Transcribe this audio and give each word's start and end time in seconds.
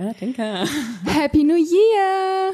Ja, 0.00 0.12
danke. 0.18 0.64
Happy 1.04 1.44
New 1.44 1.56
Year! 1.56 2.52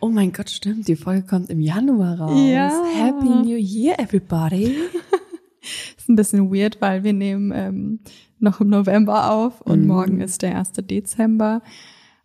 Oh 0.00 0.08
mein 0.10 0.30
Gott, 0.32 0.50
stimmt. 0.50 0.86
Die 0.88 0.96
Folge 0.96 1.26
kommt 1.26 1.48
im 1.48 1.60
Januar 1.60 2.18
raus. 2.20 2.38
Ja. 2.38 2.84
Happy 2.94 3.28
New 3.30 3.56
Year, 3.56 3.98
everybody. 3.98 4.76
Ist 5.96 6.08
ein 6.10 6.16
bisschen 6.16 6.52
weird, 6.52 6.80
weil 6.82 7.02
wir 7.04 7.12
nehmen 7.14 7.50
ähm, 7.54 8.00
noch 8.40 8.60
im 8.60 8.68
November 8.68 9.30
auf 9.30 9.60
und 9.62 9.80
Mhm. 9.82 9.86
morgen 9.86 10.20
ist 10.20 10.42
der 10.42 10.58
1. 10.58 10.72
Dezember. 10.82 11.62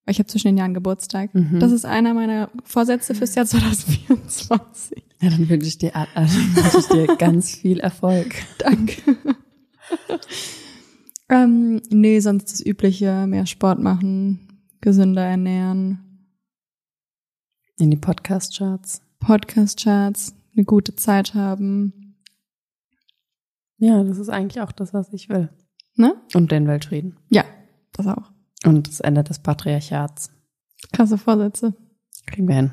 Weil 0.06 0.12
ich 0.14 0.20
habe 0.20 0.28
zwischen 0.28 0.48
den 0.50 0.58
Jahren 0.58 0.74
Geburtstag. 0.76 1.34
Mhm. 1.34 1.60
Das 1.60 1.72
ist 1.72 1.86
einer 1.86 2.14
meiner 2.14 2.50
Vorsätze 2.64 3.16
fürs 3.16 3.34
Jahr 3.36 3.46
2024. 3.48 5.04
Ja, 5.22 5.30
dann 5.30 5.50
wünsche 5.50 5.68
ich 5.68 5.78
dir, 5.80 5.92
also 6.14 6.38
wünsche 6.56 6.78
ich 6.80 6.88
dir 6.88 7.16
ganz 7.18 7.56
viel 7.56 7.80
Erfolg. 7.80 8.36
Danke. 8.60 9.02
Ähm, 11.30 11.82
nee, 11.90 12.20
sonst 12.20 12.52
das 12.52 12.66
Übliche, 12.66 13.26
mehr 13.28 13.46
Sport 13.46 13.80
machen, 13.80 14.62
gesünder 14.82 15.24
ernähren, 15.26 16.00
In 17.78 17.92
die 17.92 17.98
Podcast-Charts. 17.98 19.02
Podcast-Charts, 19.20 20.36
eine 20.56 20.66
gute 20.66 20.96
Zeit 20.96 21.34
haben. 21.34 22.16
Ja, 23.78 24.04
das 24.04 24.18
ist 24.18 24.30
eigentlich 24.30 24.62
auch 24.62 24.72
das, 24.72 24.94
was 24.94 25.12
ich 25.12 25.30
will. 25.30 25.50
Ne? 25.96 26.16
Und 26.34 26.52
den 26.52 26.68
Weltfrieden. 26.68 27.18
Ja, 27.30 27.44
das 27.94 28.08
auch. 28.08 28.32
Und 28.66 28.88
das 28.88 29.00
Ende 29.00 29.24
des 29.24 29.40
Patriarchats. 29.40 30.32
Krasse 30.92 31.18
Vorsätze. 31.18 31.74
Kriegen 32.26 32.48
wir 32.48 32.56
hin. 32.56 32.72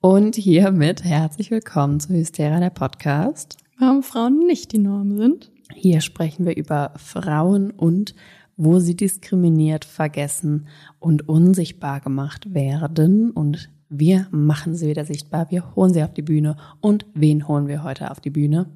Und 0.00 0.36
hiermit 0.36 1.04
herzlich 1.04 1.50
willkommen 1.50 2.00
zu 2.00 2.14
Hysteria, 2.14 2.60
der 2.60 2.70
Podcast. 2.70 3.56
Warum 3.78 4.02
Frauen 4.02 4.46
nicht 4.46 4.72
die 4.72 4.78
Norm 4.78 5.16
sind. 5.16 5.50
Hier 5.74 6.00
sprechen 6.00 6.46
wir 6.46 6.56
über 6.56 6.92
Frauen 6.96 7.70
und 7.70 8.14
wo 8.56 8.78
sie 8.78 8.96
diskriminiert, 8.96 9.84
vergessen 9.84 10.68
und 10.98 11.28
unsichtbar 11.28 12.00
gemacht 12.00 12.54
werden. 12.54 13.30
Und 13.30 13.70
wir 13.88 14.28
machen 14.30 14.74
sie 14.74 14.88
wieder 14.88 15.04
sichtbar. 15.04 15.50
Wir 15.50 15.74
holen 15.76 15.92
sie 15.92 16.02
auf 16.02 16.14
die 16.14 16.22
Bühne. 16.22 16.56
Und 16.80 17.06
wen 17.14 17.46
holen 17.46 17.68
wir 17.68 17.82
heute 17.82 18.10
auf 18.10 18.20
die 18.20 18.30
Bühne? 18.30 18.66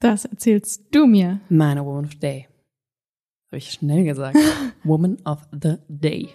Das 0.00 0.24
erzählst 0.24 0.82
du 0.90 1.06
mir. 1.06 1.40
Meine 1.48 1.84
Woman 1.84 2.06
of 2.06 2.12
the 2.12 2.18
Day. 2.18 2.48
Habe 3.48 3.58
ich 3.58 3.70
schnell 3.70 4.04
gesagt. 4.04 4.36
Woman 4.84 5.18
of 5.24 5.46
the 5.52 5.76
Day. 5.88 6.30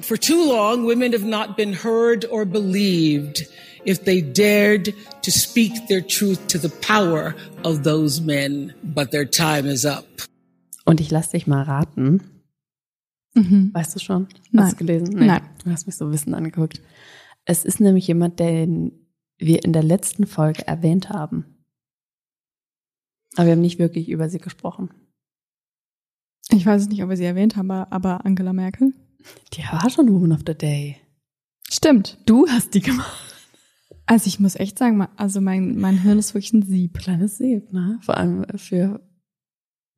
For 0.00 0.16
too 0.16 0.46
long, 0.46 0.86
women 0.86 1.12
have 1.12 1.24
not 1.24 1.56
been 1.56 1.72
heard 1.72 2.24
or 2.30 2.44
believed 2.44 3.46
if 3.84 4.04
they 4.04 4.20
dared 4.20 4.94
to 5.22 5.30
speak 5.30 5.72
their 5.88 6.00
truth 6.00 6.46
to 6.48 6.58
the 6.58 6.68
power 6.68 7.34
of 7.62 7.84
those 7.84 8.20
men. 8.20 8.74
But 8.82 9.10
their 9.10 9.24
time 9.24 9.66
is 9.66 9.84
up. 9.84 10.04
Und 10.84 11.00
ich 11.00 11.10
lass 11.10 11.30
dich 11.30 11.46
mal 11.46 11.62
raten. 11.62 12.22
Mhm. 13.34 13.70
Weißt 13.72 13.94
du 13.94 14.00
schon? 14.00 14.28
Nein. 14.50 14.64
Hast 14.64 14.74
du 14.74 14.84
gelesen? 14.84 15.14
Nein. 15.14 15.42
Du 15.64 15.70
hast 15.70 15.86
mich 15.86 15.96
so 15.96 16.10
wissend 16.10 16.34
angeguckt. 16.34 16.80
Es 17.44 17.64
ist 17.64 17.80
nämlich 17.80 18.06
jemand, 18.06 18.40
den 18.40 18.92
wir 19.38 19.64
in 19.64 19.72
der 19.72 19.82
letzten 19.82 20.26
Folge 20.26 20.66
erwähnt 20.66 21.10
haben. 21.10 21.44
Aber 23.36 23.46
wir 23.46 23.52
haben 23.52 23.60
nicht 23.60 23.78
wirklich 23.78 24.08
über 24.08 24.28
sie 24.28 24.38
gesprochen. 24.38 24.90
Ich 26.50 26.64
weiß 26.64 26.82
es 26.82 26.88
nicht, 26.88 27.02
ob 27.02 27.08
wir 27.08 27.16
sie 27.16 27.24
erwähnt 27.24 27.56
haben, 27.56 27.70
aber 27.70 28.24
Angela 28.24 28.52
Merkel. 28.52 28.92
Die 29.52 29.62
war 29.62 29.88
schon 29.90 30.12
Woman 30.12 30.32
of 30.32 30.40
the 30.46 30.54
Day. 30.54 30.96
Stimmt. 31.70 32.18
Du 32.26 32.46
hast 32.48 32.74
die 32.74 32.80
gemacht. 32.80 33.34
Also 34.06 34.26
ich 34.26 34.38
muss 34.38 34.54
echt 34.56 34.78
sagen, 34.78 35.06
also 35.16 35.40
mein, 35.40 35.78
mein 35.78 35.98
Hirn 35.98 36.18
ist 36.18 36.34
wirklich 36.34 36.52
ein 36.52 36.62
Sieb. 36.62 36.98
Kleines 36.98 37.38
Sieb, 37.38 37.72
ne? 37.72 37.98
Vor 38.02 38.16
allem 38.16 38.44
für 38.56 39.00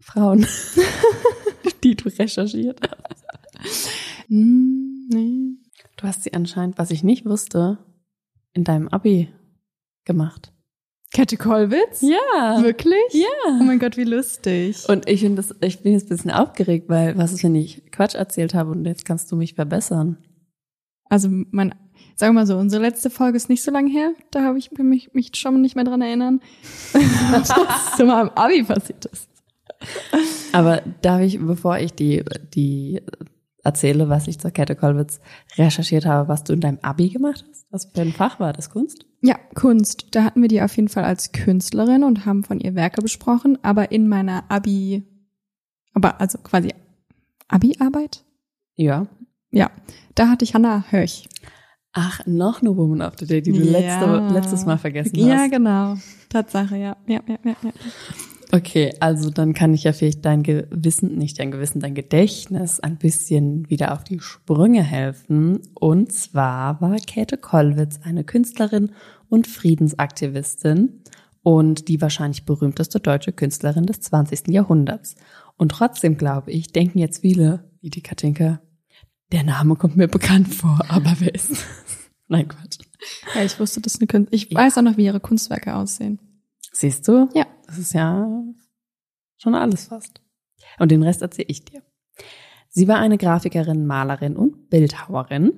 Frauen, 0.00 0.46
die 1.84 1.96
du 1.96 2.08
recherchiert 2.08 2.80
hast. 2.82 3.88
Hm, 4.28 5.08
nee. 5.12 5.56
Du 5.96 6.06
hast 6.06 6.22
sie 6.22 6.34
anscheinend, 6.34 6.78
was 6.78 6.90
ich 6.90 7.02
nicht 7.02 7.24
wusste, 7.24 7.78
in 8.52 8.64
deinem 8.64 8.88
Abi 8.88 9.28
gemacht. 10.04 10.52
Kette 11.16 11.38
Kollwitz? 11.38 12.02
Ja. 12.02 12.62
Wirklich? 12.62 12.98
Ja. 13.12 13.26
Oh 13.48 13.62
mein 13.62 13.78
Gott, 13.78 13.96
wie 13.96 14.04
lustig. 14.04 14.86
Und 14.86 15.08
ich 15.08 15.20
finde 15.20 15.36
das, 15.36 15.54
ich 15.62 15.80
bin 15.80 15.94
jetzt 15.94 16.04
ein 16.04 16.08
bisschen 16.10 16.30
aufgeregt, 16.30 16.90
weil 16.90 17.16
was 17.16 17.32
ist, 17.32 17.42
wenn 17.42 17.54
ich 17.54 17.90
Quatsch 17.90 18.14
erzählt 18.14 18.52
habe 18.52 18.72
und 18.72 18.84
jetzt 18.84 19.06
kannst 19.06 19.32
du 19.32 19.36
mich 19.36 19.54
verbessern? 19.54 20.18
Also 21.08 21.30
mein, 21.30 21.74
sagen 22.16 22.34
wir 22.34 22.40
mal 22.40 22.46
so, 22.46 22.58
unsere 22.58 22.82
letzte 22.82 23.08
Folge 23.08 23.38
ist 23.38 23.48
nicht 23.48 23.62
so 23.62 23.70
lange 23.70 23.90
her. 23.90 24.12
Da 24.30 24.42
habe 24.42 24.58
ich 24.58 24.70
mich, 24.72 25.14
mich 25.14 25.30
schon 25.36 25.62
nicht 25.62 25.74
mehr 25.74 25.86
dran 25.86 26.02
erinnern, 26.02 26.42
was 26.92 27.48
so 27.96 28.04
mal 28.04 28.26
im 28.26 28.30
Abi 28.34 28.62
passiert 28.64 29.06
ist. 29.06 29.30
Aber 30.52 30.82
darf 31.00 31.22
ich, 31.22 31.40
bevor 31.40 31.78
ich 31.78 31.94
die, 31.94 32.24
die 32.52 33.00
erzähle, 33.66 34.08
was 34.08 34.26
ich 34.28 34.38
zur 34.38 34.50
Kette 34.50 34.74
Kollwitz 34.76 35.20
recherchiert 35.58 36.06
habe, 36.06 36.28
was 36.28 36.44
du 36.44 36.52
in 36.54 36.60
deinem 36.60 36.78
Abi 36.82 37.10
gemacht 37.10 37.44
hast? 37.50 37.66
Was 37.70 37.84
für 37.92 38.00
ein 38.00 38.12
Fach 38.12 38.40
war 38.40 38.52
das? 38.52 38.70
Kunst? 38.70 39.04
Ja, 39.22 39.36
Kunst. 39.54 40.06
Da 40.12 40.24
hatten 40.24 40.40
wir 40.40 40.48
die 40.48 40.62
auf 40.62 40.74
jeden 40.76 40.88
Fall 40.88 41.04
als 41.04 41.32
Künstlerin 41.32 42.04
und 42.04 42.24
haben 42.24 42.44
von 42.44 42.60
ihr 42.60 42.74
Werke 42.74 43.02
besprochen. 43.02 43.58
Aber 43.62 43.90
in 43.92 44.08
meiner 44.08 44.44
Abi, 44.50 45.02
aber 45.92 46.20
also 46.20 46.38
quasi 46.38 46.72
Abi-Arbeit? 47.48 48.24
Ja. 48.76 49.06
Ja, 49.50 49.70
da 50.14 50.28
hatte 50.28 50.44
ich 50.44 50.54
Hannah 50.54 50.84
Höch. 50.90 51.28
Ach, 51.92 52.20
noch 52.26 52.60
eine 52.60 52.76
Woman 52.76 53.00
of 53.00 53.14
the 53.18 53.26
Day, 53.26 53.40
die 53.40 53.52
du 53.52 53.60
Ja. 53.62 53.80
letzte, 53.80 54.34
letztes 54.34 54.66
Mal 54.66 54.76
vergessen 54.78 55.16
Ja, 55.16 55.36
hast. 55.38 55.50
genau. 55.50 55.96
Tatsache, 56.28 56.76
ja. 56.76 56.96
Ja, 57.06 57.20
ja, 57.26 57.38
ja, 57.44 57.56
ja. 57.62 57.70
Okay, 58.52 58.94
also 59.00 59.30
dann 59.30 59.54
kann 59.54 59.74
ich 59.74 59.84
ja 59.84 59.92
vielleicht 59.92 60.24
dein 60.24 60.42
Gewissen, 60.42 61.16
nicht 61.16 61.38
dein 61.40 61.50
Gewissen, 61.50 61.80
dein 61.80 61.94
Gedächtnis 61.94 62.78
ein 62.78 62.96
bisschen 62.96 63.68
wieder 63.68 63.92
auf 63.92 64.04
die 64.04 64.20
Sprünge 64.20 64.82
helfen. 64.82 65.60
Und 65.74 66.12
zwar 66.12 66.80
war 66.80 66.96
Käthe 66.96 67.38
Kollwitz 67.38 68.00
eine 68.04 68.22
Künstlerin 68.22 68.92
und 69.28 69.48
Friedensaktivistin 69.48 71.02
und 71.42 71.88
die 71.88 72.00
wahrscheinlich 72.00 72.44
berühmteste 72.44 73.00
deutsche 73.00 73.32
Künstlerin 73.32 73.86
des 73.86 74.00
20. 74.00 74.48
Jahrhunderts. 74.48 75.16
Und 75.56 75.70
trotzdem 75.72 76.16
glaube 76.16 76.52
ich, 76.52 76.72
denken 76.72 76.98
jetzt 76.98 77.22
viele, 77.22 77.70
wie 77.80 77.90
die 77.90 78.02
Katinka, 78.02 78.60
der 79.32 79.42
Name 79.42 79.74
kommt 79.74 79.96
mir 79.96 80.08
bekannt 80.08 80.54
vor, 80.54 80.80
aber 80.88 81.14
wer 81.18 81.34
ist 81.34 81.50
das? 81.50 81.64
Nein, 82.28 82.48
Quatsch. 82.48 82.78
Ja, 83.34 83.42
ich 83.42 83.58
wusste, 83.58 83.80
das 83.80 83.94
ist 83.94 84.00
eine 84.00 84.06
Kunst. 84.06 84.32
Ich 84.32 84.52
weiß 84.52 84.78
auch 84.78 84.82
noch, 84.82 84.96
wie 84.96 85.04
ihre 85.04 85.20
Kunstwerke 85.20 85.74
aussehen. 85.74 86.20
Siehst 86.78 87.08
du? 87.08 87.28
Ja. 87.34 87.46
Das 87.66 87.78
ist 87.78 87.94
ja 87.94 88.28
schon 89.38 89.54
alles 89.54 89.86
fast. 89.86 90.20
Und 90.78 90.90
den 90.90 91.02
Rest 91.02 91.22
erzähle 91.22 91.48
ich 91.48 91.64
dir. 91.64 91.82
Sie 92.68 92.86
war 92.86 92.98
eine 92.98 93.16
Grafikerin, 93.16 93.86
Malerin 93.86 94.36
und 94.36 94.68
Bildhauerin. 94.68 95.52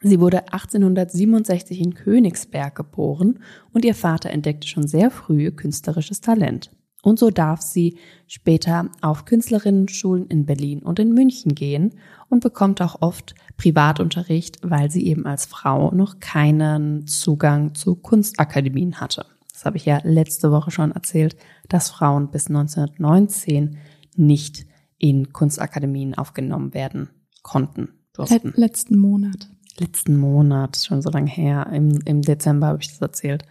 Sie 0.00 0.18
wurde 0.18 0.52
1867 0.52 1.80
in 1.80 1.94
Königsberg 1.94 2.74
geboren 2.74 3.38
und 3.72 3.84
ihr 3.84 3.94
Vater 3.94 4.30
entdeckte 4.30 4.66
schon 4.66 4.88
sehr 4.88 5.12
früh 5.12 5.52
künstlerisches 5.52 6.20
Talent. 6.20 6.72
Und 7.02 7.20
so 7.20 7.30
darf 7.30 7.62
sie 7.62 7.96
später 8.26 8.90
auf 9.02 9.26
Künstlerinnenschulen 9.26 10.26
in 10.26 10.44
Berlin 10.44 10.80
und 10.80 10.98
in 10.98 11.12
München 11.12 11.54
gehen 11.54 11.94
und 12.28 12.40
bekommt 12.40 12.82
auch 12.82 13.00
oft 13.00 13.36
Privatunterricht, 13.56 14.58
weil 14.62 14.90
sie 14.90 15.06
eben 15.06 15.24
als 15.24 15.46
Frau 15.46 15.92
noch 15.92 16.18
keinen 16.18 17.06
Zugang 17.06 17.76
zu 17.76 17.94
Kunstakademien 17.94 19.00
hatte. 19.00 19.24
Das 19.56 19.64
habe 19.64 19.78
ich 19.78 19.86
ja 19.86 20.00
letzte 20.02 20.52
Woche 20.52 20.70
schon 20.70 20.92
erzählt, 20.92 21.34
dass 21.70 21.88
Frauen 21.88 22.30
bis 22.30 22.48
1919 22.48 23.78
nicht 24.14 24.66
in 24.98 25.32
Kunstakademien 25.32 26.14
aufgenommen 26.14 26.74
werden 26.74 27.08
konnten, 27.42 27.88
durften. 28.12 28.48
Let 28.48 28.58
letzten 28.58 28.98
Monat. 28.98 29.48
Letzten 29.78 30.18
Monat, 30.18 30.76
schon 30.76 31.00
so 31.00 31.08
lange 31.08 31.30
her, 31.30 31.70
im, 31.72 32.00
im 32.04 32.20
Dezember 32.20 32.66
habe 32.66 32.80
ich 32.82 32.88
das 32.88 33.00
erzählt. 33.00 33.44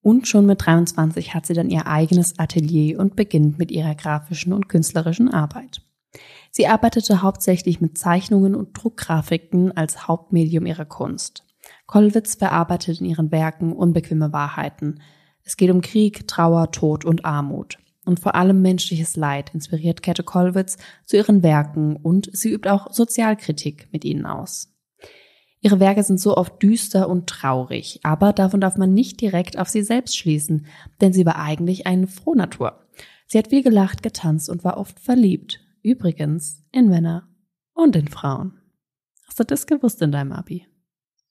Und 0.00 0.26
schon 0.28 0.46
mit 0.46 0.64
23 0.64 1.34
hat 1.34 1.44
sie 1.44 1.52
dann 1.52 1.68
ihr 1.68 1.86
eigenes 1.86 2.38
Atelier 2.38 2.98
und 2.98 3.14
beginnt 3.14 3.58
mit 3.58 3.70
ihrer 3.70 3.94
grafischen 3.94 4.54
und 4.54 4.70
künstlerischen 4.70 5.28
Arbeit. 5.28 5.82
Sie 6.52 6.68
arbeitete 6.68 7.20
hauptsächlich 7.20 7.82
mit 7.82 7.98
Zeichnungen 7.98 8.54
und 8.54 8.72
Druckgrafiken 8.72 9.76
als 9.76 10.08
Hauptmedium 10.08 10.64
ihrer 10.64 10.86
Kunst. 10.86 11.44
Kollwitz 11.86 12.34
verarbeitet 12.34 13.02
in 13.02 13.06
ihren 13.06 13.30
Werken 13.30 13.74
unbequeme 13.74 14.32
Wahrheiten. 14.32 15.00
Es 15.44 15.56
geht 15.56 15.70
um 15.70 15.82
Krieg, 15.82 16.26
Trauer, 16.26 16.70
Tod 16.70 17.04
und 17.04 17.24
Armut. 17.24 17.78
Und 18.06 18.20
vor 18.20 18.34
allem 18.34 18.60
menschliches 18.60 19.16
Leid 19.16 19.54
inspiriert 19.54 20.02
Käthe 20.02 20.22
Kollwitz 20.22 20.76
zu 21.06 21.16
ihren 21.16 21.42
Werken 21.42 21.96
und 21.96 22.28
sie 22.32 22.52
übt 22.52 22.68
auch 22.68 22.92
Sozialkritik 22.92 23.88
mit 23.92 24.04
ihnen 24.04 24.26
aus. 24.26 24.70
Ihre 25.60 25.80
Werke 25.80 26.02
sind 26.02 26.20
so 26.20 26.36
oft 26.36 26.62
düster 26.62 27.08
und 27.08 27.26
traurig, 27.26 28.00
aber 28.02 28.34
davon 28.34 28.60
darf 28.60 28.76
man 28.76 28.92
nicht 28.92 29.22
direkt 29.22 29.58
auf 29.58 29.70
sie 29.70 29.82
selbst 29.82 30.18
schließen, 30.18 30.66
denn 31.00 31.14
sie 31.14 31.24
war 31.24 31.38
eigentlich 31.38 31.86
eine 31.86 32.06
Frohnatur. 32.06 32.80
Sie 33.26 33.38
hat 33.38 33.48
viel 33.48 33.62
gelacht, 33.62 34.02
getanzt 34.02 34.50
und 34.50 34.64
war 34.64 34.76
oft 34.76 35.00
verliebt. 35.00 35.60
Übrigens 35.82 36.62
in 36.70 36.88
Männer 36.88 37.28
und 37.72 37.96
in 37.96 38.08
Frauen. 38.08 38.60
Hast 39.26 39.40
du 39.40 39.44
das 39.44 39.66
gewusst 39.66 40.02
in 40.02 40.12
deinem 40.12 40.32
Abi? 40.32 40.66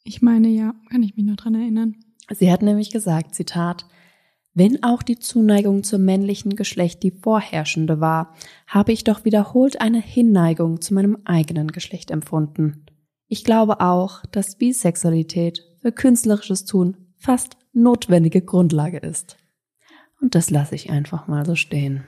Ich 0.04 0.24
meine, 0.24 0.48
ja, 0.48 0.74
kann 0.89 1.04
ich 1.04 1.15
mich 1.15 1.25
noch 1.25 1.36
dran 1.36 1.56
erinnern. 1.56 1.95
Sie 2.31 2.51
hat 2.51 2.63
nämlich 2.63 2.89
gesagt, 2.89 3.36
Zitat, 3.36 3.86
wenn 4.54 4.84
auch 4.84 5.02
die 5.02 5.18
Zuneigung 5.18 5.84
zum 5.84 6.06
männlichen 6.06 6.56
Geschlecht 6.56 7.02
die 7.02 7.12
vorherrschende 7.12 8.00
war, 8.00 8.36
habe 8.68 8.92
ich 8.92 9.04
doch 9.04 9.26
wiederholt 9.26 9.82
eine 9.82 10.00
Hinneigung 10.00 10.80
zu 10.80 10.94
meinem 10.94 11.18
eigenen 11.26 11.72
Geschlecht 11.72 12.12
empfunden. 12.12 12.86
Ich 13.28 13.44
glaube 13.44 13.82
auch, 13.82 14.24
dass 14.28 14.58
Bisexualität 14.58 15.64
für 15.82 15.92
künstlerisches 15.92 16.66
Tun 16.66 16.98
fast 17.18 17.58
notwendige 17.74 18.42
Grundlage 18.42 18.98
ist. 18.98 19.38
Und 20.22 20.36
das 20.36 20.52
lasse 20.52 20.76
ich 20.76 20.92
einfach 20.92 21.28
mal 21.28 21.46
so 21.46 21.56
stehen. 21.56 22.04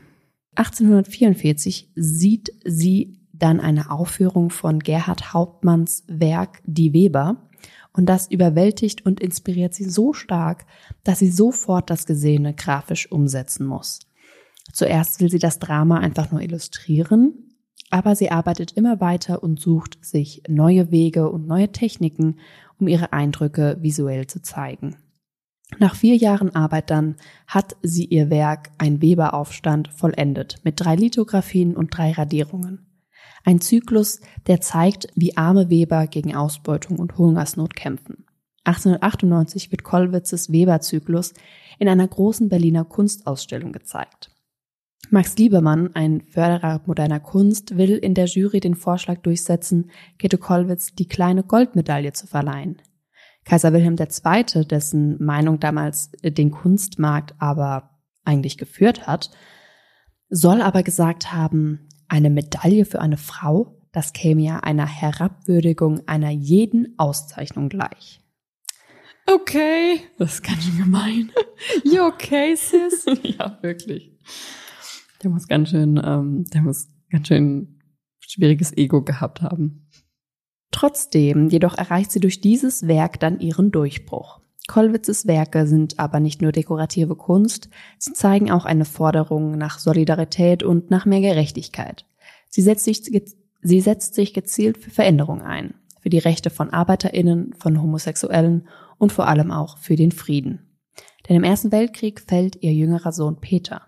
1844 0.56 1.92
sieht 1.96 2.52
sie 2.64 3.20
dann 3.34 3.60
eine 3.60 3.92
Aufführung 3.92 4.52
von 4.52 4.80
Gerhard 4.80 5.34
Hauptmanns 5.34 6.04
Werk 6.08 6.62
Die 6.66 6.94
Weber 6.94 7.50
und 7.96 8.08
das 8.08 8.30
überwältigt 8.30 9.06
und 9.06 9.20
inspiriert 9.20 9.74
sie 9.74 9.90
so 9.90 10.14
stark, 10.14 10.66
dass 11.04 11.20
sie 11.20 11.32
sofort 11.32 11.90
das 11.90 12.06
Gesehene 12.06 12.54
grafisch 12.54 13.12
umsetzen 13.12 13.66
muss. 13.66 14.00
Zuerst 14.74 15.22
will 15.22 15.30
sie 15.30 15.40
das 15.40 15.60
Drama 15.60 16.00
einfach 16.00 16.32
nur 16.32 16.42
illustrieren, 16.42 17.56
aber 17.90 18.16
sie 18.16 18.32
arbeitet 18.32 18.74
immer 18.74 19.00
weiter 19.00 19.44
und 19.44 19.60
sucht 19.60 20.04
sich 20.04 20.44
neue 20.48 20.92
Wege 20.92 21.30
und 21.30 21.48
neue 21.48 21.72
Techniken, 21.72 22.40
um 22.80 22.88
ihre 22.88 23.14
Eindrücke 23.14 23.78
visuell 23.82 24.28
zu 24.28 24.42
zeigen. 24.42 24.98
Nach 25.80 25.96
vier 25.96 26.16
Jahren 26.16 26.54
Arbeit 26.54 26.90
dann 26.90 27.16
hat 27.48 27.76
sie 27.82 28.06
ihr 28.06 28.30
Werk 28.30 28.72
Ein 28.78 29.02
Weberaufstand 29.02 29.88
vollendet 29.88 30.60
mit 30.64 30.80
drei 30.80 30.96
Lithografien 30.96 31.76
und 31.76 31.96
drei 31.96 32.12
Radierungen. 32.12 32.86
Ein 33.46 33.62
Zyklus, 33.62 34.22
der 34.48 34.60
zeigt, 34.60 35.08
wie 35.14 35.38
arme 35.38 35.70
Weber 35.70 36.08
gegen 36.08 36.36
Ausbeutung 36.36 36.98
und 36.98 37.16
Hungersnot 37.16 37.76
kämpfen. 37.76 38.26
1898 38.64 39.72
wird 39.72 39.84
Kollwitzes 39.84 40.52
Weberzyklus 40.52 41.34
in 41.78 41.88
einer 41.88 42.08
großen 42.08 42.50
Berliner 42.50 42.86
Kunstausstellung 42.86 43.72
gezeigt. 43.72 44.32
Max 45.12 45.38
Liebermann, 45.38 45.92
ein 45.94 46.22
Förderer 46.22 46.82
moderner 46.88 47.20
Kunst, 47.20 47.78
will 47.78 47.92
in 47.92 48.16
der 48.16 48.26
Jury 48.26 48.60
den 48.60 48.74
Vorschlag 48.74 49.20
durchsetzen, 49.20 49.92
Käthe 50.18 50.40
Kollwitz 50.40 50.96
die 50.96 51.08
kleine 51.08 51.44
Goldmedaille 51.44 52.14
zu 52.14 52.26
verleihen. 52.26 52.82
Kaiser 53.44 53.74
Wilhelm 53.74 53.96
II., 54.00 54.66
dessen 54.66 55.24
Meinung 55.24 55.60
damals 55.60 56.10
den 56.24 56.50
Kunstmarkt 56.50 57.36
aber 57.38 57.92
eigentlich 58.24 58.58
geführt 58.58 59.06
hat, 59.06 59.30
soll 60.30 60.64
aber 60.64 60.82
gesagt 60.82 61.32
haben, 61.32 61.88
eine 62.08 62.30
Medaille 62.30 62.86
für 62.86 63.02
eine 63.02 63.18
Frau, 63.18 63.82
das 63.92 64.14
käme 64.14 64.42
ja 64.42 64.60
einer 64.60 64.86
Herabwürdigung 64.86 66.08
einer 66.08 66.30
jeden 66.30 66.98
Auszeichnung 66.98 67.70
gleich. 67.70 68.20
Okay. 69.28 70.02
Das 70.18 70.36
ist 70.36 70.44
ganz 70.44 70.64
schön 70.64 70.78
gemein. 70.78 71.32
You 71.84 72.04
okay, 72.04 72.56
sis? 72.56 73.06
ja, 73.24 73.58
wirklich. 73.62 74.12
Der 75.24 75.30
muss 75.30 75.48
ganz 75.48 75.70
schön, 75.70 76.00
ähm, 76.04 76.46
der 76.54 76.62
muss 76.62 76.88
ganz 77.10 77.28
schön 77.28 77.80
schwieriges 78.20 78.76
Ego 78.76 79.02
gehabt 79.02 79.42
haben. 79.42 79.90
Trotzdem, 80.72 81.50
jedoch 81.50 81.78
erreicht 81.78 82.12
sie 82.12 82.20
durch 82.20 82.42
dieses 82.42 82.88
Werk 82.88 83.20
dann 83.20 83.40
ihren 83.40 83.72
Durchbruch. 83.72 84.42
Kollwitzes 84.68 85.28
Werke 85.28 85.68
sind 85.68 86.00
aber 86.00 86.20
nicht 86.20 86.42
nur 86.42 86.52
dekorative 86.52 87.16
Kunst, 87.16 87.70
sie 88.00 88.14
zeigen 88.14 88.52
auch 88.52 88.66
eine 88.66 88.86
Forderung 88.86 89.58
nach 89.58 89.78
Solidarität 89.80 90.64
und 90.64 90.90
nach 90.90 91.06
mehr 91.06 91.22
Gerechtigkeit. 91.22 92.06
Sie 92.50 92.62
setzt 92.62 92.86
sich, 92.86 93.04
sie 93.62 93.82
setzt 93.82 94.16
sich 94.16 94.34
gezielt 94.34 94.78
für 94.78 94.90
Veränderung 94.90 95.42
ein, 95.42 95.76
für 96.00 96.10
die 96.10 96.20
Rechte 96.20 96.50
von 96.50 96.72
Arbeiterinnen, 96.72 97.54
von 97.54 97.82
Homosexuellen 97.82 98.68
und 98.98 99.12
vor 99.12 99.28
allem 99.28 99.52
auch 99.52 99.78
für 99.78 99.96
den 99.96 100.12
Frieden. 100.12 100.68
Denn 101.30 101.36
im 101.36 101.44
Ersten 101.44 101.72
Weltkrieg 101.72 102.22
fällt 102.22 102.62
ihr 102.62 102.74
jüngerer 102.74 103.12
Sohn 103.12 103.40
Peter. 103.40 103.82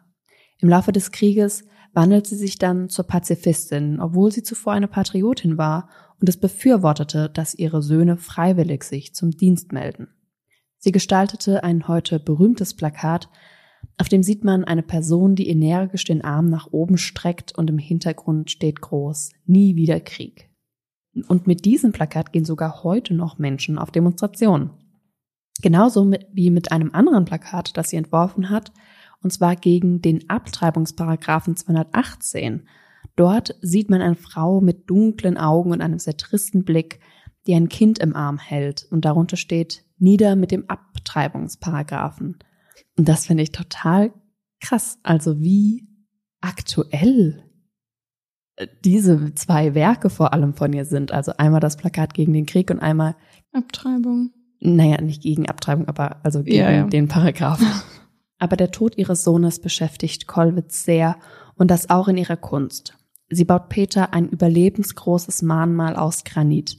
Im 0.60 0.70
Laufe 0.70 0.92
des 0.92 1.12
Krieges 1.12 1.64
wandelt 1.94 2.28
sie 2.28 2.36
sich 2.36 2.58
dann 2.58 2.90
zur 2.90 3.06
Pazifistin, 3.06 4.00
obwohl 4.00 4.32
sie 4.32 4.44
zuvor 4.44 4.74
eine 4.74 4.88
Patriotin 4.88 5.58
war 5.58 5.90
und 6.20 6.30
es 6.30 6.38
befürwortete, 6.38 7.30
dass 7.30 7.56
ihre 7.56 7.82
Söhne 7.82 8.18
freiwillig 8.18 8.84
sich 8.84 9.16
zum 9.16 9.32
Dienst 9.32 9.72
melden. 9.72 10.08
Sie 10.80 10.92
gestaltete 10.92 11.64
ein 11.64 11.88
heute 11.88 12.20
berühmtes 12.20 12.76
Plakat, 12.76 13.30
auf 13.98 14.10
dem 14.10 14.22
sieht 14.22 14.44
man 14.44 14.64
eine 14.64 14.84
Person, 14.84 15.36
die 15.36 15.50
energisch 15.50 16.04
den 16.04 16.24
Arm 16.24 16.50
nach 16.50 16.68
oben 16.72 16.98
streckt 16.98 17.58
und 17.58 17.70
im 17.70 17.80
Hintergrund 17.80 18.52
steht 18.52 18.82
groß 18.82 19.32
Nie 19.46 19.76
wieder 19.76 20.00
Krieg. 20.00 20.50
Und 21.28 21.48
mit 21.48 21.66
diesem 21.66 21.94
Plakat 21.94 22.32
gehen 22.32 22.46
sogar 22.46 22.84
heute 22.84 23.16
noch 23.16 23.40
Menschen 23.40 23.80
auf 23.80 23.90
Demonstrationen. 23.90 24.70
Genauso 25.64 26.12
wie 26.32 26.52
mit 26.52 26.72
einem 26.72 26.94
anderen 26.94 27.26
Plakat, 27.26 27.76
das 27.76 27.90
sie 27.90 27.98
entworfen 27.98 28.52
hat, 28.52 28.72
und 29.24 29.34
zwar 29.34 29.56
gegen 29.56 30.02
den 30.02 30.30
Abtreibungsparagraphen 30.30 31.56
218. 31.56 32.68
Dort 33.16 33.56
sieht 33.62 33.90
man 33.90 34.02
eine 34.02 34.16
Frau 34.16 34.62
mit 34.62 34.88
dunklen 34.88 35.38
Augen 35.38 35.72
und 35.72 35.82
einem 35.82 35.98
sehr 35.98 36.18
tristen 36.18 36.64
Blick, 36.64 37.00
die 37.48 37.56
ein 37.56 37.68
Kind 37.68 37.98
im 37.98 38.16
Arm 38.16 38.38
hält 38.38 38.86
und 38.92 39.06
darunter 39.06 39.38
steht 39.38 39.87
nieder 40.00 40.36
mit 40.36 40.52
dem 40.52 40.70
Abtreibungsparagraphen. 40.70 42.38
Und 42.98 43.10
das 43.10 43.26
finde 43.26 43.44
ich 43.44 43.52
total 43.52 44.12
krass. 44.60 45.00
Also 45.04 45.40
wie 45.40 45.88
aktuell 46.42 47.44
diese 48.84 49.34
zwei 49.36 49.76
Werke 49.76 50.10
vor 50.10 50.34
allem 50.34 50.54
von 50.54 50.74
ihr 50.74 50.86
sind. 50.86 51.12
Also 51.12 51.34
einmal 51.38 51.60
das 51.60 51.78
Plakat 51.78 52.14
gegen 52.14 52.34
den 52.34 52.46
Krieg 52.46 52.72
und 52.72 52.80
einmal 52.80 53.16
Abtreibung. 53.52 54.32
Naja, 54.60 55.00
nicht 55.02 55.22
gegen 55.22 55.48
Abtreibung, 55.48 55.88
aber 55.88 56.18
also 56.24 56.44
gegen 56.44 56.58
Ja, 56.58 56.72
ja. 56.72 56.88
den 56.88 57.08
Paragraphen. 57.08 57.68
Aber 58.40 58.56
der 58.56 58.70
Tod 58.70 59.00
ihres 59.00 59.24
Sohnes 59.24 59.60
beschäftigt 59.60 60.28
Kollwitz 60.28 60.84
sehr 60.84 61.18
und 61.56 61.72
das 61.72 61.90
auch 61.90 62.08
in 62.08 62.18
ihrer 62.18 62.38
Kunst. 62.38 62.96
Sie 63.30 63.46
baut 63.46 63.70
Peter 63.70 64.14
ein 64.14 64.30
überlebensgroßes 64.30 65.42
Mahnmal 65.42 65.96
aus 65.96 66.24
Granit. 66.24 66.78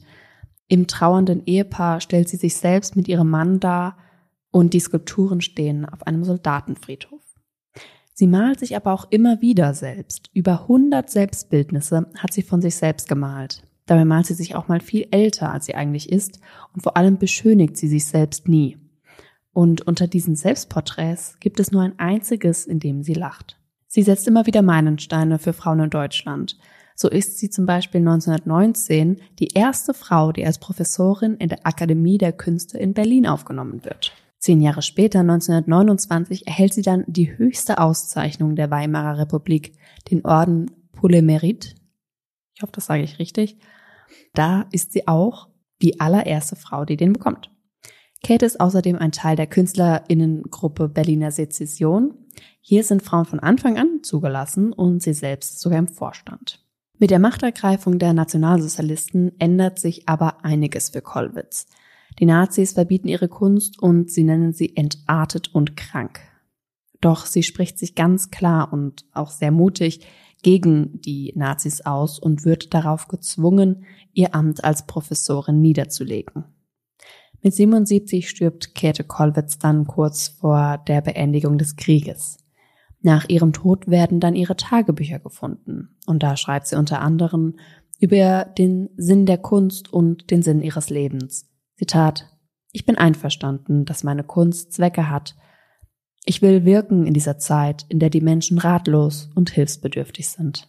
Im 0.69 0.85
trauernden 0.85 1.41
Ehepaar 1.47 1.99
stellt 1.99 2.29
sie 2.29 2.37
sich 2.37 2.55
selbst 2.55 2.95
mit 2.95 3.07
ihrem 3.07 3.29
Mann 3.29 3.59
dar 3.59 3.97
und 4.51 4.73
die 4.73 4.79
Skulpturen 4.79 5.41
stehen 5.41 5.83
auf 5.83 6.05
einem 6.05 6.23
Soldatenfriedhof. 6.23 7.23
Sie 8.13 8.27
malt 8.27 8.59
sich 8.59 8.75
aber 8.75 8.93
auch 8.93 9.07
immer 9.09 9.41
wieder 9.41 9.73
selbst. 9.73 10.29
Über 10.33 10.61
100 10.61 11.09
Selbstbildnisse 11.09 12.05
hat 12.17 12.33
sie 12.33 12.43
von 12.43 12.61
sich 12.61 12.75
selbst 12.75 13.09
gemalt. 13.09 13.63
Dabei 13.87 14.05
malt 14.05 14.27
sie 14.27 14.35
sich 14.35 14.55
auch 14.55 14.67
mal 14.67 14.79
viel 14.79 15.07
älter, 15.09 15.51
als 15.51 15.65
sie 15.65 15.73
eigentlich 15.73 16.11
ist 16.11 16.39
und 16.73 16.81
vor 16.83 16.95
allem 16.97 17.17
beschönigt 17.17 17.75
sie 17.75 17.87
sich 17.87 18.05
selbst 18.05 18.47
nie. 18.47 18.77
Und 19.51 19.87
unter 19.87 20.05
diesen 20.05 20.35
Selbstporträts 20.35 21.37
gibt 21.39 21.59
es 21.59 21.71
nur 21.71 21.81
ein 21.81 21.97
einziges, 21.97 22.67
in 22.67 22.79
dem 22.79 23.01
sie 23.01 23.15
lacht. 23.15 23.57
Sie 23.87 24.03
setzt 24.03 24.27
immer 24.27 24.45
wieder 24.45 24.61
Meilensteine 24.61 25.39
für 25.39 25.53
Frauen 25.53 25.79
in 25.79 25.89
Deutschland. 25.89 26.59
So 27.01 27.07
ist 27.07 27.37
sie 27.37 27.49
zum 27.49 27.65
Beispiel 27.65 27.99
1919 27.99 29.21
die 29.39 29.53
erste 29.53 29.93
Frau, 29.93 30.33
die 30.33 30.45
als 30.45 30.59
Professorin 30.59 31.35
in 31.35 31.47
der 31.47 31.65
Akademie 31.65 32.17
der 32.17 32.33
Künste 32.33 32.77
in 32.77 32.93
Berlin 32.93 33.25
aufgenommen 33.25 33.85
wird. 33.85 34.11
Zehn 34.37 34.59
Jahre 34.59 34.81
später, 34.81 35.21
1929, 35.21 36.45
erhält 36.45 36.73
sie 36.73 36.81
dann 36.81 37.05
die 37.07 37.37
höchste 37.37 37.79
Auszeichnung 37.79 38.57
der 38.57 38.69
Weimarer 38.69 39.17
Republik, 39.17 39.77
den 40.11 40.25
Orden 40.25 40.71
Pour 40.91 41.09
le 41.09 41.19
Mérite. 41.19 41.75
Ich 42.53 42.63
hoffe, 42.63 42.73
das 42.73 42.87
sage 42.87 43.03
ich 43.03 43.17
richtig. 43.17 43.57
Da 44.33 44.65
ist 44.73 44.91
sie 44.91 45.07
auch 45.07 45.47
die 45.81 46.01
allererste 46.01 46.57
Frau, 46.57 46.83
die 46.83 46.97
den 46.97 47.13
bekommt. 47.13 47.49
Kate 48.25 48.45
ist 48.45 48.59
außerdem 48.59 48.97
ein 48.97 49.13
Teil 49.13 49.37
der 49.37 49.47
Künstlerinnengruppe 49.47 50.89
Berliner 50.89 51.31
Sezession. 51.31 52.25
Hier 52.59 52.83
sind 52.83 53.03
Frauen 53.03 53.23
von 53.23 53.39
Anfang 53.39 53.77
an 53.77 54.03
zugelassen 54.03 54.73
und 54.73 55.01
sie 55.01 55.13
selbst 55.13 55.61
sogar 55.61 55.79
im 55.79 55.87
Vorstand. 55.87 56.65
Mit 57.01 57.11
der 57.11 57.19
Machtergreifung 57.19 57.97
der 57.97 58.11
Nationalsozialisten 58.11 59.31
ändert 59.39 59.79
sich 59.79 60.09
aber 60.09 60.43
einiges 60.43 60.89
für 60.89 61.01
Kollwitz. 61.01 61.65
Die 62.19 62.25
Nazis 62.25 62.73
verbieten 62.73 63.07
ihre 63.07 63.29
Kunst 63.29 63.81
und 63.81 64.11
sie 64.11 64.25
nennen 64.25 64.51
sie 64.51 64.75
entartet 64.75 65.55
und 65.55 65.77
krank. 65.77 66.19
Doch 66.99 67.25
sie 67.25 67.43
spricht 67.43 67.79
sich 67.79 67.95
ganz 67.95 68.31
klar 68.31 68.73
und 68.73 69.05
auch 69.13 69.31
sehr 69.31 69.51
mutig 69.51 70.05
gegen 70.43 70.99
die 70.99 71.31
Nazis 71.37 71.85
aus 71.85 72.19
und 72.19 72.43
wird 72.43 72.73
darauf 72.73 73.07
gezwungen, 73.07 73.85
ihr 74.11 74.35
Amt 74.35 74.65
als 74.65 74.85
Professorin 74.85 75.61
niederzulegen. 75.61 76.43
Mit 77.41 77.53
77 77.53 78.27
stirbt 78.27 78.75
Käthe 78.75 79.05
Kollwitz 79.05 79.57
dann 79.57 79.87
kurz 79.87 80.27
vor 80.27 80.83
der 80.85 80.99
Beendigung 80.99 81.57
des 81.57 81.77
Krieges. 81.77 82.37
Nach 83.01 83.29
ihrem 83.29 83.53
Tod 83.53 83.87
werden 83.87 84.19
dann 84.19 84.35
ihre 84.35 84.57
Tagebücher 84.57 85.19
gefunden 85.19 85.97
und 86.05 86.21
da 86.21 86.35
schreibt 86.35 86.67
sie 86.67 86.75
unter 86.75 87.01
anderem 87.01 87.55
über 87.99 88.45
den 88.45 88.89
Sinn 88.97 89.25
der 89.25 89.37
Kunst 89.37 89.91
und 89.91 90.31
den 90.31 90.41
Sinn 90.41 90.61
ihres 90.61 90.89
Lebens. 90.89 91.49
Zitat 91.77 92.25
Ich 92.71 92.85
bin 92.85 92.97
einverstanden, 92.97 93.85
dass 93.85 94.03
meine 94.03 94.23
Kunst 94.23 94.73
Zwecke 94.73 95.09
hat. 95.09 95.35
Ich 96.25 96.41
will 96.41 96.65
wirken 96.65 97.05
in 97.05 97.13
dieser 97.13 97.37
Zeit, 97.37 97.85
in 97.89 97.99
der 97.99 98.09
die 98.09 98.21
Menschen 98.21 98.57
ratlos 98.57 99.29
und 99.35 99.49
hilfsbedürftig 99.49 100.29
sind. 100.29 100.67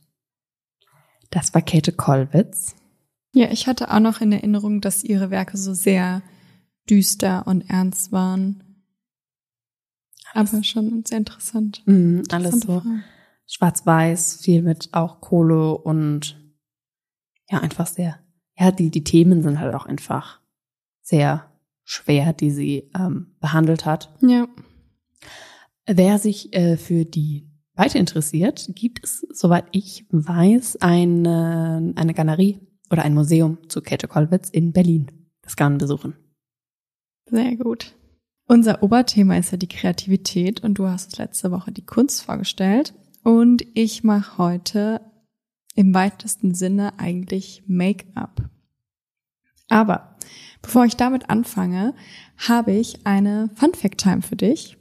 Das 1.30 1.54
war 1.54 1.62
Käthe 1.62 1.92
Kollwitz. 1.92 2.75
Ja, 3.32 3.50
ich 3.50 3.66
hatte 3.66 3.92
auch 3.92 4.00
noch 4.00 4.20
in 4.20 4.32
Erinnerung, 4.32 4.80
dass 4.80 5.04
ihre 5.04 5.30
Werke 5.30 5.56
so 5.56 5.75
sehr 5.75 6.22
düster 6.88 7.46
und 7.46 7.68
ernst 7.70 8.10
waren. 8.10 8.69
Aber 10.34 10.62
schon 10.62 11.04
sehr 11.06 11.18
interessant. 11.18 11.82
Mhm, 11.87 12.22
alles 12.30 12.60
so 12.60 12.82
schwarz-weiß, 13.46 14.40
viel 14.42 14.62
mit 14.62 14.90
auch 14.92 15.20
Kohle 15.20 15.76
und 15.76 16.40
ja, 17.50 17.58
einfach 17.58 17.87
sehr, 17.87 18.18
ja, 18.56 18.70
die, 18.70 18.90
die 18.90 19.04
Themen 19.04 19.42
sind 19.42 19.58
halt 19.58 19.75
auch 19.75 19.87
einfach 19.87 20.40
sehr 21.02 21.50
schwer, 21.84 22.32
die 22.32 22.50
sie 22.52 22.90
ähm, 22.96 23.34
behandelt 23.40 23.84
hat. 23.84 24.14
Ja. 24.22 24.46
Wer 25.87 26.18
sich 26.18 26.54
äh, 26.54 26.76
für 26.76 27.04
die 27.04 27.50
weiter 27.75 27.99
interessiert, 27.99 28.70
gibt 28.75 29.02
es, 29.02 29.26
soweit 29.32 29.64
ich 29.72 30.06
weiß, 30.10 30.76
eine, 30.76 31.92
eine 31.96 32.14
Galerie 32.14 32.60
oder 32.90 33.02
ein 33.02 33.14
Museum 33.14 33.58
zu 33.68 33.80
Käthe 33.80 34.06
Kollwitz 34.06 34.50
in 34.50 34.72
Berlin. 34.72 35.10
Das 35.42 35.56
kann 35.56 35.72
man 35.72 35.78
besuchen. 35.78 36.14
Sehr 37.26 37.56
gut. 37.56 37.94
Unser 38.50 38.83
Oberthema 38.83 39.37
ist 39.37 39.52
ja 39.52 39.59
die 39.59 39.69
Kreativität 39.69 40.64
und 40.64 40.75
du 40.75 40.88
hast 40.88 41.19
letzte 41.19 41.52
Woche 41.52 41.71
die 41.71 41.87
Kunst 41.87 42.23
vorgestellt 42.23 42.95
und 43.23 43.64
ich 43.75 44.02
mache 44.02 44.38
heute 44.38 45.00
im 45.76 45.95
weitesten 45.95 46.52
Sinne 46.52 46.99
eigentlich 46.99 47.62
Make-up. 47.69 48.50
Aber 49.69 50.16
bevor 50.62 50.85
ich 50.85 50.97
damit 50.97 51.30
anfange, 51.30 51.95
habe 52.38 52.73
ich 52.73 53.07
eine 53.07 53.50
Fun 53.54 53.73
Fact 53.73 53.99
Time 53.99 54.21
für 54.21 54.35
dich. 54.35 54.76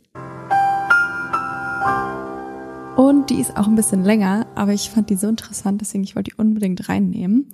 Und 2.95 3.29
die 3.29 3.39
ist 3.39 3.55
auch 3.55 3.67
ein 3.67 3.75
bisschen 3.75 4.03
länger, 4.03 4.47
aber 4.55 4.73
ich 4.73 4.89
fand 4.89 5.11
die 5.11 5.15
so 5.15 5.27
interessant, 5.27 5.79
deswegen 5.79 6.03
ich 6.03 6.15
wollte 6.15 6.31
die 6.31 6.37
unbedingt 6.37 6.89
reinnehmen. 6.89 7.53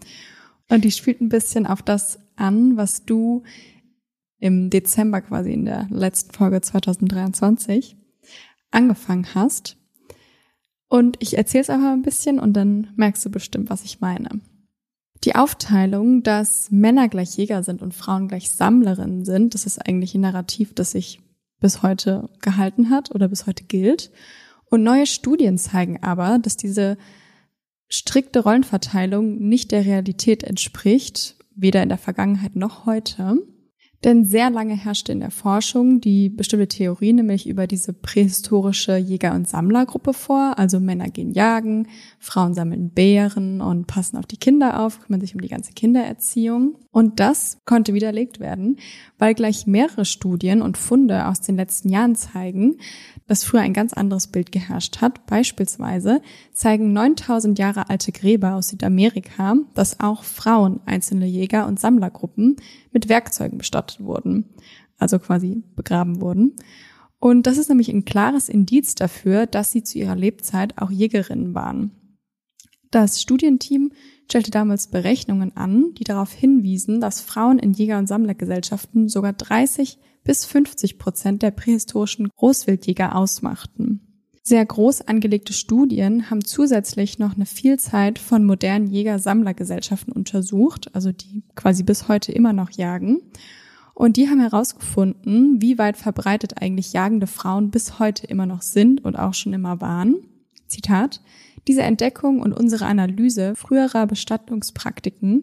Und 0.70 0.86
die 0.86 0.92
spielt 0.92 1.20
ein 1.20 1.28
bisschen 1.28 1.68
auf 1.68 1.82
das 1.82 2.20
an, 2.38 2.78
was 2.78 3.04
du 3.04 3.44
im 4.46 4.70
Dezember 4.70 5.22
quasi 5.22 5.54
in 5.54 5.66
der 5.66 5.88
letzten 5.90 6.32
Folge 6.32 6.62
2023 6.62 7.98
angefangen 8.70 9.34
hast. 9.34 9.75
Und 10.88 11.18
ich 11.20 11.36
erzähle 11.36 11.64
es 11.64 11.72
einfach 11.72 11.92
ein 11.92 12.04
bisschen 12.04 12.38
und 12.40 12.54
dann 12.54 12.90
merkst 12.96 13.25
du 13.25 13.32
bestimmt, 13.32 13.72
was 13.72 13.84
ich 13.84 14.02
meine. 14.02 14.30
Die 15.24 15.34
Aufteilung, 15.34 16.22
dass 16.22 16.70
Männer 16.70 17.10
gleich 17.10 17.36
Jäger 17.36 17.64
sind 17.64 17.82
und 17.82 17.96
Frauen 17.96 18.28
gleich 18.28 18.52
Sammlerinnen 18.52 19.25
sind, 19.25 19.56
das 19.56 19.66
ist 19.66 19.80
eigentlich 19.80 20.14
ein 20.14 20.22
Narrativ, 20.22 20.75
das 20.75 20.92
sich 20.92 21.22
bis 21.60 21.82
heute 21.82 22.30
gehalten 22.42 22.92
hat 22.92 23.16
oder 23.16 23.30
bis 23.30 23.48
heute 23.48 23.64
gilt. 23.64 24.12
Und 24.70 24.84
neue 24.84 25.08
Studien 25.08 25.58
zeigen 25.58 26.04
aber, 26.04 26.38
dass 26.38 26.56
diese 26.56 27.00
strikte 27.88 28.42
Rollenverteilung 28.42 29.40
nicht 29.40 29.72
der 29.72 29.86
Realität 29.86 30.44
entspricht, 30.44 31.36
weder 31.56 31.82
in 31.82 31.90
der 31.90 31.98
Vergangenheit 31.98 32.56
noch 32.56 32.86
heute. 32.86 33.38
Denn 34.06 34.24
sehr 34.24 34.52
lange 34.52 34.76
herrschte 34.76 35.12
in 35.14 35.20
der 35.20 35.32
Forschung 35.32 36.00
die 36.00 36.30
bestimmte 36.30 36.68
Theorie, 36.68 37.12
nämlich 37.12 37.50
über 37.50 37.66
diese 37.66 37.92
prähistorische 37.92 38.98
Jäger- 38.98 39.34
und 39.34 39.48
Sammlergruppe 39.48 40.14
vor. 40.14 40.60
Also 40.60 40.80
Männer 40.80 41.10
gehen 41.10 41.32
jagen, 41.32 41.88
Frauen 42.20 42.54
sammeln 42.54 42.92
Beeren 42.92 43.62
und 43.62 43.88
passen 43.88 44.18
auf 44.18 44.28
die 44.28 44.38
Kinder 44.38 44.80
auf, 44.80 45.02
kümmern 45.02 45.22
sich 45.22 45.34
um 45.34 45.42
die 45.42 45.48
ganze 45.48 45.74
Kindererziehung. 45.74 46.76
Und 46.92 47.20
das 47.20 47.58
konnte 47.66 47.96
widerlegt 47.96 48.40
werden, 48.40 48.78
weil 49.18 49.34
gleich 49.34 49.66
mehrere 49.66 50.06
Studien 50.06 50.62
und 50.62 50.78
Funde 50.78 51.26
aus 51.26 51.42
den 51.42 51.56
letzten 51.56 51.90
Jahren 51.90 52.16
zeigen, 52.16 52.78
dass 53.26 53.44
früher 53.44 53.62
ein 53.62 53.74
ganz 53.74 53.92
anderes 53.92 54.28
Bild 54.28 54.52
geherrscht 54.52 55.02
hat. 55.02 55.26
Beispielsweise 55.26 56.22
zeigen 56.54 56.94
9000 56.94 57.58
Jahre 57.58 57.90
alte 57.90 58.12
Gräber 58.12 58.54
aus 58.54 58.70
Südamerika, 58.70 59.56
dass 59.74 60.00
auch 60.00 60.24
Frauen 60.24 60.80
einzelne 60.86 61.26
Jäger- 61.26 61.66
und 61.66 61.80
Sammlergruppen 61.80 62.58
mit 62.96 63.10
Werkzeugen 63.10 63.58
bestattet 63.58 64.00
wurden, 64.00 64.46
also 64.98 65.20
quasi 65.20 65.64
begraben 65.75 66.22
wurden. 66.22 66.56
Und 67.20 67.46
das 67.46 67.58
ist 67.58 67.68
nämlich 67.68 67.90
ein 67.90 68.06
klares 68.06 68.48
Indiz 68.48 68.96
dafür, 68.96 69.48
dass 69.48 69.74
sie 69.74 69.84
zu 69.84 70.00
ihrer 70.00 70.16
Lebzeit 70.16 70.78
auch 70.78 70.90
Jägerinnen 70.90 71.54
waren. 71.54 71.92
Das 72.92 73.22
Studienteam 73.22 73.92
stellte 74.30 74.50
damals 74.50 74.88
Berechnungen 74.88 75.58
an, 75.58 75.94
die 75.96 76.06
darauf 76.06 76.32
hinwiesen, 76.32 77.02
dass 77.02 77.20
Frauen 77.20 77.60
in 77.60 77.74
Jäger- 77.74 77.98
und 77.98 78.08
Sammlergesellschaften 78.08 79.10
sogar 79.10 79.34
30 79.34 80.00
bis 80.24 80.46
50 80.46 80.98
Prozent 80.98 81.44
der 81.44 81.52
prähistorischen 81.52 82.30
Großwildjäger 82.30 83.14
ausmachten. 83.14 84.05
Sehr 84.48 84.64
groß 84.64 85.02
angelegte 85.02 85.54
Studien 85.54 86.30
haben 86.30 86.46
zusätzlich 86.46 87.18
noch 87.18 87.34
eine 87.34 87.48
Vielzahl 87.48 88.14
von 88.16 88.46
modernen 88.46 88.86
Jäger-Sammlergesellschaften 88.86 90.14
untersucht, 90.14 90.94
also 90.94 91.12
die 91.12 91.42
quasi 91.56 91.82
bis 91.82 92.08
heute 92.10 92.32
immer 92.32 92.54
noch 92.54 92.70
jagen. 92.70 93.22
Und 93.96 94.18
die 94.18 94.30
haben 94.30 94.40
herausgefunden, 94.40 95.64
wie 95.64 95.80
weit 95.80 95.98
verbreitet 95.98 96.62
eigentlich 96.62 96.94
jagende 96.94 97.25
Frauen 97.25 97.72
bis 97.72 97.98
heute 97.98 98.28
immer 98.28 98.46
noch 98.46 98.62
sind 98.62 99.04
und 99.04 99.16
auch 99.16 99.34
schon 99.34 99.54
immer 99.54 99.82
waren. 99.82 100.18
Zitat. 100.68 101.22
Diese 101.68 101.82
Entdeckung 101.82 102.40
und 102.40 102.54
unsere 102.54 102.86
Analyse 102.86 103.56
früherer 103.56 104.06
Bestattungspraktiken 104.06 105.42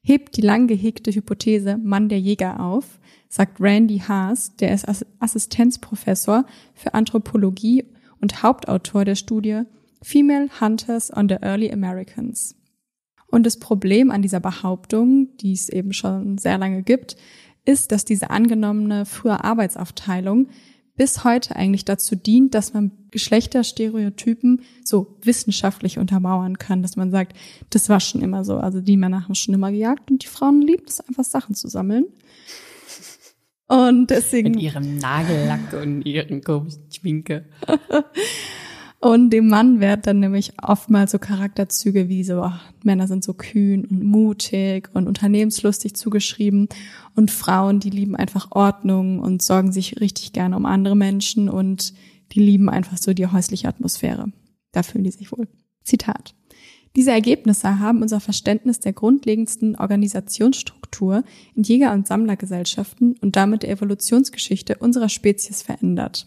hebt 0.00 0.38
die 0.38 0.40
lang 0.40 0.66
gehegte 0.66 1.12
Hypothese 1.12 1.76
Mann 1.76 2.08
der 2.08 2.20
Jäger 2.20 2.60
auf, 2.60 3.00
sagt 3.28 3.60
Randy 3.60 3.98
Haas, 3.98 4.56
der 4.56 4.72
ist 4.72 4.86
Assistenzprofessor 5.18 6.46
für 6.72 6.94
Anthropologie 6.94 7.84
und 8.20 8.42
Hauptautor 8.42 9.04
der 9.04 9.14
Studie 9.14 9.62
Female 10.02 10.48
Hunters 10.60 11.14
on 11.14 11.28
the 11.28 11.36
Early 11.40 11.70
Americans. 11.72 12.56
Und 13.26 13.44
das 13.44 13.58
Problem 13.58 14.10
an 14.10 14.22
dieser 14.22 14.40
Behauptung, 14.40 15.36
die 15.36 15.52
es 15.52 15.68
eben 15.68 15.92
schon 15.92 16.38
sehr 16.38 16.58
lange 16.58 16.82
gibt, 16.82 17.16
ist, 17.64 17.92
dass 17.92 18.04
diese 18.04 18.30
angenommene 18.30 19.06
frühe 19.06 19.44
Arbeitsaufteilung 19.44 20.48
bis 20.96 21.24
heute 21.24 21.56
eigentlich 21.56 21.84
dazu 21.84 22.16
dient, 22.16 22.54
dass 22.54 22.74
man 22.74 22.90
Geschlechterstereotypen 23.10 24.62
so 24.84 25.16
wissenschaftlich 25.22 25.98
untermauern 25.98 26.58
kann, 26.58 26.82
dass 26.82 26.96
man 26.96 27.10
sagt, 27.10 27.36
das 27.70 27.88
war 27.88 28.00
schon 28.00 28.22
immer 28.22 28.44
so. 28.44 28.58
Also 28.58 28.80
die 28.80 28.96
Männer 28.96 29.24
haben 29.24 29.34
schon 29.34 29.54
immer 29.54 29.70
gejagt 29.70 30.10
und 30.10 30.22
die 30.22 30.28
Frauen 30.28 30.60
lieben 30.60 30.84
es 30.86 31.00
einfach 31.00 31.24
Sachen 31.24 31.54
zu 31.54 31.68
sammeln. 31.68 32.06
Und 33.70 34.10
deswegen. 34.10 34.50
Mit 34.50 34.60
ihrem 34.60 34.98
Nagellack 34.98 35.72
und 35.80 36.02
ihren 36.02 36.42
komischen 36.42 36.90
Schminke. 36.92 37.44
Und 39.02 39.30
dem 39.30 39.48
Mann 39.48 39.80
werden 39.80 40.02
dann 40.04 40.20
nämlich 40.20 40.52
oftmals 40.60 41.12
so 41.12 41.18
Charakterzüge 41.18 42.10
wie 42.10 42.22
so, 42.22 42.42
ach, 42.42 42.70
Männer 42.84 43.08
sind 43.08 43.24
so 43.24 43.32
kühn 43.32 43.86
und 43.86 44.04
mutig 44.04 44.90
und 44.92 45.06
unternehmenslustig 45.06 45.96
zugeschrieben. 45.96 46.68
Und 47.14 47.30
Frauen, 47.30 47.80
die 47.80 47.88
lieben 47.88 48.14
einfach 48.14 48.48
Ordnung 48.50 49.20
und 49.20 49.40
sorgen 49.40 49.72
sich 49.72 50.02
richtig 50.02 50.34
gerne 50.34 50.54
um 50.54 50.66
andere 50.66 50.96
Menschen 50.96 51.48
und 51.48 51.94
die 52.32 52.40
lieben 52.40 52.68
einfach 52.68 52.98
so 52.98 53.14
die 53.14 53.26
häusliche 53.26 53.68
Atmosphäre. 53.68 54.26
Da 54.72 54.82
fühlen 54.82 55.04
die 55.04 55.12
sich 55.12 55.32
wohl. 55.32 55.48
Zitat. 55.82 56.34
Diese 56.96 57.12
Ergebnisse 57.12 57.78
haben 57.78 58.02
unser 58.02 58.20
Verständnis 58.20 58.80
der 58.80 58.92
grundlegendsten 58.92 59.76
Organisationsstruktur 59.76 61.22
in 61.54 61.62
Jäger- 61.62 61.92
und 61.92 62.06
Sammlergesellschaften 62.06 63.16
und 63.20 63.36
damit 63.36 63.62
der 63.62 63.70
Evolutionsgeschichte 63.70 64.76
unserer 64.78 65.08
Spezies 65.08 65.62
verändert. 65.62 66.26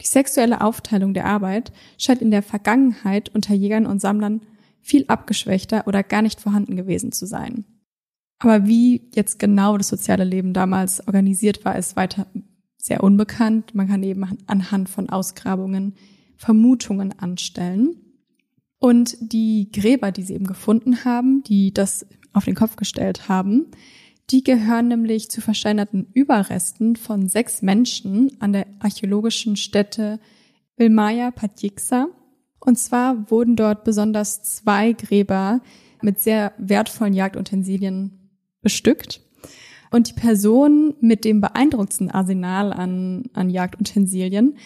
Die 0.00 0.06
sexuelle 0.06 0.60
Aufteilung 0.60 1.14
der 1.14 1.24
Arbeit 1.24 1.72
scheint 1.96 2.20
in 2.20 2.30
der 2.30 2.42
Vergangenheit 2.42 3.34
unter 3.34 3.54
Jägern 3.54 3.86
und 3.86 4.00
Sammlern 4.00 4.42
viel 4.80 5.04
abgeschwächter 5.08 5.86
oder 5.86 6.02
gar 6.02 6.22
nicht 6.22 6.40
vorhanden 6.40 6.76
gewesen 6.76 7.12
zu 7.12 7.26
sein. 7.26 7.64
Aber 8.38 8.66
wie 8.66 9.08
jetzt 9.14 9.38
genau 9.38 9.76
das 9.76 9.88
soziale 9.88 10.24
Leben 10.24 10.52
damals 10.52 11.06
organisiert 11.06 11.64
war, 11.64 11.76
ist 11.76 11.96
weiter 11.96 12.26
sehr 12.76 13.02
unbekannt. 13.02 13.74
Man 13.74 13.88
kann 13.88 14.02
eben 14.02 14.24
anhand 14.46 14.88
von 14.88 15.08
Ausgrabungen 15.08 15.94
Vermutungen 16.36 17.18
anstellen. 17.18 17.96
Und 18.78 19.16
die 19.20 19.70
Gräber, 19.72 20.12
die 20.12 20.22
sie 20.22 20.34
eben 20.34 20.46
gefunden 20.46 21.04
haben, 21.04 21.42
die 21.42 21.74
das 21.74 22.06
auf 22.32 22.44
den 22.44 22.54
Kopf 22.54 22.76
gestellt 22.76 23.28
haben, 23.28 23.66
die 24.30 24.44
gehören 24.44 24.88
nämlich 24.88 25.30
zu 25.30 25.40
versteinerten 25.40 26.08
Überresten 26.12 26.96
von 26.96 27.28
sechs 27.28 27.62
Menschen 27.62 28.30
an 28.40 28.52
der 28.52 28.66
archäologischen 28.78 29.56
Stätte 29.56 30.20
Vilmaja 30.76 31.30
Patjiksa. 31.30 32.08
Und 32.60 32.78
zwar 32.78 33.30
wurden 33.30 33.56
dort 33.56 33.84
besonders 33.84 34.42
zwei 34.42 34.92
Gräber 34.92 35.60
mit 36.02 36.20
sehr 36.20 36.52
wertvollen 36.58 37.14
Jagdutensilien 37.14 38.30
bestückt. 38.60 39.22
Und 39.90 40.10
die 40.10 40.20
Person 40.20 40.94
mit 41.00 41.24
dem 41.24 41.40
beeindruckendsten 41.40 42.10
Arsenal 42.10 42.74
an, 42.74 43.24
an 43.32 43.48
Jagdutensilien 43.48 44.58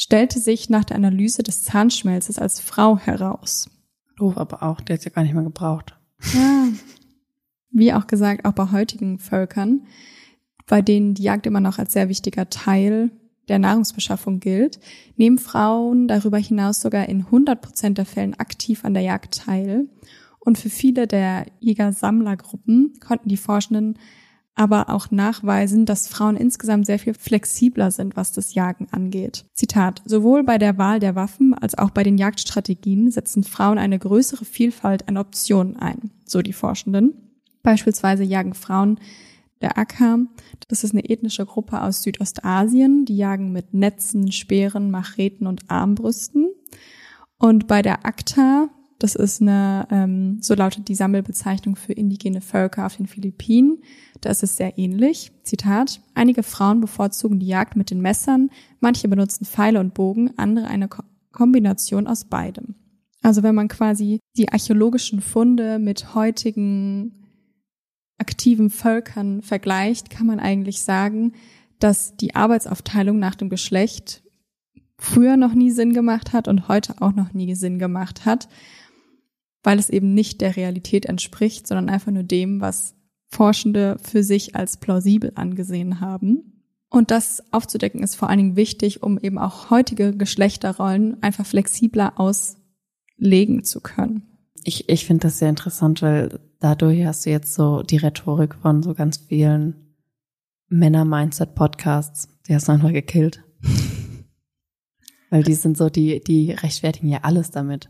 stellte 0.00 0.40
sich 0.40 0.70
nach 0.70 0.84
der 0.84 0.96
Analyse 0.96 1.42
des 1.42 1.62
Zahnschmelzes 1.62 2.38
als 2.38 2.58
Frau 2.58 2.96
heraus. 2.96 3.68
Doof 4.16 4.38
aber 4.38 4.62
auch, 4.62 4.80
der 4.80 4.96
hat 4.96 5.04
ja 5.04 5.10
gar 5.10 5.22
nicht 5.22 5.34
mehr 5.34 5.42
gebraucht. 5.42 5.94
Ja. 6.32 6.68
Wie 7.70 7.92
auch 7.92 8.06
gesagt, 8.06 8.46
auch 8.46 8.52
bei 8.52 8.72
heutigen 8.72 9.18
Völkern, 9.18 9.82
bei 10.66 10.80
denen 10.80 11.12
die 11.12 11.22
Jagd 11.22 11.46
immer 11.46 11.60
noch 11.60 11.78
als 11.78 11.92
sehr 11.92 12.08
wichtiger 12.08 12.48
Teil 12.48 13.10
der 13.48 13.58
Nahrungsbeschaffung 13.58 14.40
gilt, 14.40 14.80
nehmen 15.16 15.38
Frauen 15.38 16.08
darüber 16.08 16.38
hinaus 16.38 16.80
sogar 16.80 17.06
in 17.08 17.26
100 17.26 17.60
Prozent 17.60 17.98
der 17.98 18.06
Fällen 18.06 18.34
aktiv 18.34 18.86
an 18.86 18.94
der 18.94 19.02
Jagd 19.02 19.34
teil. 19.44 19.86
Und 20.38 20.56
für 20.56 20.70
viele 20.70 21.08
der 21.08 21.44
Jäger-Sammlergruppen 21.58 22.94
konnten 23.00 23.28
die 23.28 23.36
Forschenden 23.36 23.98
aber 24.60 24.90
auch 24.90 25.10
nachweisen, 25.10 25.86
dass 25.86 26.06
Frauen 26.06 26.36
insgesamt 26.36 26.84
sehr 26.84 26.98
viel 26.98 27.14
flexibler 27.14 27.90
sind, 27.90 28.14
was 28.14 28.32
das 28.32 28.52
Jagen 28.52 28.88
angeht. 28.90 29.46
Zitat, 29.54 30.02
sowohl 30.04 30.44
bei 30.44 30.58
der 30.58 30.76
Wahl 30.76 31.00
der 31.00 31.14
Waffen 31.14 31.54
als 31.54 31.78
auch 31.78 31.88
bei 31.88 32.02
den 32.02 32.18
Jagdstrategien 32.18 33.10
setzen 33.10 33.42
Frauen 33.42 33.78
eine 33.78 33.98
größere 33.98 34.44
Vielfalt 34.44 35.08
an 35.08 35.16
Optionen 35.16 35.76
ein, 35.76 36.10
so 36.26 36.42
die 36.42 36.52
Forschenden. 36.52 37.14
Beispielsweise 37.62 38.22
jagen 38.22 38.52
Frauen 38.52 39.00
der 39.62 39.78
Akka, 39.78 40.18
das 40.68 40.84
ist 40.84 40.92
eine 40.92 41.08
ethnische 41.08 41.46
Gruppe 41.46 41.80
aus 41.80 42.02
Südostasien, 42.02 43.06
die 43.06 43.16
jagen 43.16 43.52
mit 43.52 43.72
Netzen, 43.72 44.30
Speeren, 44.30 44.90
Macheten 44.90 45.46
und 45.46 45.70
Armbrüsten. 45.70 46.50
Und 47.38 47.66
bei 47.66 47.80
der 47.80 48.04
Akta, 48.04 48.68
das 49.00 49.14
ist 49.14 49.40
eine, 49.40 49.88
ähm, 49.90 50.42
so 50.42 50.54
lautet 50.54 50.88
die 50.88 50.94
Sammelbezeichnung 50.94 51.74
für 51.74 51.94
indigene 51.94 52.42
Völker 52.42 52.84
auf 52.84 52.96
den 52.96 53.06
Philippinen. 53.06 53.78
Da 54.20 54.28
ist 54.28 54.42
es 54.42 54.56
sehr 54.56 54.76
ähnlich. 54.76 55.32
Zitat. 55.42 56.02
Einige 56.14 56.42
Frauen 56.42 56.82
bevorzugen 56.82 57.40
die 57.40 57.46
Jagd 57.46 57.76
mit 57.76 57.90
den 57.90 58.02
Messern, 58.02 58.50
manche 58.78 59.08
benutzen 59.08 59.46
Pfeile 59.46 59.80
und 59.80 59.94
Bogen, 59.94 60.36
andere 60.36 60.68
eine 60.68 60.88
Ko 60.88 61.02
Kombination 61.32 62.08
aus 62.08 62.24
beidem. 62.24 62.74
Also 63.22 63.44
wenn 63.44 63.54
man 63.54 63.68
quasi 63.68 64.18
die 64.36 64.50
archäologischen 64.50 65.20
Funde 65.20 65.78
mit 65.78 66.16
heutigen 66.16 67.14
aktiven 68.18 68.68
Völkern 68.68 69.40
vergleicht, 69.40 70.10
kann 70.10 70.26
man 70.26 70.40
eigentlich 70.40 70.82
sagen, 70.82 71.32
dass 71.78 72.16
die 72.16 72.34
Arbeitsaufteilung 72.34 73.20
nach 73.20 73.36
dem 73.36 73.48
Geschlecht 73.48 74.24
früher 74.98 75.36
noch 75.36 75.54
nie 75.54 75.70
Sinn 75.70 75.94
gemacht 75.94 76.32
hat 76.32 76.48
und 76.48 76.66
heute 76.66 77.00
auch 77.00 77.12
noch 77.12 77.32
nie 77.32 77.54
Sinn 77.54 77.78
gemacht 77.78 78.26
hat 78.26 78.48
weil 79.62 79.78
es 79.78 79.90
eben 79.90 80.14
nicht 80.14 80.40
der 80.40 80.56
Realität 80.56 81.06
entspricht, 81.06 81.66
sondern 81.66 81.88
einfach 81.88 82.12
nur 82.12 82.22
dem, 82.22 82.60
was 82.60 82.94
Forschende 83.28 83.96
für 84.02 84.22
sich 84.22 84.56
als 84.56 84.78
plausibel 84.78 85.32
angesehen 85.34 86.00
haben. 86.00 86.64
Und 86.88 87.12
das 87.12 87.42
aufzudecken 87.52 88.02
ist 88.02 88.16
vor 88.16 88.28
allen 88.28 88.38
Dingen 88.38 88.56
wichtig, 88.56 89.02
um 89.02 89.18
eben 89.18 89.38
auch 89.38 89.70
heutige 89.70 90.16
Geschlechterrollen 90.16 91.22
einfach 91.22 91.46
flexibler 91.46 92.14
auslegen 92.18 93.62
zu 93.62 93.80
können. 93.80 94.22
Ich, 94.64 94.88
ich 94.88 95.06
finde 95.06 95.28
das 95.28 95.38
sehr 95.38 95.48
interessant, 95.48 96.02
weil 96.02 96.40
dadurch 96.58 97.04
hast 97.04 97.24
du 97.24 97.30
jetzt 97.30 97.54
so 97.54 97.82
die 97.82 97.96
Rhetorik 97.98 98.56
von 98.56 98.82
so 98.82 98.94
ganz 98.94 99.18
vielen 99.18 99.94
Männer-Mindset-Podcasts, 100.68 102.28
die 102.48 102.54
hast 102.54 102.66
du 102.66 102.72
einfach 102.72 102.92
gekillt. 102.92 103.44
weil 105.30 105.44
die 105.44 105.54
sind 105.54 105.78
so, 105.78 105.88
die, 105.88 106.20
die 106.22 106.50
rechtfertigen 106.50 107.08
ja 107.08 107.20
alles 107.22 107.52
damit. 107.52 107.88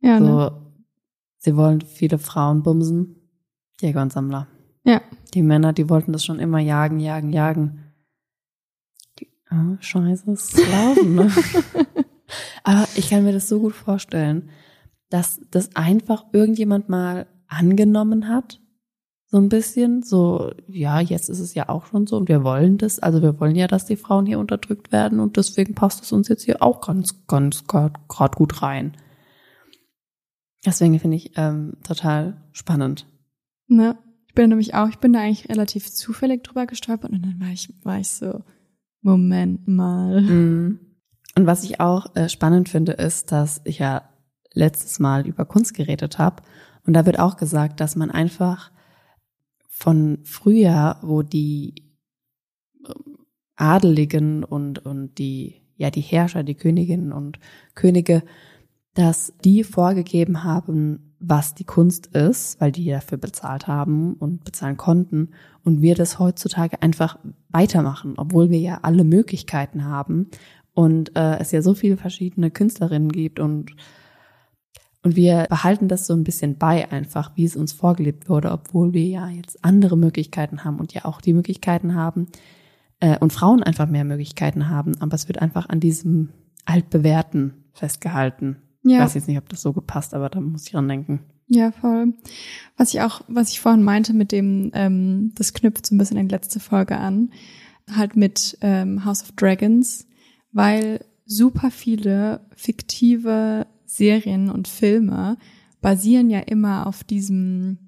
Ja, 0.00 0.18
so, 0.18 0.24
ne? 0.24 0.69
Sie 1.40 1.56
wollen 1.56 1.80
viele 1.80 2.18
Frauen 2.18 2.62
bumsen. 2.62 3.16
Jäger 3.80 4.02
und 4.02 4.12
Sammler. 4.12 4.46
Ja. 4.84 5.00
Die 5.32 5.42
Männer, 5.42 5.72
die 5.72 5.88
wollten 5.88 6.12
das 6.12 6.24
schon 6.24 6.38
immer 6.38 6.58
jagen, 6.58 7.00
jagen, 7.00 7.32
jagen. 7.32 7.84
Die, 9.18 9.28
oh, 9.50 9.76
scheiße, 9.80 10.30
ist 10.32 10.58
laufen, 10.70 11.14
ne? 11.14 11.32
Aber 12.62 12.86
ich 12.94 13.08
kann 13.08 13.24
mir 13.24 13.32
das 13.32 13.48
so 13.48 13.58
gut 13.58 13.74
vorstellen, 13.74 14.50
dass 15.08 15.40
das 15.50 15.74
einfach 15.74 16.26
irgendjemand 16.32 16.90
mal 16.90 17.26
angenommen 17.48 18.28
hat. 18.28 18.60
So 19.26 19.38
ein 19.38 19.48
bisschen, 19.48 20.02
so, 20.02 20.52
ja, 20.66 21.00
jetzt 21.00 21.30
ist 21.30 21.40
es 21.40 21.54
ja 21.54 21.70
auch 21.70 21.86
schon 21.86 22.06
so 22.06 22.18
und 22.18 22.28
wir 22.28 22.44
wollen 22.44 22.76
das. 22.76 22.98
Also 22.98 23.22
wir 23.22 23.40
wollen 23.40 23.56
ja, 23.56 23.66
dass 23.66 23.86
die 23.86 23.96
Frauen 23.96 24.26
hier 24.26 24.38
unterdrückt 24.38 24.92
werden 24.92 25.20
und 25.20 25.38
deswegen 25.38 25.74
passt 25.74 26.02
es 26.02 26.12
uns 26.12 26.28
jetzt 26.28 26.44
hier 26.44 26.62
auch 26.62 26.82
ganz, 26.82 27.26
ganz 27.26 27.64
gerade 27.66 28.36
gut 28.36 28.60
rein. 28.60 28.96
Deswegen 30.64 30.98
finde 30.98 31.16
ich 31.16 31.32
ähm, 31.36 31.76
total 31.82 32.42
spannend. 32.52 33.06
Ne? 33.66 33.98
Ich 34.26 34.34
bin 34.34 34.50
nämlich 34.50 34.74
auch, 34.74 34.88
ich 34.88 34.98
bin 34.98 35.12
da 35.12 35.20
eigentlich 35.20 35.48
relativ 35.48 35.90
zufällig 35.90 36.44
drüber 36.44 36.66
gestolpert 36.66 37.10
und 37.10 37.22
dann 37.22 37.40
war 37.40 37.48
ich, 37.48 37.72
war 37.82 37.98
ich 37.98 38.08
so, 38.08 38.42
Moment 39.02 39.66
mal. 39.66 40.20
Mhm. 40.20 40.80
Und 41.36 41.46
was 41.46 41.64
ich 41.64 41.80
auch 41.80 42.14
äh, 42.14 42.28
spannend 42.28 42.68
finde, 42.68 42.92
ist, 42.92 43.32
dass 43.32 43.60
ich 43.64 43.78
ja 43.78 44.08
letztes 44.52 44.98
Mal 44.98 45.26
über 45.26 45.44
Kunst 45.46 45.74
geredet 45.74 46.18
habe 46.18 46.42
und 46.86 46.94
da 46.94 47.06
wird 47.06 47.18
auch 47.18 47.36
gesagt, 47.36 47.80
dass 47.80 47.96
man 47.96 48.10
einfach 48.10 48.70
von 49.68 50.18
früher, 50.24 50.98
wo 51.02 51.22
die 51.22 51.94
ähm, 52.86 53.18
Adeligen 53.56 54.44
und, 54.44 54.84
und 54.84 55.18
die, 55.18 55.62
ja, 55.76 55.90
die 55.90 56.00
Herrscher, 56.00 56.42
die 56.42 56.54
Königinnen 56.54 57.12
und 57.12 57.38
Könige 57.74 58.22
dass 58.94 59.32
die 59.44 59.64
vorgegeben 59.64 60.44
haben, 60.44 61.14
was 61.20 61.54
die 61.54 61.64
Kunst 61.64 62.06
ist, 62.08 62.60
weil 62.60 62.72
die 62.72 62.88
dafür 62.88 63.18
bezahlt 63.18 63.66
haben 63.66 64.14
und 64.14 64.42
bezahlen 64.44 64.78
konnten 64.78 65.30
und 65.64 65.82
wir 65.82 65.94
das 65.94 66.18
heutzutage 66.18 66.80
einfach 66.82 67.18
weitermachen, 67.50 68.14
obwohl 68.16 68.50
wir 68.50 68.58
ja 68.58 68.80
alle 68.82 69.04
Möglichkeiten 69.04 69.84
haben 69.84 70.28
und 70.72 71.14
äh, 71.16 71.38
es 71.38 71.52
ja 71.52 71.60
so 71.60 71.74
viele 71.74 71.98
verschiedene 71.98 72.50
Künstlerinnen 72.50 73.12
gibt 73.12 73.38
und 73.38 73.74
und 75.02 75.16
wir 75.16 75.46
behalten 75.48 75.88
das 75.88 76.06
so 76.06 76.12
ein 76.12 76.24
bisschen 76.24 76.58
bei 76.58 76.90
einfach, 76.92 77.32
wie 77.34 77.46
es 77.46 77.56
uns 77.56 77.72
vorgelebt 77.72 78.28
wurde, 78.28 78.50
obwohl 78.50 78.92
wir 78.92 79.06
ja 79.06 79.30
jetzt 79.30 79.64
andere 79.64 79.96
Möglichkeiten 79.96 80.62
haben 80.62 80.78
und 80.78 80.92
ja 80.92 81.06
auch 81.06 81.22
die 81.22 81.32
Möglichkeiten 81.32 81.94
haben 81.94 82.26
äh, 83.00 83.18
und 83.18 83.32
Frauen 83.32 83.62
einfach 83.62 83.88
mehr 83.88 84.04
Möglichkeiten 84.04 84.68
haben, 84.68 85.00
aber 85.00 85.14
es 85.14 85.26
wird 85.26 85.40
einfach 85.40 85.70
an 85.70 85.80
diesem 85.80 86.30
altbewährten 86.66 87.64
festgehalten. 87.72 88.56
Ja. 88.82 88.98
Ich 88.98 89.04
weiß 89.04 89.14
jetzt 89.14 89.28
nicht, 89.28 89.38
ob 89.38 89.48
das 89.48 89.62
so 89.62 89.72
gepasst, 89.72 90.14
aber 90.14 90.28
da 90.28 90.40
muss 90.40 90.66
ich 90.66 90.72
dran 90.72 90.88
denken. 90.88 91.20
Ja, 91.48 91.72
voll. 91.72 92.14
Was 92.76 92.94
ich 92.94 93.00
auch, 93.00 93.22
was 93.26 93.50
ich 93.50 93.60
vorhin 93.60 93.82
meinte 93.82 94.12
mit 94.14 94.30
dem, 94.30 94.70
ähm, 94.72 95.32
das 95.34 95.52
knüpft 95.52 95.86
so 95.86 95.94
ein 95.94 95.98
bisschen 95.98 96.16
an 96.16 96.28
die 96.28 96.34
letzte 96.34 96.60
Folge 96.60 96.96
an, 96.96 97.32
halt 97.90 98.16
mit 98.16 98.56
ähm, 98.60 99.04
House 99.04 99.22
of 99.22 99.32
Dragons, 99.32 100.06
weil 100.52 101.04
super 101.26 101.70
viele 101.70 102.40
fiktive 102.54 103.66
Serien 103.84 104.48
und 104.48 104.68
Filme 104.68 105.38
basieren 105.80 106.30
ja 106.30 106.40
immer 106.40 106.86
auf 106.86 107.02
diesem 107.02 107.78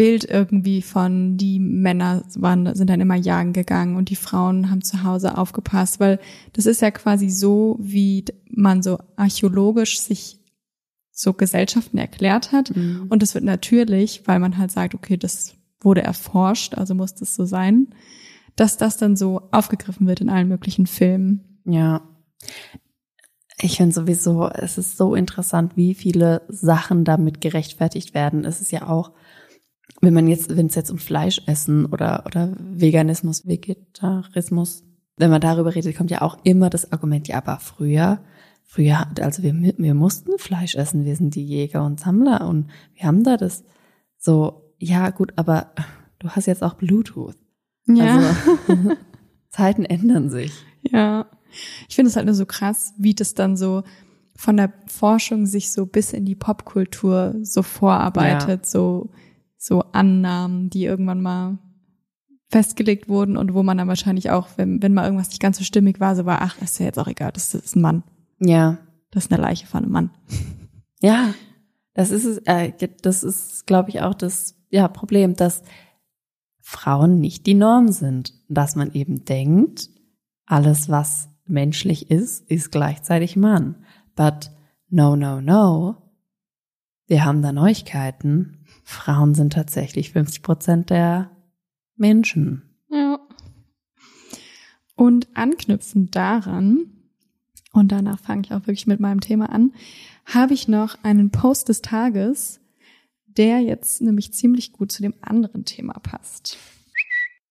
Bild 0.00 0.24
irgendwie 0.24 0.80
von, 0.80 1.36
die 1.36 1.60
Männer 1.60 2.22
waren, 2.36 2.74
sind 2.74 2.88
dann 2.88 3.02
immer 3.02 3.16
jagen 3.16 3.52
gegangen 3.52 3.98
und 3.98 4.08
die 4.08 4.16
Frauen 4.16 4.70
haben 4.70 4.80
zu 4.80 5.04
Hause 5.04 5.36
aufgepasst, 5.36 6.00
weil 6.00 6.18
das 6.54 6.64
ist 6.64 6.80
ja 6.80 6.90
quasi 6.90 7.28
so, 7.28 7.76
wie 7.78 8.24
man 8.48 8.82
so 8.82 8.98
archäologisch 9.16 10.00
sich 10.00 10.38
so 11.10 11.34
Gesellschaften 11.34 11.98
erklärt 11.98 12.50
hat. 12.50 12.74
Mhm. 12.74 13.08
Und 13.10 13.20
das 13.20 13.34
wird 13.34 13.44
natürlich, 13.44 14.22
weil 14.24 14.38
man 14.38 14.56
halt 14.56 14.70
sagt, 14.70 14.94
okay, 14.94 15.18
das 15.18 15.56
wurde 15.82 16.00
erforscht, 16.00 16.76
also 16.76 16.94
muss 16.94 17.14
das 17.14 17.34
so 17.34 17.44
sein, 17.44 17.88
dass 18.56 18.78
das 18.78 18.96
dann 18.96 19.16
so 19.16 19.50
aufgegriffen 19.50 20.06
wird 20.06 20.22
in 20.22 20.30
allen 20.30 20.48
möglichen 20.48 20.86
Filmen. 20.86 21.60
Ja. 21.66 22.00
Ich 23.60 23.76
finde 23.76 23.94
sowieso, 23.94 24.48
es 24.48 24.78
ist 24.78 24.96
so 24.96 25.14
interessant, 25.14 25.76
wie 25.76 25.94
viele 25.94 26.40
Sachen 26.48 27.04
damit 27.04 27.42
gerechtfertigt 27.42 28.14
werden. 28.14 28.46
Es 28.46 28.62
ist 28.62 28.72
ja 28.72 28.88
auch, 28.88 29.12
wenn 30.00 30.14
man 30.14 30.28
jetzt, 30.28 30.56
wenn 30.56 30.66
es 30.66 30.74
jetzt 30.74 30.90
um 30.90 30.98
Fleisch 30.98 31.42
essen 31.46 31.86
oder, 31.86 32.24
oder 32.26 32.54
Veganismus, 32.58 33.46
Vegetarismus, 33.46 34.84
wenn 35.16 35.30
man 35.30 35.40
darüber 35.40 35.74
redet, 35.74 35.96
kommt 35.96 36.10
ja 36.10 36.22
auch 36.22 36.38
immer 36.44 36.70
das 36.70 36.92
Argument, 36.92 37.28
ja, 37.28 37.36
aber 37.36 37.58
früher, 37.58 38.20
früher, 38.64 39.06
also 39.20 39.42
wir, 39.42 39.54
wir 39.76 39.94
mussten 39.94 40.38
Fleisch 40.38 40.74
essen, 40.74 41.04
wir 41.04 41.16
sind 41.16 41.34
die 41.34 41.44
Jäger 41.44 41.84
und 41.84 42.00
Sammler 42.00 42.48
und 42.48 42.70
wir 42.94 43.06
haben 43.06 43.24
da 43.24 43.36
das 43.36 43.64
so, 44.16 44.74
ja, 44.78 45.10
gut, 45.10 45.32
aber 45.36 45.72
du 46.18 46.30
hast 46.30 46.46
jetzt 46.46 46.62
auch 46.62 46.74
Bluetooth. 46.74 47.36
Ja. 47.86 48.34
Also, 48.68 48.96
Zeiten 49.50 49.84
ändern 49.84 50.30
sich. 50.30 50.52
Ja. 50.82 51.26
Ich 51.88 51.96
finde 51.96 52.10
es 52.10 52.16
halt 52.16 52.26
nur 52.26 52.34
so 52.34 52.46
krass, 52.46 52.94
wie 52.96 53.14
das 53.14 53.34
dann 53.34 53.56
so 53.56 53.82
von 54.36 54.56
der 54.56 54.72
Forschung 54.86 55.44
sich 55.44 55.70
so 55.70 55.84
bis 55.84 56.12
in 56.12 56.24
die 56.24 56.36
Popkultur 56.36 57.34
so 57.42 57.62
vorarbeitet, 57.62 58.64
so, 58.64 59.10
so 59.62 59.82
Annahmen, 59.92 60.70
die 60.70 60.84
irgendwann 60.84 61.20
mal 61.20 61.58
festgelegt 62.48 63.08
wurden 63.08 63.36
und 63.36 63.52
wo 63.54 63.62
man 63.62 63.76
dann 63.76 63.88
wahrscheinlich 63.88 64.30
auch, 64.30 64.48
wenn, 64.56 64.82
wenn 64.82 64.94
mal 64.94 65.04
irgendwas 65.04 65.28
nicht 65.28 65.40
ganz 65.40 65.58
so 65.58 65.64
stimmig 65.64 66.00
war, 66.00 66.16
so 66.16 66.24
war, 66.24 66.40
ach, 66.40 66.60
ist 66.62 66.80
ja 66.80 66.86
jetzt 66.86 66.98
auch 66.98 67.06
egal, 67.06 67.30
das 67.32 67.54
ist 67.54 67.76
ein 67.76 67.82
Mann. 67.82 68.02
Ja. 68.40 68.78
Das 69.10 69.26
ist 69.26 69.32
eine 69.32 69.42
Leiche 69.42 69.66
von 69.66 69.84
einem 69.84 69.92
Mann. 69.92 70.10
Ja, 71.02 71.32
das 71.94 72.10
ist 72.10 72.26
es, 72.26 72.42
äh, 72.44 72.72
das 73.00 73.24
ist, 73.24 73.66
glaube 73.66 73.88
ich, 73.88 74.02
auch 74.02 74.12
das 74.12 74.54
ja, 74.68 74.86
Problem, 74.86 75.34
dass 75.34 75.62
Frauen 76.60 77.20
nicht 77.20 77.46
die 77.46 77.54
Norm 77.54 77.88
sind. 77.88 78.34
Dass 78.50 78.76
man 78.76 78.92
eben 78.92 79.24
denkt, 79.24 79.88
alles, 80.44 80.90
was 80.90 81.30
menschlich 81.46 82.10
ist, 82.10 82.50
ist 82.50 82.70
gleichzeitig 82.70 83.34
Mann. 83.34 83.76
But 84.14 84.50
no, 84.90 85.16
no, 85.16 85.40
no. 85.40 85.96
Wir 87.06 87.24
haben 87.24 87.40
da 87.40 87.50
Neuigkeiten. 87.50 88.59
Frauen 88.90 89.34
sind 89.34 89.52
tatsächlich 89.52 90.12
50 90.12 90.42
Prozent 90.42 90.90
der 90.90 91.30
Menschen. 91.96 92.62
Ja. 92.90 93.20
Und 94.96 95.28
anknüpfend 95.34 96.14
daran, 96.16 96.90
und 97.72 97.92
danach 97.92 98.18
fange 98.18 98.42
ich 98.44 98.52
auch 98.52 98.66
wirklich 98.66 98.88
mit 98.88 98.98
meinem 98.98 99.20
Thema 99.20 99.50
an, 99.50 99.72
habe 100.26 100.54
ich 100.54 100.66
noch 100.66 100.98
einen 101.04 101.30
Post 101.30 101.68
des 101.68 101.82
Tages, 101.82 102.60
der 103.26 103.60
jetzt 103.60 104.02
nämlich 104.02 104.34
ziemlich 104.34 104.72
gut 104.72 104.90
zu 104.90 105.02
dem 105.02 105.14
anderen 105.20 105.64
Thema 105.64 105.94
passt. 105.94 106.58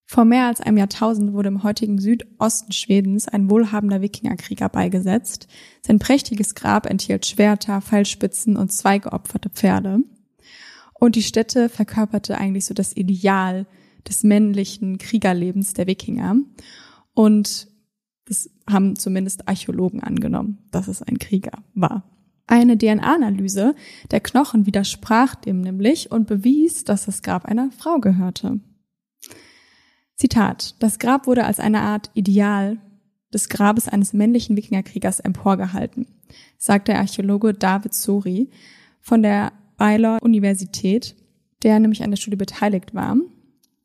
Vor 0.06 0.26
mehr 0.26 0.48
als 0.48 0.60
einem 0.60 0.78
Jahrtausend 0.78 1.34
wurde 1.34 1.48
im 1.48 1.64
heutigen 1.64 2.00
Südosten 2.00 2.74
Schwedens 2.74 3.28
ein 3.28 3.50
wohlhabender 3.50 4.02
Wikingerkrieger 4.02 4.68
beigesetzt. 4.68 5.48
Sein 5.86 6.00
prächtiges 6.00 6.54
Grab 6.56 6.86
enthielt 6.86 7.26
Schwerter, 7.26 7.82
Pfeilspitzen 7.82 8.58
und 8.58 8.74
zwei 8.74 8.98
geopferte 8.98 9.50
Pferde. 9.50 10.00
Und 11.00 11.16
die 11.16 11.24
Stätte 11.24 11.70
verkörperte 11.70 12.38
eigentlich 12.38 12.66
so 12.66 12.74
das 12.74 12.96
Ideal 12.96 13.66
des 14.08 14.24
männlichen 14.24 14.98
Kriegerlebens 14.98 15.74
der 15.74 15.88
Wikinger. 15.88 16.36
Und 17.14 17.68
das 18.26 18.50
haben 18.70 18.96
zumindest 18.96 19.48
Archäologen 19.48 20.04
angenommen, 20.04 20.60
dass 20.72 20.88
es 20.88 21.02
ein 21.02 21.18
Krieger 21.18 21.64
war. 21.74 22.04
Eine 22.48 22.78
DNA-Analyse 22.78 23.76
der 24.12 24.20
Knochen 24.20 24.66
widersprach 24.66 25.36
dem 25.36 25.62
nämlich 25.62 26.12
und 26.12 26.28
bewies, 26.28 26.84
dass 26.84 27.06
das 27.06 27.22
Grab 27.22 27.46
einer 27.46 27.72
Frau 27.72 28.00
gehörte. 28.00 28.60
Zitat. 30.16 30.76
Das 30.80 31.00
Grab 31.00 31.28
wurde 31.28 31.46
als 31.46 31.60
eine 31.60 31.82
Art 31.82 32.10
Ideal 32.14 32.78
des 33.34 33.50
Grabes 33.50 33.88
eines 33.88 34.14
männlichen 34.14 34.58
Wikingerkriegers 34.58 35.20
emporgehalten, 35.20 36.08
sagt 36.58 36.88
der 36.88 37.00
Archäologe 37.00 37.54
David 37.54 37.94
Sori 37.94 38.50
von 39.00 39.24
der 39.24 39.54
Baylor 39.80 40.20
Universität, 40.22 41.16
der 41.64 41.80
nämlich 41.80 42.04
an 42.04 42.12
der 42.12 42.18
Studie 42.18 42.38
beteiligt 42.38 42.94
war. 42.94 43.18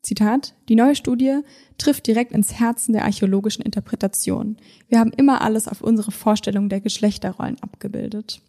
Zitat, 0.03 0.53
die 0.69 0.75
neue 0.75 0.95
Studie 0.95 1.39
trifft 1.79 2.05
direkt 2.05 2.31
ins 2.31 2.59
Herzen 2.59 2.93
der 2.93 3.05
archäologischen 3.05 3.63
Interpretation. 3.63 4.57
Wir 4.87 4.99
haben 4.99 5.11
immer 5.17 5.41
alles 5.41 5.67
auf 5.67 5.81
unsere 5.81 6.11
Vorstellung 6.11 6.69
der 6.69 6.81
Geschlechterrollen 6.81 7.57
abgebildet. 7.61 8.41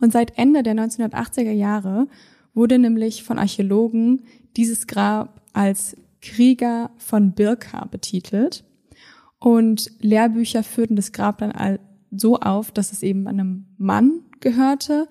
Und 0.00 0.12
seit 0.12 0.38
Ende 0.38 0.62
der 0.62 0.74
1980er 0.74 1.50
Jahre 1.50 2.08
wurde 2.54 2.78
nämlich 2.78 3.24
von 3.24 3.38
Archäologen 3.38 4.22
dieses 4.56 4.86
Grab 4.86 5.42
als 5.52 5.96
Krieger 6.22 6.90
von 6.96 7.32
Birka 7.32 7.84
betitelt. 7.86 8.64
Und 9.38 9.90
Lehrbücher 10.00 10.62
führten 10.62 10.96
das 10.96 11.12
Grab 11.12 11.38
dann 11.38 11.78
so 12.10 12.38
auf, 12.38 12.70
dass 12.72 12.92
es 12.92 13.02
eben 13.02 13.26
einem 13.26 13.66
Mann 13.76 14.22
gehörte, 14.40 15.08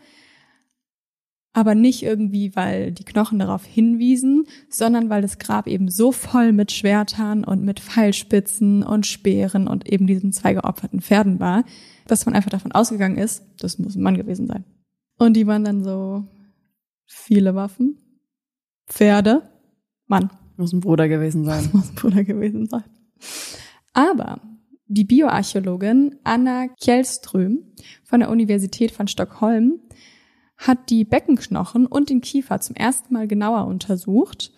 aber 1.54 1.76
nicht 1.76 2.04
irgendwie, 2.04 2.56
weil 2.56 2.92
die 2.92 3.04
Knochen 3.04 3.40
darauf 3.40 3.66
hinwiesen, 3.66 4.46
sondern 4.70 5.10
weil 5.10 5.22
das 5.22 5.40
Grab 5.40 5.68
eben 5.68 5.90
so 5.90 6.12
voll 6.12 6.52
mit 6.52 6.72
Schwertern 6.72 7.44
und 7.44 7.64
mit 7.64 7.80
Pfeilspitzen 7.80 8.84
und 8.84 9.08
Speeren 9.08 9.68
und 9.68 9.92
eben 9.92 10.06
diesen 10.06 10.32
zwei 10.34 10.54
geopferten 10.54 11.02
Pferden 11.02 11.40
war, 11.40 11.64
dass 12.06 12.26
man 12.26 12.36
einfach 12.36 12.52
davon 12.52 12.72
ausgegangen 12.72 13.18
ist, 13.18 13.44
das 13.60 13.80
muss 13.80 13.96
ein 13.96 14.04
Mann 14.04 14.18
gewesen 14.18 14.48
sein. 14.48 14.66
Und 15.18 15.34
die 15.34 15.48
waren 15.48 15.64
dann 15.64 15.84
so 15.84 16.26
viele 17.06 17.56
Waffen, 17.56 17.98
Pferde, 18.88 19.50
Mann. 20.06 20.30
Muss 20.58 20.74
ein 20.74 20.80
Bruder 20.80 21.08
gewesen 21.08 21.44
sein. 21.44 21.64
Das 21.64 21.74
muss 21.74 21.90
ein 21.90 21.96
Bruder 21.96 22.24
gewesen 22.24 22.68
sein. 22.68 22.84
Aber 23.94 24.42
die 24.88 25.04
Bioarchäologin 25.04 26.16
Anna 26.24 26.68
Kjellström 26.80 27.64
von 28.04 28.22
der 28.22 28.30
Universität 28.30 28.92
von 28.92 29.08
Stockholm 29.08 29.80
hat 30.58 30.90
die 30.90 31.06
Beckenknochen 31.06 31.86
und 31.86 32.10
den 32.10 32.22
Kiefer 32.22 32.60
zum 32.60 32.76
ersten 32.76 33.14
Mal 33.14 33.28
genauer 33.28 33.68
untersucht 33.68 34.52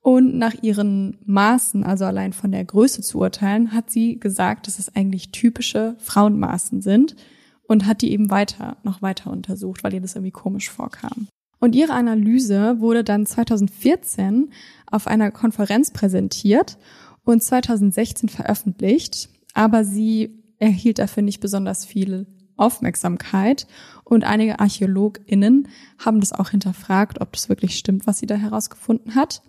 und 0.00 0.38
nach 0.38 0.54
ihren 0.62 1.18
Maßen, 1.24 1.84
also 1.84 2.04
allein 2.04 2.32
von 2.32 2.52
der 2.52 2.64
Größe 2.64 3.02
zu 3.02 3.18
urteilen, 3.18 3.72
hat 3.72 3.90
sie 3.90 4.18
gesagt, 4.18 4.66
dass 4.66 4.78
es 4.78 4.94
eigentlich 4.94 5.32
typische 5.32 5.96
Frauenmaßen 5.98 6.80
sind 6.80 7.16
und 7.64 7.86
hat 7.86 8.02
die 8.02 8.12
eben 8.12 8.30
weiter, 8.30 8.76
noch 8.84 9.02
weiter 9.02 9.30
untersucht, 9.30 9.84
weil 9.84 9.94
ihr 9.94 10.00
das 10.00 10.14
irgendwie 10.14 10.30
komisch 10.30 10.70
vorkam. 10.70 11.28
Und 11.60 11.74
ihre 11.74 11.92
Analyse 11.92 12.80
wurde 12.80 13.02
dann 13.02 13.26
2014 13.26 14.50
auf 14.86 15.06
einer 15.06 15.30
Konferenz 15.30 15.92
präsentiert 15.92 16.78
und 17.24 17.42
2016 17.42 18.28
veröffentlicht, 18.28 19.28
aber 19.54 19.84
sie 19.84 20.42
erhielt 20.58 20.98
dafür 20.98 21.22
nicht 21.22 21.40
besonders 21.40 21.84
viel 21.84 22.26
Aufmerksamkeit. 22.58 23.66
Und 24.04 24.24
einige 24.24 24.60
ArchäologInnen 24.60 25.68
haben 25.98 26.20
das 26.20 26.32
auch 26.32 26.50
hinterfragt, 26.50 27.20
ob 27.20 27.32
das 27.32 27.48
wirklich 27.48 27.76
stimmt, 27.76 28.06
was 28.06 28.18
sie 28.18 28.26
da 28.26 28.36
herausgefunden 28.36 29.14
hat, 29.14 29.42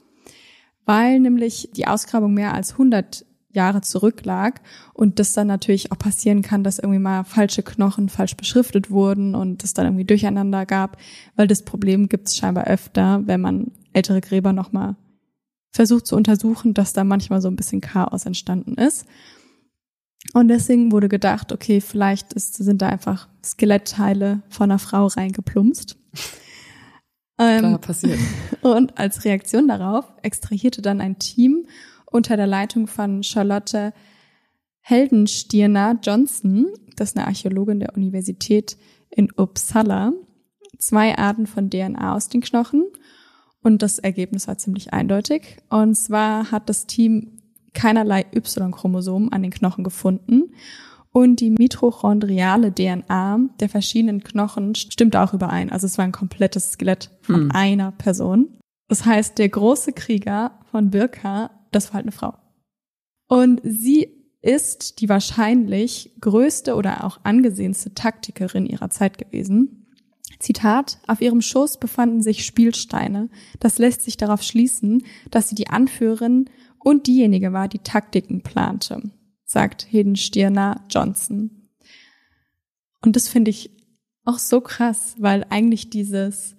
weil 0.86 1.20
nämlich 1.20 1.70
die 1.76 1.88
Ausgrabung 1.88 2.34
mehr 2.34 2.54
als 2.54 2.74
100 2.74 3.26
Jahre 3.52 3.82
zurücklag 3.82 4.62
und 4.94 5.20
das 5.20 5.34
dann 5.34 5.48
natürlich 5.48 5.92
auch 5.92 5.98
passieren 5.98 6.42
kann, 6.42 6.64
dass 6.64 6.78
irgendwie 6.78 7.00
mal 7.00 7.24
falsche 7.24 7.64
Knochen 7.64 8.10
falsch 8.10 8.38
beschriftet 8.38 8.92
wurden 8.92 9.34
und 9.34 9.64
es 9.64 9.74
dann 9.74 9.88
irgendwie 9.88 10.06
durcheinander 10.06 10.66
gab, 10.66 10.98
weil 11.36 11.48
das 11.48 11.64
Problem 11.64 12.10
gibt 12.10 12.28
es 12.28 12.38
scheinbar 12.38 12.66
öfter, 12.66 13.22
wenn 13.26 13.42
man 13.42 13.72
ältere 13.94 14.22
Gräber 14.22 14.54
nochmal 14.54 14.96
versucht 15.72 16.06
zu 16.06 16.16
untersuchen, 16.16 16.74
dass 16.74 16.94
da 16.94 17.04
manchmal 17.04 17.42
so 17.42 17.48
ein 17.48 17.56
bisschen 17.56 17.82
Chaos 17.82 18.26
entstanden 18.26 18.76
ist. 18.76 19.06
Und 20.34 20.50
deswegen 20.50 20.92
wurde 20.92 21.10
gedacht, 21.10 21.52
okay, 21.52 21.82
vielleicht 21.82 22.34
ist, 22.34 22.56
sind 22.56 22.82
da 22.82 22.90
einfach 22.90 23.30
Skelettteile 23.44 24.42
von 24.50 24.70
einer 24.70 24.80
Frau 24.80 25.08
reingeplumpst. 25.08 25.98
Klar, 27.38 27.64
ähm, 27.64 27.80
passiert. 27.80 28.20
Und 28.62 28.98
als 28.98 29.24
Reaktion 29.24 29.70
darauf 29.70 30.06
extrahierte 30.24 30.82
dann 30.82 31.00
ein 31.00 31.20
Team 31.20 31.68
unter 32.06 32.36
der 32.36 32.48
Leitung 32.48 32.88
von 32.88 33.24
Charlotte 33.24 33.94
Heldenstirner 34.82 36.00
Johnson, 36.04 36.68
das 36.96 37.10
ist 37.10 37.18
eine 37.18 37.28
Archäologin 37.28 37.80
der 37.80 37.96
Universität 37.96 38.78
in 39.10 39.32
Uppsala, 39.38 40.12
zwei 40.80 41.18
Arten 41.18 41.48
von 41.48 41.70
DNA 41.70 42.14
aus 42.14 42.28
den 42.28 42.42
Knochen. 42.42 42.86
Und 43.62 43.82
das 43.82 44.00
Ergebnis 44.00 44.48
war 44.48 44.58
ziemlich 44.58 44.94
eindeutig. 44.94 45.58
Und 45.70 45.96
zwar 45.96 46.52
hat 46.52 46.70
das 46.70 46.88
Team 46.88 47.39
keinerlei 47.74 48.26
Y-Chromosomen 48.34 49.32
an 49.32 49.42
den 49.42 49.52
Knochen 49.52 49.84
gefunden. 49.84 50.54
Und 51.12 51.40
die 51.40 51.50
mitochondriale 51.50 52.74
DNA 52.74 53.40
der 53.60 53.70
verschiedenen 53.70 54.24
Knochen 54.24 54.76
stimmt 54.76 55.16
auch 55.16 55.34
überein. 55.34 55.72
Also 55.72 55.88
es 55.88 55.98
war 55.98 56.06
ein 56.06 56.12
komplettes 56.12 56.74
Skelett 56.74 57.10
von 57.22 57.42
hm. 57.42 57.52
einer 57.52 57.92
Person. 57.92 58.60
Das 58.88 59.06
heißt, 59.06 59.38
der 59.38 59.50
große 59.50 59.94
Krieger 59.94 60.60
von 60.72 60.92
Birka, 60.92 61.52
das 61.72 61.88
war 61.88 61.96
halt 61.96 62.06
eine 62.06 62.12
Frau. 62.12 62.36
Und 63.28 63.62
sie 63.64 64.20
ist 64.42 65.02
die 65.02 65.10
wahrscheinlich 65.10 66.16
größte 66.22 66.76
oder 66.76 67.04
auch 67.04 67.20
angesehenste 67.24 67.94
Taktikerin 67.94 68.66
ihrer 68.66 68.90
Zeit 68.90 69.18
gewesen. 69.18 69.88
Zitat, 70.40 71.00
auf 71.08 71.22
ihrem 71.22 71.42
Schoß 71.42 71.80
befanden 71.80 72.22
sich 72.22 72.46
Spielsteine. 72.46 73.30
Das 73.60 73.78
lässt 73.78 74.02
sich 74.04 74.16
darauf 74.16 74.42
schließen, 74.42 75.04
dass 75.32 75.50
sie 75.50 75.56
die 75.56 75.68
Anführerin 75.68 76.50
und 76.80 77.08
diejenige 77.08 77.54
war, 77.54 77.68
die 77.68 77.80
Taktiken 77.80 78.42
plante, 78.42 79.02
sagt 79.46 79.88
Hedenstirner 79.90 80.86
Johnson. 80.90 81.70
Und 83.02 83.16
das 83.16 83.28
finde 83.28 83.52
ich 83.52 83.72
auch 84.26 84.40
so 84.40 84.62
krass, 84.62 85.16
weil 85.18 85.46
eigentlich 85.50 85.90
dieses, 85.90 86.56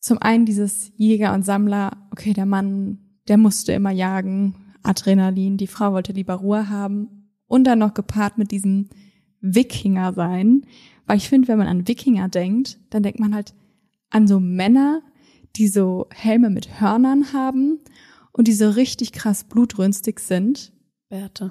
zum 0.00 0.18
einen 0.18 0.46
dieses 0.46 0.92
Jäger 0.96 1.34
und 1.34 1.44
Sammler, 1.44 2.08
okay, 2.10 2.32
der 2.32 2.46
Mann, 2.46 2.98
der 3.28 3.36
musste 3.36 3.72
immer 3.72 3.90
jagen, 3.90 4.74
Adrenalin, 4.82 5.56
die 5.56 5.66
Frau 5.66 5.92
wollte 5.92 6.12
lieber 6.12 6.34
Ruhe 6.34 6.68
haben 6.68 7.30
und 7.46 7.64
dann 7.64 7.78
noch 7.78 7.94
gepaart 7.94 8.38
mit 8.38 8.50
diesem 8.50 8.88
Wikinger 9.40 10.12
sein, 10.14 10.62
weil 11.06 11.18
ich 11.18 11.28
finde, 11.28 11.48
wenn 11.48 11.58
man 11.58 11.68
an 11.68 11.88
Wikinger 11.88 12.28
denkt, 12.28 12.78
dann 12.90 13.02
denkt 13.02 13.20
man 13.20 13.34
halt 13.34 13.54
an 14.10 14.26
so 14.26 14.40
Männer, 14.40 15.02
die 15.56 15.68
so 15.68 16.06
Helme 16.10 16.50
mit 16.50 16.80
Hörnern 16.80 17.32
haben 17.32 17.80
und 18.38 18.46
die 18.46 18.52
so 18.52 18.70
richtig 18.70 19.12
krass 19.12 19.42
blutrünstig 19.44 20.20
sind. 20.20 20.72
Bärte. 21.08 21.50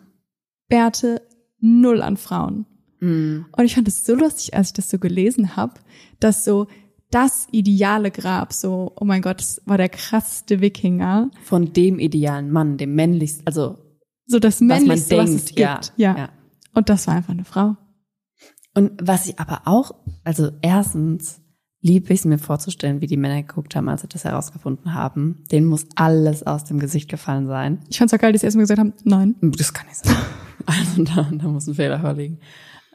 Bärte, 0.69 1.21
null 1.59 2.01
an 2.01 2.15
Frauen. 2.15 2.65
Mhm. 3.01 3.45
Und 3.51 3.65
ich 3.65 3.75
fand 3.75 3.89
es 3.89 4.05
so 4.05 4.15
lustig, 4.15 4.55
als 4.55 4.69
ich 4.69 4.73
das 4.73 4.89
so 4.89 4.97
gelesen 4.97 5.57
habe, 5.57 5.73
dass 6.21 6.45
so 6.45 6.67
das 7.11 7.47
ideale 7.51 8.09
Grab, 8.09 8.53
so, 8.53 8.93
oh 8.95 9.03
mein 9.03 9.21
Gott, 9.21 9.39
das 9.41 9.61
war 9.65 9.77
der 9.77 9.89
krasseste 9.89 10.61
Wikinger. 10.61 11.29
Von 11.43 11.73
dem 11.73 11.99
idealen 11.99 12.51
Mann, 12.51 12.77
dem 12.77 12.95
männlichsten, 12.95 13.45
also 13.45 13.77
So 14.25 14.39
das 14.39 14.55
was 14.55 14.61
man 14.61 14.79
Männlichste, 14.79 15.17
was, 15.17 15.29
es 15.29 15.45
denkt, 15.45 15.47
gibt. 15.47 15.59
ja, 15.59 15.81
ja. 15.97 16.17
ja. 16.17 16.29
Und 16.73 16.87
das 16.87 17.05
war 17.07 17.15
einfach 17.15 17.33
eine 17.33 17.45
Frau. 17.45 17.75
Und 18.73 18.91
was 19.01 19.27
ich 19.27 19.39
aber 19.39 19.63
auch, 19.65 19.91
also 20.23 20.51
erstens 20.61 21.41
liebe 21.81 22.13
ich 22.13 22.21
es 22.21 22.25
mir 22.25 22.37
vorzustellen, 22.37 23.01
wie 23.01 23.07
die 23.07 23.17
Männer 23.17 23.41
geguckt 23.41 23.75
haben, 23.75 23.89
als 23.89 24.01
sie 24.01 24.07
das 24.07 24.23
herausgefunden 24.23 24.93
haben. 24.93 25.43
Denen 25.51 25.67
muss 25.67 25.85
alles 25.95 26.45
aus 26.45 26.65
dem 26.65 26.79
Gesicht 26.79 27.09
gefallen 27.09 27.47
sein. 27.47 27.79
Ich 27.89 27.97
fand's 27.97 28.13
auch 28.13 28.19
geil, 28.19 28.31
dass 28.31 28.41
sie 28.41 28.47
erstmal 28.47 28.63
gesagt 28.63 28.79
haben, 28.79 28.93
nein. 29.03 29.35
Das 29.41 29.73
kann 29.73 29.87
nicht 29.87 30.05
sein. 30.05 30.15
Also 30.65 31.01
da, 31.05 31.29
da 31.31 31.47
muss 31.47 31.65
ein 31.67 31.75
Fehler 31.75 32.01
vorliegen. 32.01 32.39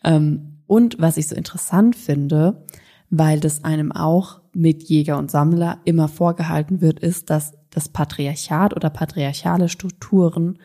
Ähm, 0.04 0.58
und 0.66 1.00
was 1.00 1.16
ich 1.16 1.28
so 1.28 1.34
interessant 1.34 1.96
finde, 1.96 2.66
weil 3.08 3.40
das 3.40 3.64
einem 3.64 3.92
auch 3.92 4.42
mit 4.52 4.82
Jäger 4.82 5.16
und 5.16 5.30
Sammler 5.30 5.80
immer 5.86 6.08
vorgehalten 6.08 6.82
wird, 6.82 7.00
ist, 7.00 7.30
dass 7.30 7.52
das 7.70 7.88
Patriarchat 7.88 8.76
oder 8.76 8.90
patriarchale 8.90 9.70
Strukturen 9.70 10.58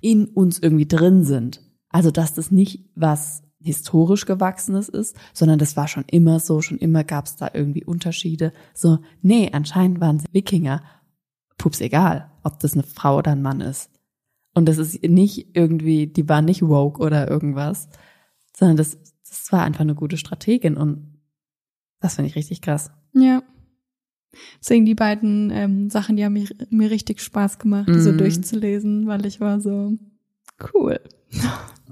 in 0.00 0.26
uns 0.26 0.58
irgendwie 0.58 0.88
drin 0.88 1.24
sind. 1.24 1.60
Also 1.90 2.10
dass 2.10 2.34
das 2.34 2.50
nicht 2.50 2.88
was 2.94 3.42
historisch 3.60 4.24
gewachsenes 4.26 4.88
ist, 4.88 5.16
sondern 5.32 5.58
das 5.58 5.76
war 5.76 5.88
schon 5.88 6.04
immer 6.06 6.38
so, 6.40 6.60
schon 6.60 6.78
immer 6.78 7.04
gab 7.04 7.26
es 7.26 7.36
da 7.36 7.50
irgendwie 7.52 7.84
Unterschiede. 7.84 8.52
So, 8.74 8.98
nee, 9.22 9.50
anscheinend 9.52 10.00
waren 10.00 10.18
sie 10.18 10.26
Wikinger. 10.32 10.82
Pups 11.56 11.80
egal, 11.80 12.30
ob 12.44 12.60
das 12.60 12.74
eine 12.74 12.84
Frau 12.84 13.18
oder 13.18 13.32
ein 13.32 13.42
Mann 13.42 13.60
ist. 13.60 13.90
Und 14.54 14.66
das 14.68 14.78
ist 14.78 15.02
nicht 15.02 15.56
irgendwie, 15.56 16.06
die 16.06 16.28
war 16.28 16.40
nicht 16.40 16.62
woke 16.62 17.02
oder 17.02 17.28
irgendwas, 17.28 17.88
sondern 18.56 18.76
das, 18.76 18.96
das 19.28 19.50
war 19.52 19.64
einfach 19.64 19.80
eine 19.80 19.94
gute 19.96 20.16
Strategin 20.16 20.76
und 20.76 21.20
das 22.00 22.14
finde 22.14 22.28
ich 22.28 22.36
richtig 22.36 22.62
krass. 22.62 22.92
Ja. 23.12 23.42
Deswegen 24.60 24.84
die 24.84 24.94
beiden 24.94 25.50
ähm, 25.50 25.90
Sachen, 25.90 26.16
die 26.16 26.24
haben 26.24 26.34
mir, 26.34 26.48
mir 26.70 26.90
richtig 26.90 27.20
Spaß 27.20 27.58
gemacht, 27.58 27.88
die 27.88 28.00
so 28.00 28.12
Mhm. 28.12 28.18
durchzulesen, 28.18 29.06
weil 29.06 29.26
ich 29.26 29.40
war 29.40 29.60
so, 29.60 29.94
cool, 30.74 31.00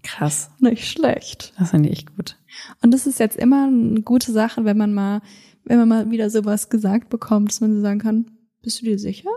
Krass. 0.03 0.51
nicht 0.61 0.87
schlecht. 0.89 1.53
Das 1.59 1.71
finde 1.71 1.89
ich 1.89 2.07
gut. 2.07 2.37
Und 2.83 2.93
das 2.93 3.07
ist 3.07 3.19
jetzt 3.19 3.37
immer 3.37 3.67
eine 3.67 4.01
gute 4.03 4.33
Sache, 4.33 4.65
wenn 4.65 4.77
man 4.79 4.95
mal, 4.95 5.21
wenn 5.65 5.79
man 5.79 5.89
mal 5.89 6.11
wieder 6.11 6.31
sowas 6.31 6.69
gesagt 6.71 7.09
bekommt, 7.11 7.51
dass 7.51 7.61
man 7.61 7.75
so 7.75 7.81
sagen 7.81 7.99
kann, 7.99 8.31
bist 8.63 8.81
du 8.81 8.85
dir 8.87 8.99
sicher? 8.99 9.31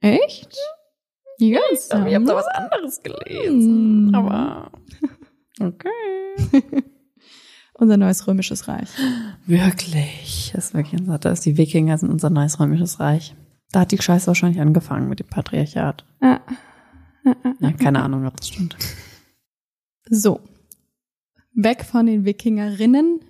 Echt? 0.00 0.56
Ja, 1.38 1.60
Ich 1.72 1.92
habe 1.92 2.24
da 2.24 2.34
was 2.34 2.46
anderes 2.46 3.02
gelesen, 3.02 4.10
Mm. 4.10 4.14
aber 4.14 4.70
okay. 5.60 5.88
Unser 7.74 7.98
neues 7.98 8.26
römisches 8.26 8.68
Reich. 8.68 8.88
Wirklich. 9.46 10.50
Das 10.54 10.66
ist 10.66 10.74
wirklich 10.74 10.98
unser, 10.98 11.18
da 11.18 11.30
ist 11.30 11.44
die 11.44 11.58
Wikinger 11.58 11.98
sind 11.98 12.10
unser 12.10 12.30
neues 12.30 12.58
römisches 12.58 13.00
Reich. 13.00 13.34
Da 13.70 13.80
hat 13.80 13.92
die 13.92 14.00
Scheiße 14.00 14.28
wahrscheinlich 14.28 14.60
angefangen 14.62 15.08
mit 15.10 15.20
dem 15.20 15.26
Patriarchat. 15.26 16.06
Ah. 16.20 16.40
Ja, 17.60 17.72
keine 17.72 18.02
Ahnung, 18.02 18.26
ob 18.26 18.36
das 18.36 18.48
stimmt. 18.48 18.76
So. 20.08 20.40
Weg 21.52 21.84
von 21.84 22.06
den 22.06 22.24
Wikingerinnen 22.24 23.20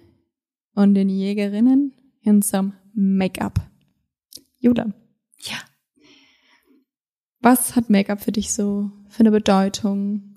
und 0.74 0.94
den 0.94 1.09
Jägerinnen 1.09 1.94
hin 2.20 2.42
zum 2.42 2.74
Make-up. 2.92 3.61
Judah. 4.59 4.92
Ja. 5.38 5.56
Was 7.40 7.76
hat 7.76 7.88
Make-up 7.88 8.20
für 8.20 8.32
dich 8.32 8.52
so 8.52 8.90
für 9.09 9.20
eine 9.20 9.30
Bedeutung? 9.30 10.37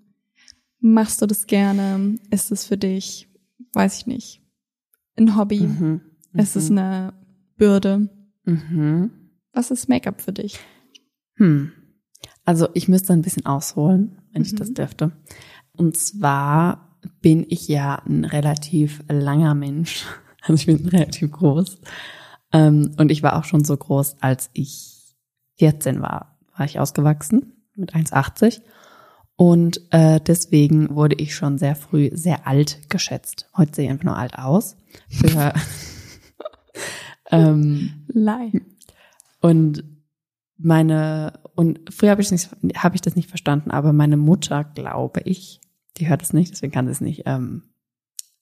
Machst 0.80 1.22
du 1.22 1.26
das 1.26 1.48
gerne? 1.48 2.20
Ist 2.30 2.52
es 2.52 2.66
für 2.66 2.78
dich, 2.78 3.28
weiß 3.74 3.98
ich 3.98 4.08
nicht, 4.08 4.42
ein 5.18 5.36
Hobby? 5.36 5.62
Mhm. 5.62 6.02
Ist 6.34 6.56
es 6.56 6.70
eine 6.70 7.14
Bürde? 7.58 8.10
Mhm. 8.46 9.12
Was 9.52 9.72
ist 9.72 9.90
Make-up 9.90 10.22
für 10.22 10.32
dich? 10.32 10.60
Hm. 11.36 11.72
Also 12.50 12.68
ich 12.74 12.88
müsste 12.88 13.14
ein 13.14 13.22
bisschen 13.22 13.46
ausholen, 13.46 14.18
wenn 14.34 14.42
ich 14.42 14.54
Mhm. 14.54 14.58
das 14.58 14.74
dürfte. 14.74 15.12
Und 15.72 15.96
zwar 15.98 16.98
bin 17.22 17.46
ich 17.48 17.68
ja 17.68 18.02
ein 18.08 18.26
relativ 18.26 19.04
langer 19.08 19.54
Mensch. 19.54 20.04
Also 20.42 20.54
ich 20.56 20.66
bin 20.66 20.88
relativ 20.88 21.32
groß. 21.32 21.78
Ähm, 22.54 22.96
und 22.98 23.12
ich 23.12 23.22
war 23.22 23.36
auch 23.38 23.44
schon 23.44 23.64
so 23.66 23.78
groß, 23.78 24.16
als 24.22 24.50
ich 24.54 25.16
14 25.58 26.02
war, 26.02 26.40
war 26.58 26.66
ich 26.66 26.80
ausgewachsen 26.80 27.54
mit 27.76 27.94
1,80. 27.94 28.62
Und 29.36 29.82
äh, 29.92 30.20
deswegen 30.20 30.96
wurde 30.96 31.16
ich 31.20 31.36
schon 31.36 31.60
sehr 31.60 31.76
früh 31.76 32.10
sehr 32.14 32.48
alt 32.48 32.90
geschätzt. 32.90 33.48
Heute 33.56 33.76
sehe 33.76 33.86
ich 33.86 33.92
einfach 33.92 34.06
nur 34.06 34.18
alt 34.18 34.40
aus. 34.40 34.76
Für, 35.10 35.54
ähm, 37.32 38.06
Lei. 38.08 38.52
und 39.42 39.84
meine 40.60 41.40
und 41.56 41.80
früher 41.92 42.12
habe 42.12 42.22
ich 42.22 42.32
nicht 42.32 42.50
habe 42.76 42.96
ich 42.96 43.02
das 43.02 43.16
nicht 43.16 43.30
verstanden, 43.30 43.72
aber 43.72 43.94
meine 43.94 44.18
Mutter, 44.18 44.64
glaube 44.64 45.22
ich, 45.22 45.62
die 45.98 46.08
hört 46.08 46.22
es 46.22 46.34
nicht, 46.34 46.52
deswegen 46.52 46.74
kann 46.74 46.86
sie 46.86 46.92
es 46.92 47.02
nicht 47.02 47.24
ähm, 47.26 47.64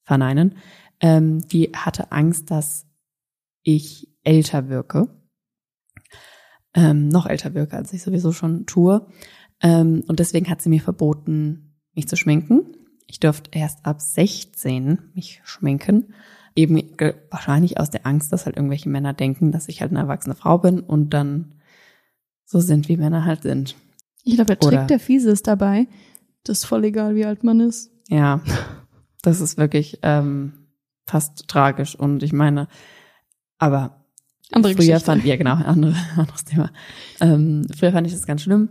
verneinen. 0.04 0.56
Ähm, 1.00 1.48
die 1.48 1.72
hatte 1.76 2.12
Angst, 2.12 2.50
dass 2.50 2.88
ich 3.64 4.10
älter 4.24 4.68
wirke, 4.68 5.10
ähm, 6.74 7.08
noch 7.08 7.28
älter 7.28 7.54
wirke, 7.54 7.78
als 7.78 7.94
ich 7.94 8.02
sowieso 8.02 8.32
schon 8.32 8.66
tue. 8.66 9.08
Ähm, 9.62 10.04
und 10.08 10.20
deswegen 10.20 10.50
hat 10.50 10.62
sie 10.62 10.70
mir 10.70 10.82
verboten, 10.82 11.76
mich 11.94 12.08
zu 12.08 12.16
schminken. 12.16 12.76
Ich 13.08 13.20
durfte 13.20 13.58
erst 13.58 13.86
ab 13.86 14.02
16 14.02 15.12
mich 15.14 15.42
schminken. 15.44 16.14
Eben 16.56 16.82
wahrscheinlich 17.30 17.80
aus 17.80 17.92
der 17.92 18.08
Angst, 18.08 18.34
dass 18.34 18.46
halt 18.46 18.58
irgendwelche 18.58 18.90
Männer 18.90 19.14
denken, 19.14 19.52
dass 19.52 19.68
ich 19.70 19.82
halt 19.82 19.92
eine 19.92 20.00
erwachsene 20.00 20.36
Frau 20.36 20.58
bin 20.58 20.80
und 20.80 21.12
dann 21.12 21.54
so 22.50 22.60
sind, 22.62 22.88
wie 22.88 22.96
Männer 22.98 23.26
halt 23.26 23.44
sind. 23.44 23.76
Ich 24.24 24.36
glaube, 24.36 24.56
der 24.56 24.66
Oder- 24.68 24.78
Trick 24.80 24.88
der 24.88 25.00
Fiese 25.00 25.30
ist 25.32 25.48
dabei. 25.48 25.88
Das 26.44 26.60
ist 26.60 26.66
voll 26.66 26.86
egal, 26.86 27.16
wie 27.16 27.26
alt 27.26 27.44
man 27.44 27.60
ist. 27.60 27.92
Ja, 28.08 28.42
das 29.22 29.42
ist 29.42 29.58
wirklich 29.58 30.00
ähm, 30.02 30.54
fast 31.06 31.48
tragisch. 31.50 31.94
Und 31.96 32.24
ich 32.24 32.32
meine, 32.34 32.68
aber 33.58 34.06
Andere 34.52 34.74
früher 34.74 34.78
Geschichte. 34.86 35.06
fand 35.06 35.26
ja 35.26 35.36
genau 35.36 35.54
andere, 35.66 35.96
anderes 36.16 36.46
Thema. 36.46 36.72
Ähm, 37.20 37.68
früher 37.78 37.92
fand 37.92 38.08
ich 38.08 38.14
das 38.14 38.26
ganz 38.26 38.42
schlimm. 38.42 38.70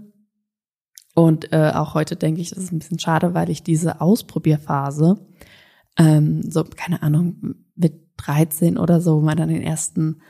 Und 1.15 1.53
äh, 1.53 1.73
auch 1.75 1.95
heute 1.95 2.17
denke 2.17 2.41
ich, 2.41 2.51
das 2.51 2.59
ist 2.65 2.73
ein 2.73 2.79
bisschen 2.79 2.99
schade, 2.99 3.33
weil 3.35 3.49
ich 3.51 3.63
diese 3.63 4.01
Ausprobierphase, 4.01 5.19
ähm, 5.99 6.43
so, 6.51 6.65
keine 6.65 7.03
Ahnung, 7.03 7.55
mit 7.75 8.03
13 8.19 8.77
oder 8.79 9.01
so, 9.01 9.17
wo 9.17 9.21
man 9.25 9.37
dann 9.37 9.49
den 9.49 9.63
ersten, 9.63 10.21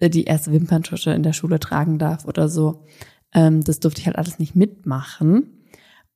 die 0.00 0.24
erste 0.24 0.52
Wimperntusche 0.52 1.10
in 1.12 1.22
der 1.22 1.32
Schule 1.32 1.58
tragen 1.58 1.98
darf 1.98 2.24
oder 2.26 2.48
so, 2.48 2.84
ähm, 3.34 3.64
das 3.64 3.80
durfte 3.80 4.00
ich 4.00 4.06
halt 4.06 4.16
alles 4.18 4.38
nicht 4.38 4.54
mitmachen. 4.56 5.52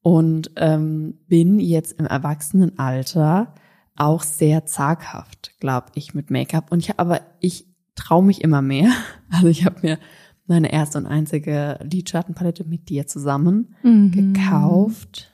Und 0.03 0.53
ähm, 0.57 1.19
bin 1.29 1.59
jetzt 1.61 1.93
im 1.99 2.07
Erwachsenenalter 2.07 3.55
auch 3.97 4.23
sehr 4.23 4.64
zaghaft, 4.64 5.53
glaube 5.61 5.88
ich, 5.95 6.14
mit 6.14 6.31
Make-up. 6.31 6.73
Und 6.73 6.79
ich 6.81 6.99
aber 6.99 7.21
ich 7.40 7.66
traue 7.97 8.25
mich 8.25 8.43
immer 8.43 8.62
mehr. 8.62 8.90
Also 9.33 9.47
ich 9.49 9.64
habe 9.64 9.77
mir 9.83 9.99
meine 10.47 10.73
erste 10.73 10.99
und 10.99 11.07
einzige 11.07 11.79
Lidschattenpalette 11.83 12.64
mit 12.64 12.88
dir 12.88 13.07
zusammen 13.07 13.77
Mhm. 13.83 14.11
gekauft. 14.33 15.31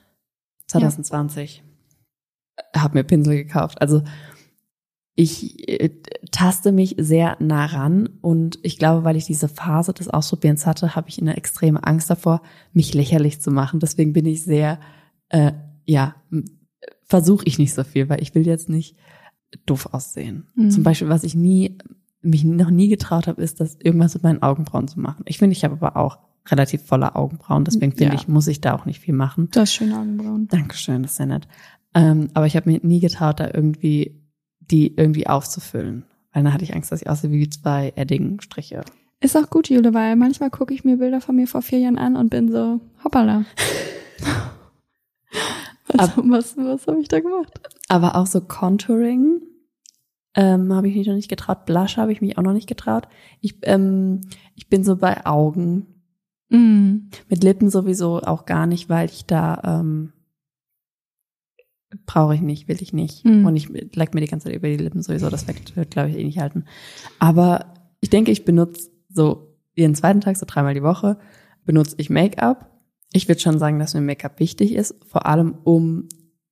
2020. 0.67 1.63
Hab 2.75 2.93
mir 2.93 3.03
Pinsel 3.03 3.35
gekauft. 3.37 3.81
Also 3.81 4.03
ich 5.19 5.67
äh, 5.67 5.89
taste 6.31 6.71
mich 6.71 6.95
sehr 6.99 7.37
nah 7.39 7.65
ran 7.65 8.07
und 8.21 8.59
ich 8.61 8.77
glaube, 8.77 9.03
weil 9.03 9.17
ich 9.17 9.25
diese 9.25 9.47
Phase 9.49 9.91
des 9.91 10.07
Ausprobierens 10.07 10.67
hatte, 10.67 10.95
habe 10.95 11.09
ich 11.09 11.19
eine 11.19 11.35
extreme 11.35 11.83
Angst 11.83 12.09
davor, 12.11 12.43
mich 12.71 12.93
lächerlich 12.93 13.41
zu 13.41 13.49
machen. 13.49 13.79
Deswegen 13.79 14.13
bin 14.13 14.27
ich 14.27 14.43
sehr, 14.43 14.79
äh, 15.29 15.53
ja, 15.85 16.15
versuche 17.03 17.45
ich 17.47 17.57
nicht 17.57 17.73
so 17.73 17.83
viel, 17.83 18.09
weil 18.09 18.21
ich 18.21 18.35
will 18.35 18.45
jetzt 18.45 18.69
nicht 18.69 18.95
doof 19.65 19.89
aussehen. 19.91 20.45
Mhm. 20.55 20.69
Zum 20.69 20.83
Beispiel, 20.83 21.09
was 21.09 21.23
ich 21.23 21.33
nie, 21.33 21.79
mich 22.21 22.43
noch 22.43 22.69
nie 22.69 22.87
getraut 22.87 23.25
habe, 23.25 23.41
ist, 23.41 23.59
das 23.59 23.75
irgendwas 23.81 24.13
mit 24.13 24.21
meinen 24.21 24.43
Augenbrauen 24.43 24.87
zu 24.87 24.99
machen. 24.99 25.23
Ich 25.25 25.39
finde, 25.39 25.53
ich 25.53 25.63
habe 25.63 25.73
aber 25.81 25.97
auch 25.97 26.19
relativ 26.47 26.83
volle 26.83 27.15
Augenbrauen, 27.15 27.65
deswegen 27.65 27.93
finde 27.93 28.13
Ja. 28.13 28.21
ich, 28.21 28.27
muss 28.27 28.45
ich 28.47 28.61
da 28.61 28.75
auch 28.75 28.85
nicht 28.85 28.99
viel 28.99 29.15
machen. 29.15 29.49
Du 29.51 29.59
hast 29.61 29.73
schöne 29.73 29.97
Augenbrauen. 29.97 30.47
Dankeschön, 30.47 31.01
das 31.01 31.11
ist 31.13 31.17
sehr 31.17 31.25
nett. 31.25 31.47
Ähm, 31.95 32.29
aber 32.35 32.45
ich 32.45 32.55
habe 32.55 32.69
mir 32.69 32.79
nie 32.83 32.99
getraut, 32.99 33.39
da 33.39 33.49
irgendwie 33.51 34.21
die 34.71 34.95
irgendwie 34.95 35.27
aufzufüllen. 35.27 36.05
Weil 36.33 36.43
dann 36.43 36.53
hatte 36.53 36.63
ich 36.63 36.73
Angst, 36.73 36.91
dass 36.91 37.01
ich 37.01 37.09
aussehe 37.09 37.31
wie 37.31 37.49
zwei 37.49 37.93
Edding-Striche. 37.95 38.83
Ist 39.19 39.35
auch 39.35 39.49
gut, 39.49 39.69
Jule, 39.69 39.93
weil 39.93 40.15
manchmal 40.15 40.51
gucke 40.51 40.73
ich 40.73 40.83
mir 40.83 40.97
Bilder 40.97 41.21
von 41.21 41.35
mir 41.35 41.47
vor 41.47 41.61
vier 41.61 41.79
Jahren 41.79 41.97
an 41.97 42.15
und 42.15 42.29
bin 42.29 42.51
so, 42.51 42.79
hoppala. 43.03 43.45
was, 45.87 46.17
was, 46.17 46.57
was 46.57 46.87
habe 46.87 47.01
ich 47.01 47.07
da 47.07 47.19
gemacht? 47.19 47.59
Aber 47.89 48.15
auch 48.15 48.27
so 48.27 48.41
Contouring 48.41 49.41
ähm, 50.35 50.71
habe 50.71 50.87
ich 50.87 50.95
mich 50.95 51.07
noch 51.07 51.15
nicht 51.15 51.29
getraut. 51.29 51.65
Blush 51.65 51.97
habe 51.97 52.11
ich 52.11 52.21
mich 52.21 52.37
auch 52.37 52.43
noch 52.43 52.53
nicht 52.53 52.67
getraut. 52.67 53.07
Ich, 53.41 53.57
ähm, 53.63 54.21
ich 54.55 54.69
bin 54.69 54.83
so 54.83 54.95
bei 54.97 55.25
Augen. 55.25 55.87
Mm. 56.49 57.09
Mit 57.27 57.43
Lippen 57.43 57.71
sowieso 57.71 58.21
auch 58.21 58.45
gar 58.45 58.67
nicht, 58.67 58.87
weil 58.87 59.09
ich 59.09 59.25
da, 59.25 59.79
ähm, 59.81 60.13
brauche 62.05 62.35
ich 62.35 62.41
nicht, 62.41 62.67
will 62.67 62.81
ich 62.81 62.93
nicht. 62.93 63.25
Mhm. 63.25 63.45
Und 63.45 63.55
ich 63.55 63.69
leck 63.69 64.13
mir 64.13 64.21
die 64.21 64.27
ganze 64.27 64.45
Zeit 64.45 64.55
über 64.55 64.67
die 64.67 64.77
Lippen 64.77 65.01
sowieso, 65.01 65.29
das 65.29 65.47
wird, 65.47 65.75
wird 65.75 65.91
glaube 65.91 66.09
ich, 66.09 66.17
eh 66.17 66.23
nicht 66.23 66.39
halten. 66.39 66.65
Aber 67.19 67.73
ich 67.99 68.09
denke, 68.09 68.31
ich 68.31 68.45
benutze 68.45 68.89
so 69.09 69.55
jeden 69.75 69.95
zweiten 69.95 70.21
Tag, 70.21 70.37
so 70.37 70.45
dreimal 70.47 70.73
die 70.73 70.83
Woche, 70.83 71.17
benutze 71.65 71.95
ich 71.97 72.09
Make-up. 72.09 72.71
Ich 73.13 73.27
würde 73.27 73.39
schon 73.39 73.59
sagen, 73.59 73.79
dass 73.79 73.93
mir 73.93 74.01
Make-up 74.01 74.39
wichtig 74.39 74.73
ist, 74.73 74.95
vor 75.05 75.25
allem 75.25 75.55
um 75.63 76.09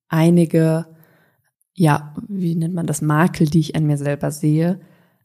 einige, 0.08 0.86
ja, 1.74 2.15
wie 2.28 2.56
nennt 2.56 2.74
man 2.74 2.88
das, 2.88 3.02
Makel, 3.02 3.48
die 3.48 3.60
ich 3.60 3.76
an 3.76 3.86
mir 3.86 3.98
selber 3.98 4.32
sehe, 4.32 4.80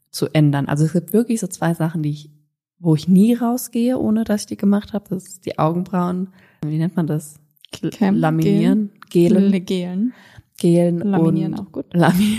zu 0.09 0.27
ändern. 0.33 0.67
Also 0.67 0.85
es 0.85 0.93
gibt 0.93 1.13
wirklich 1.13 1.39
so 1.39 1.47
zwei 1.47 1.73
Sachen, 1.73 2.03
die 2.03 2.09
ich, 2.09 2.31
wo 2.79 2.95
ich 2.95 3.07
nie 3.07 3.33
rausgehe, 3.33 3.97
ohne 3.97 4.23
dass 4.23 4.41
ich 4.41 4.47
die 4.47 4.57
gemacht 4.57 4.93
habe. 4.93 5.05
Das 5.09 5.27
ist 5.27 5.45
die 5.45 5.57
Augenbrauen, 5.57 6.29
wie 6.65 6.77
nennt 6.77 6.95
man 6.95 7.07
das? 7.07 7.39
Cam- 7.71 8.17
Laminieren, 8.17 8.91
gelen, 9.09 9.65
Gelen. 9.65 10.13
gelen 10.57 10.99
Laminieren 10.99 11.53
und 11.53 11.59
auch 11.67 11.71
gut. 11.71 11.85
Lami 11.93 12.37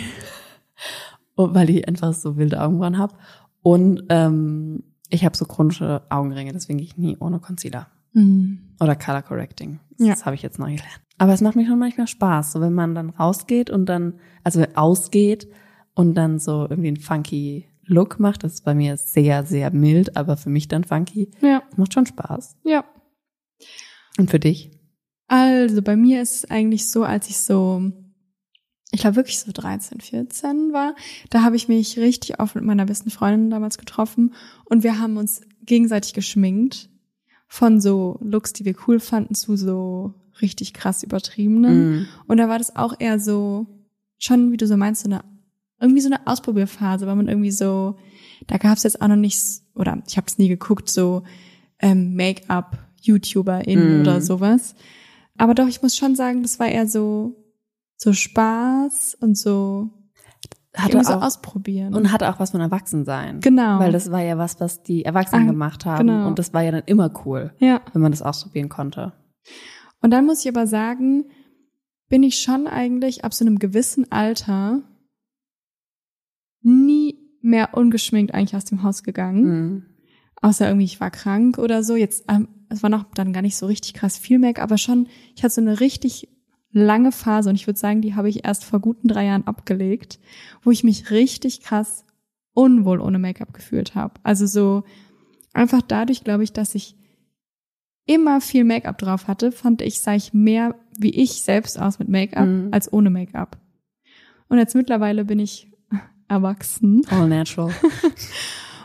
und 1.35 1.55
weil 1.55 1.71
ich 1.71 1.87
einfach 1.88 2.12
so 2.14 2.37
wilde 2.37 2.61
Augenbrauen 2.61 2.99
habe. 2.99 3.14
Und 3.62 4.05
ähm, 4.09 4.83
ich 5.09 5.25
habe 5.25 5.37
so 5.37 5.45
chronische 5.45 6.03
Augenringe, 6.11 6.53
deswegen 6.53 6.79
gehe 6.79 6.87
ich 6.87 6.97
nie 6.97 7.16
ohne 7.18 7.38
Concealer. 7.38 7.88
Mhm. 8.12 8.75
Oder 8.81 8.97
Color 8.97 9.23
Correcting. 9.23 9.81
Das 9.99 10.07
Ja. 10.21 10.27
habe 10.27 10.35
ich 10.35 10.42
jetzt 10.42 10.59
neu 10.59 10.66
gelernt. 10.75 11.01
Aber 11.18 11.33
es 11.33 11.40
macht 11.40 11.57
mir 11.57 11.66
schon 11.66 11.79
manchmal 11.79 12.09
Spaß, 12.09 12.53
so 12.53 12.61
wenn 12.61 12.73
man 12.75 12.95
dann 12.95 13.11
rausgeht 13.11 13.71
und 13.71 13.87
dann, 13.87 14.14
also 14.45 14.64
ausgeht 14.75 15.47
und 15.95 16.14
dann 16.14 16.38
so 16.38 16.66
irgendwie 16.68 16.88
einen 16.88 16.97
funky 16.99 17.68
Look 17.85 18.18
macht. 18.21 18.45
Das 18.45 18.55
ist 18.55 18.64
bei 18.64 18.75
mir 18.75 18.97
sehr, 18.97 19.45
sehr 19.45 19.73
mild, 19.73 20.16
aber 20.16 20.37
für 20.37 20.51
mich 20.51 20.68
dann 20.68 20.85
funky. 20.85 21.31
Ja, 21.40 21.62
Das 21.68 21.79
macht 21.79 21.95
schon 21.95 22.07
Spaß. 22.07 22.57
ja. 22.64 22.85
Und 24.18 24.31
für 24.31 24.40
dich? 24.40 24.71
Also 25.33 25.81
bei 25.81 25.97
mir 25.97 26.21
ist 26.21 26.35
es 26.35 26.51
eigentlich 26.51 26.90
so, 26.90 27.05
als 27.05 27.31
ich 27.31 27.38
so, 27.38 27.90
ich 28.90 29.01
glaube 29.01 29.16
wirklich 29.16 29.40
so 29.40 29.51
13, 29.51 30.03
14 30.03 30.75
war, 30.75 30.95
da 31.31 31.42
habe 31.42 31.57
ich 31.57 31.68
mich 31.68 31.99
richtig 31.99 32.38
oft 32.38 32.55
mit 32.55 32.64
meiner 32.64 32.85
besten 32.85 33.09
Freundin 33.09 33.49
damals 33.49 33.79
getroffen 33.79 34.35
und 34.66 34.83
wir 34.83 34.99
haben 34.99 35.16
uns 35.16 35.40
gegenseitig 35.62 36.12
geschminkt 36.12 36.90
von 37.49 37.81
so 37.81 38.18
Looks, 38.21 38.53
die 38.53 38.66
wir 38.66 38.75
cool 38.87 39.01
fanden, 39.01 39.35
zu 39.35 39.57
so 39.57 40.12
richtig 40.42 40.75
krass 40.75 41.03
übertriebenen. 41.03 42.01
Mm. 42.01 42.07
Und 42.27 42.37
da 42.37 42.51
war 42.51 42.59
das 42.59 42.77
auch 42.77 42.95
eher 42.99 43.18
so, 43.18 43.66
schon 44.18 44.53
wie 44.53 44.59
du 44.59 44.66
so 44.66 44.77
meinst, 44.77 45.03
so 45.03 45.09
eine, 45.09 45.25
irgendwie 45.81 46.03
so 46.03 46.11
eine 46.11 46.27
Ausprobierphase, 46.27 47.07
weil 47.07 47.16
man 47.16 47.29
irgendwie 47.29 47.53
so, 47.53 47.97
da 48.49 48.59
gab 48.59 48.77
es 48.77 48.83
jetzt 48.83 49.01
auch 49.01 49.09
noch 49.09 49.16
nichts, 49.16 49.64
oder 49.75 50.03
ich 50.07 50.18
habe 50.18 50.27
es 50.27 50.37
nie 50.37 50.49
geguckt, 50.49 50.90
so 50.90 51.23
ähm, 51.79 52.16
Make-up-YouTuberInnen 52.16 53.95
Mhm. 53.95 54.01
oder 54.03 54.21
sowas. 54.21 54.75
Aber 55.38 55.55
doch, 55.55 55.66
ich 55.68 55.83
muss 55.83 55.97
schon 55.97 56.14
sagen, 56.14 56.42
das 56.42 56.59
war 56.59 56.68
eher 56.68 56.87
so, 56.87 57.37
so 57.97 58.12
Spaß 58.12 59.16
und 59.21 59.37
so, 59.38 59.90
Hatte 60.77 60.92
irgendwie 60.92 61.07
so 61.07 61.14
auch, 61.14 61.23
ausprobieren. 61.23 61.95
und 61.95 62.12
hatte 62.12 62.29
auch 62.31 62.38
was 62.38 62.51
von 62.51 62.61
Erwachsensein. 62.61 63.40
genau. 63.40 63.79
Weil 63.79 63.92
das 63.92 64.11
war 64.11 64.21
ja 64.23 64.37
was, 64.38 64.61
was 64.61 64.83
die 64.83 65.05
Erwachsenen 65.05 65.49
Ah, 65.49 65.51
gemacht 65.51 65.85
haben. 65.87 66.07
genau. 66.07 66.27
Und 66.29 66.38
das 66.38 66.53
war 66.53 66.62
ja 66.62 66.71
dann 66.71 66.85
immer 66.87 67.11
cool, 67.25 67.53
ja. 67.59 67.81
wenn 67.92 68.03
man 68.03 68.12
das 68.12 68.23
ausprobieren 68.23 68.68
konnte. 68.68 69.12
Und 70.01 70.11
dann 70.11 70.27
muss 70.27 70.40
ich 70.45 70.49
aber 70.49 70.66
sagen, 70.66 71.25
bin 72.09 72.23
ich 72.23 72.40
schon 72.40 72.66
eigentlich 72.66 73.25
ab 73.25 73.33
so 73.33 73.45
einem 73.45 73.59
gewissen 73.59 74.11
Alter 74.12 74.83
nie 76.62 77.18
mehr 77.40 77.75
ungeschminkt 77.75 78.35
eigentlich 78.35 78.55
aus 78.57 78.64
dem 78.64 78.83
Haus 78.83 79.03
gegangen. 79.03 79.45
Mhm. 79.45 79.87
Außer 80.42 80.66
irgendwie, 80.66 80.85
ich 80.85 81.01
war 81.01 81.11
krank 81.11 81.59
oder 81.59 81.83
so. 81.83 81.97
Jetzt, 81.97 82.25
ähm, 82.29 82.49
es 82.73 82.83
war 82.83 82.91
noch 82.91 83.05
dann 83.15 83.33
gar 83.33 83.43
nicht 83.43 83.57
so 83.57 83.67
richtig 83.67 83.95
krass 83.95 84.17
viel 84.19 84.39
Make, 84.39 84.61
aber 84.63 84.79
schon, 84.79 85.07
ich 85.37 85.43
hatte 85.45 85.55
so 85.55 85.61
eine 85.61 85.81
richtig 85.81 86.29
lange 86.71 87.13
Phase 87.13 87.51
und 87.51 87.55
ich 87.57 87.67
würde 87.67 87.79
sagen, 87.79 88.01
die 88.01 88.15
habe 88.15 88.29
ich 88.29 88.45
erst 88.45 88.65
vor 88.65 88.81
guten 88.81 89.07
drei 89.09 89.27
Jahren 89.27 89.47
abgelegt, 89.47 90.19
wo 90.63 90.71
ich 90.71 90.85
mich 90.85 91.11
richtig 91.11 91.61
krass 91.61 92.05
unwohl 92.55 93.01
ohne 93.01 93.19
Make-up 93.19 93.53
gefühlt 93.53 93.95
habe. 93.95 94.15
Also 94.23 94.47
so 94.47 94.85
einfach 95.53 95.83
dadurch, 95.83 96.25
glaube 96.25 96.45
ich, 96.45 96.53
dass 96.53 96.75
ich 96.75 96.97
immer 98.07 98.41
viel 98.41 98.65
Make-up 98.65 98.99
drauf 98.99 99.29
hatte, 99.29 99.53
fand 99.53 99.81
ich, 99.83 100.01
sah 100.01 100.15
ich 100.15 100.33
mehr 100.35 100.75
wie 100.99 101.11
ich 101.11 101.43
selbst 101.43 101.79
aus 101.79 101.99
mit 101.99 102.09
Make-up 102.09 102.47
Mhm. 102.47 102.69
als 102.73 102.93
ohne 102.93 103.11
Make-up. 103.11 103.59
Und 104.49 104.59
jetzt 104.59 104.75
mittlerweile 104.75 105.25
bin 105.25 105.39
ich 105.39 105.71
erwachsen 106.29 107.03
All 107.11 107.29
natural. 107.29 107.73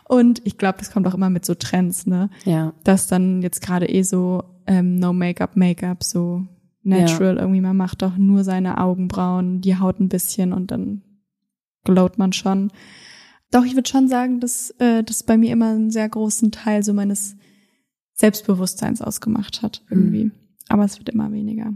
und 0.08 0.42
ich 0.46 0.58
glaube, 0.58 0.78
das 0.80 0.92
kommt 0.92 1.08
auch 1.08 1.14
immer 1.14 1.30
mit 1.30 1.46
so 1.46 1.56
Trends, 1.56 2.08
ne? 2.08 2.30
ja. 2.46 2.74
dass 2.84 3.08
dann 3.08 3.42
jetzt 3.42 3.62
gerade 3.62 3.90
eh 3.90 4.04
so 4.04 4.44
ähm, 4.66 4.96
No 5.00 5.14
Make-up, 5.14 5.56
Make-up 5.56 6.04
so 6.04 6.46
natural 6.84 7.38
irgendwie, 7.38 7.62
man 7.62 7.76
macht 7.76 8.02
doch 8.02 8.18
nur 8.18 8.44
seine 8.44 8.78
Augenbrauen, 8.80 9.60
die 9.62 9.78
Haut 9.78 10.00
ein 10.00 10.10
bisschen 10.10 10.54
und 10.54 10.72
dann 10.72 11.02
glowt 11.84 12.18
man 12.18 12.32
schon. 12.34 12.72
Doch, 13.52 13.66
ich 13.66 13.76
würde 13.76 13.90
schon 13.90 14.08
sagen, 14.08 14.40
dass 14.40 14.72
äh, 14.80 15.04
das 15.04 15.24
bei 15.24 15.38
mir 15.38 15.52
immer 15.52 15.70
einen 15.70 15.92
sehr 15.92 16.08
großen 16.08 16.52
Teil 16.52 16.84
so 16.84 16.94
meines 16.94 17.36
Selbstbewusstseins 18.14 19.02
ausgemacht 19.02 19.62
hat 19.62 19.84
irgendwie. 19.90 20.32
Aber 20.70 20.86
es 20.86 20.98
wird 20.98 21.10
immer 21.10 21.32
weniger. 21.32 21.68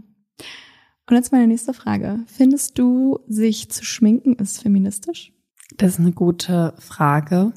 Und 1.10 1.16
jetzt 1.16 1.32
meine 1.32 1.48
nächste 1.48 1.74
Frage. 1.74 2.20
Findest 2.28 2.80
du, 2.80 3.20
sich 3.28 3.70
zu 3.70 3.84
schminken 3.84 4.36
ist 4.36 4.62
feministisch? 4.62 5.34
Das 5.78 5.94
ist 5.94 6.00
eine 6.00 6.12
gute 6.12 6.74
Frage. 6.80 7.54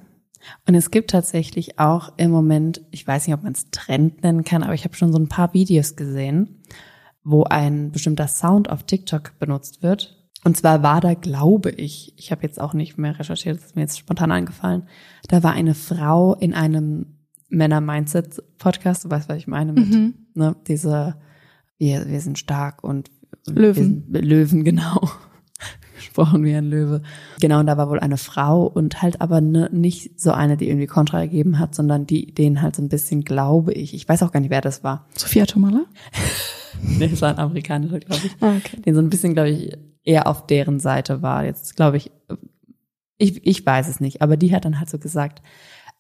Und 0.67 0.75
es 0.75 0.91
gibt 0.91 1.11
tatsächlich 1.11 1.79
auch 1.79 2.13
im 2.17 2.31
Moment, 2.31 2.83
ich 2.91 3.07
weiß 3.07 3.27
nicht, 3.27 3.35
ob 3.35 3.43
man 3.43 3.53
es 3.53 3.71
Trend 3.71 4.23
nennen 4.23 4.45
kann, 4.45 4.63
aber 4.63 4.75
ich 4.75 4.85
habe 4.85 4.95
schon 4.95 5.13
so 5.13 5.19
ein 5.19 5.29
paar 5.29 5.55
Videos 5.55 5.97
gesehen, 5.97 6.63
wo 7.23 7.45
ein 7.45 7.91
bestimmter 7.93 8.29
Sound 8.29 8.71
auf 8.71 8.83
TikTok 8.83 9.39
benutzt 9.39 9.83
wird. 9.83 10.21
Und 10.45 10.57
zwar 10.57 10.83
war 10.83 11.01
da, 11.01 11.15
glaube 11.15 11.71
ich, 11.71 12.13
ich 12.19 12.31
habe 12.31 12.43
jetzt 12.43 12.61
auch 12.61 12.75
nicht 12.75 12.99
mehr 12.99 13.19
recherchiert, 13.19 13.57
das 13.57 13.67
ist 13.67 13.77
mir 13.77 13.83
jetzt 13.83 13.99
spontan 13.99 14.31
eingefallen, 14.31 14.87
da 15.29 15.43
war 15.43 15.53
eine 15.53 15.75
Frau 15.75 16.35
in 16.35 16.53
einem 16.53 17.19
Männer-Mindset-Podcast, 17.49 19.05
du 19.05 19.11
weißt, 19.11 19.29
was 19.29 19.39
ich 19.39 19.47
meine, 19.47 19.73
mit 19.73 20.15
ne, 20.35 20.57
diese, 20.67 21.17
wir, 21.79 22.09
wir 22.09 22.21
sind 22.21 22.39
stark 22.39 22.85
und 22.85 23.11
Löwen. 23.47 24.05
Wir 24.09 24.21
sind, 24.21 24.29
Löwen, 24.29 24.65
genau. 24.65 25.09
Gesprochen 26.15 26.45
wie 26.45 26.55
ein 26.55 26.71
Löwe. 26.71 27.03
Genau, 27.41 27.59
und 27.59 27.67
da 27.67 27.77
war 27.77 27.91
wohl 27.91 27.99
eine 27.99 28.19
Frau 28.19 28.63
und 28.69 29.03
halt 29.03 29.21
aber 29.21 29.41
ne, 29.41 29.69
nicht 29.73 30.21
so 30.21 30.31
eine, 30.31 30.57
die 30.57 30.69
irgendwie 30.69 30.87
Kontra 30.87 31.19
ergeben 31.19 31.59
hat, 31.59 31.75
sondern 31.75 32.07
die, 32.07 32.33
denen 32.33 32.63
halt 32.63 32.77
so 32.77 32.83
ein 32.83 32.89
bisschen, 32.89 33.25
glaube 33.25 33.73
ich, 33.73 33.95
ich 33.95 34.09
weiß 34.09 34.23
auch 34.23 34.31
gar 34.31 34.39
nicht, 34.39 34.51
wer 34.51 34.61
das 34.61 34.85
war. 34.85 35.09
Sophia 35.17 35.45
Tomala? 35.45 35.85
Nee, 36.99 37.07
das 37.07 37.23
war 37.23 37.31
ein 37.31 37.39
amerikanischer, 37.39 38.01
glaube 38.01 38.27
ich. 38.27 38.33
Ah, 38.41 38.57
okay. 38.57 38.81
Den 38.83 38.95
so 38.95 39.01
ein 39.01 39.09
bisschen, 39.09 39.33
glaube 39.33 39.51
ich, 39.51 39.79
eher 40.03 40.27
auf 40.27 40.47
deren 40.47 40.81
Seite 40.81 41.23
war. 41.23 41.45
Jetzt 41.45 41.77
glaube 41.77 41.97
ich, 41.97 42.11
ich, 43.17 43.47
ich 43.47 43.65
weiß 43.65 43.89
es 43.89 44.01
nicht, 44.01 44.21
aber 44.23 44.37
die 44.37 44.55
hat 44.55 44.65
dann 44.65 44.81
halt 44.81 44.91
so 44.91 44.99
gesagt, 44.99 45.41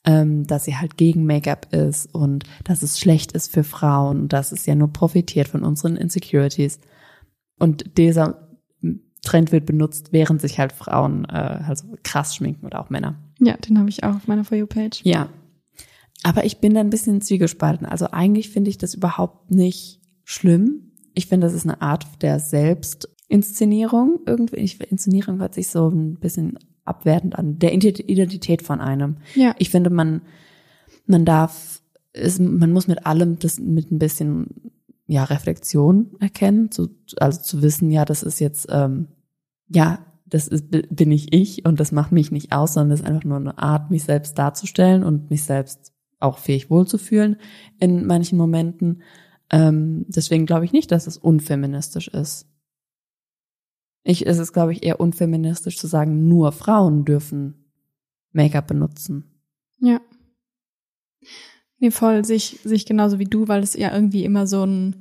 ähm, 0.05 0.47
dass 0.47 0.65
sie 0.65 0.77
halt 0.77 0.97
gegen 0.97 1.27
Make-up 1.27 1.73
ist 1.73 2.13
und 2.13 2.45
dass 2.65 2.83
es 2.83 2.99
schlecht 2.99 3.33
ist 3.33 3.53
für 3.53 3.63
Frauen 3.63 4.23
und 4.23 4.33
dass 4.33 4.51
es 4.51 4.67
ja 4.67 4.75
nur 4.75 4.93
profitiert 4.93 5.47
von 5.47 5.63
unseren 5.63 5.97
Insecurities. 5.97 6.81
Und 7.57 7.97
dieser 7.97 8.45
Trend 9.25 9.53
wird 9.53 9.67
benutzt, 9.67 10.13
während 10.13 10.41
sich 10.41 10.59
halt 10.59 10.73
Frauen 10.73 11.25
äh, 11.25 11.61
halt 11.67 11.79
so 11.79 11.87
krass 12.03 12.37
schminken 12.37 12.67
oder 12.67 12.81
auch 12.81 12.91
Männer. 12.91 13.17
Ja, 13.41 13.57
den 13.57 13.79
habe 13.79 13.89
ich 13.89 14.05
auch 14.05 14.15
auf 14.15 14.29
meiner 14.29 14.45
For 14.45 14.57
You-Page. 14.57 15.01
Ja. 15.05 15.29
Aber 16.23 16.45
ich 16.45 16.59
bin 16.59 16.75
da 16.75 16.81
ein 16.81 16.91
bisschen 16.91 17.21
zwiegespalten. 17.21 17.87
Also 17.87 18.09
eigentlich 18.11 18.51
finde 18.51 18.71
ich 18.71 18.79
das 18.79 18.95
überhaupt 18.95 19.51
nicht 19.51 20.01
schlimm. 20.25 20.93
Ich 21.13 21.27
finde, 21.27 21.47
das 21.47 21.55
ist 21.55 21.67
eine 21.67 21.83
Art 21.83 22.07
der 22.23 22.41
Selbstinszenierung. 22.41 24.21
Irgendwie, 24.27 24.57
ich, 24.57 24.81
Inszenierung 24.81 25.41
hört 25.41 25.55
sich 25.55 25.69
so 25.69 25.89
ein 25.89 26.19
bisschen 26.19 26.59
abwertend 26.85 27.39
an. 27.39 27.59
Der 27.59 27.73
Identität 27.75 28.63
von 28.63 28.81
einem. 28.81 29.19
Ja. 29.35 29.55
Ich 29.59 29.71
finde, 29.71 29.91
man, 29.91 30.23
man 31.07 31.25
darf, 31.25 31.83
ist, 32.13 32.41
man 32.41 32.73
muss 32.73 32.89
mit 32.89 33.07
allem 33.07 33.39
das 33.39 33.59
mit 33.59 33.91
ein 33.91 33.99
bisschen, 33.99 34.73
ja, 35.07 35.25
Reflexion 35.25 36.13
erkennen. 36.21 36.71
Zu, 36.71 36.89
also 37.19 37.43
zu 37.43 37.63
wissen, 37.63 37.91
ja, 37.91 38.05
das 38.05 38.23
ist 38.23 38.41
jetzt, 38.41 38.67
ähm, 38.71 39.09
ja, 39.69 40.05
das 40.27 40.49
ist, 40.49 40.67
bin 40.71 41.13
ich 41.13 41.33
ich 41.33 41.65
und 41.65 41.79
das 41.81 41.93
macht 41.93 42.13
mich 42.13 42.33
nicht 42.33 42.53
aus, 42.53 42.75
sondern 42.75 42.91
das 42.91 43.01
ist 43.01 43.07
einfach 43.07 43.25
nur 43.25 43.37
eine 43.37 43.59
Art, 43.59 43.91
mich 43.91 44.05
selbst 44.05 44.39
darzustellen 44.39 45.05
und 45.05 45.31
mich 45.31 45.45
selbst 45.45 45.93
auch 46.19 46.39
fähig 46.39 46.71
wohlzufühlen 46.71 47.37
in 47.79 48.07
manchen 48.07 48.39
Momenten. 48.39 49.03
Ähm, 49.51 50.07
deswegen 50.09 50.47
glaube 50.47 50.65
ich 50.65 50.73
nicht, 50.73 50.91
dass 50.91 51.07
es 51.07 51.19
unfeministisch 51.19 52.09
ist. 52.09 52.49
Ich, 54.03 54.27
es 54.27 54.39
ist, 54.39 54.53
glaube 54.53 54.73
ich, 54.73 54.83
eher 54.83 55.01
unfeministisch 55.01 55.79
zu 55.79 55.87
sagen, 55.87 56.29
nur 56.29 56.53
Frauen 56.53 57.05
dürfen 57.05 57.71
Make-up 58.33 58.67
benutzen. 58.67 59.25
Ja. 59.79 60.01
Nee, 61.79 61.91
voll, 61.91 62.25
sich, 62.25 62.61
sich 62.65 62.87
genauso 62.87 63.19
wie 63.19 63.25
du, 63.25 63.49
weil 63.49 63.63
es 63.63 63.75
ja 63.75 63.95
irgendwie 63.95 64.25
immer 64.25 64.47
so 64.47 64.65
ein, 64.65 64.97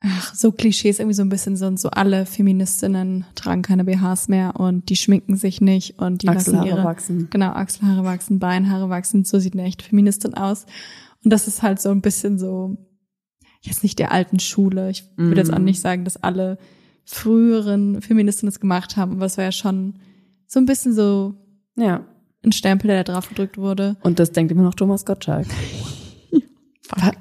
ach, 0.00 0.34
so 0.34 0.50
Klischees 0.52 0.98
irgendwie 0.98 1.14
so 1.14 1.22
ein 1.22 1.28
bisschen 1.28 1.56
sind, 1.56 1.78
so 1.78 1.90
alle 1.90 2.24
Feministinnen 2.26 3.24
tragen 3.34 3.62
keine 3.62 3.84
BHs 3.84 4.28
mehr 4.28 4.58
und 4.58 4.88
die 4.88 4.96
schminken 4.96 5.36
sich 5.36 5.60
nicht 5.60 5.98
und 5.98 6.22
die 6.22 6.26
lassen 6.26 6.38
Achselhaare 6.56 6.68
ihre, 6.68 6.84
wachsen. 6.84 7.28
genau, 7.30 7.50
Achselhaare 7.52 8.04
wachsen, 8.04 8.38
Beinhaare 8.38 8.88
wachsen, 8.88 9.24
so 9.24 9.38
sieht 9.38 9.52
eine 9.54 9.64
echte 9.64 9.84
Feministin 9.84 10.34
aus. 10.34 10.64
Und 11.22 11.32
das 11.32 11.46
ist 11.48 11.62
halt 11.62 11.80
so 11.80 11.90
ein 11.90 12.00
bisschen 12.00 12.38
so, 12.38 12.76
jetzt 13.60 13.82
nicht 13.82 13.98
der 13.98 14.10
alten 14.12 14.40
Schule. 14.40 14.88
Ich 14.90 15.04
würde 15.16 15.40
jetzt 15.40 15.52
auch 15.52 15.58
Mhm. 15.58 15.64
nicht 15.66 15.80
sagen, 15.82 16.04
dass 16.04 16.16
alle 16.22 16.56
früheren 17.04 18.00
Feministinnen 18.00 18.50
das 18.50 18.60
gemacht 18.60 18.96
haben. 18.96 19.12
Aber 19.16 19.26
es 19.26 19.36
war 19.36 19.44
ja 19.44 19.52
schon 19.52 19.98
so 20.46 20.58
ein 20.60 20.64
bisschen 20.66 20.94
so 20.94 21.34
Ja. 21.76 22.06
ein 22.42 22.52
Stempel, 22.52 22.88
der 22.88 23.04
da 23.04 23.12
drauf 23.12 23.28
gedrückt 23.28 23.58
wurde. 23.58 23.96
Und 24.02 24.18
das 24.18 24.32
denkt 24.32 24.50
immer 24.50 24.62
noch 24.62 24.74
Thomas 24.74 25.04
Gottschalk. 25.04 25.46
Pa- 26.88 27.12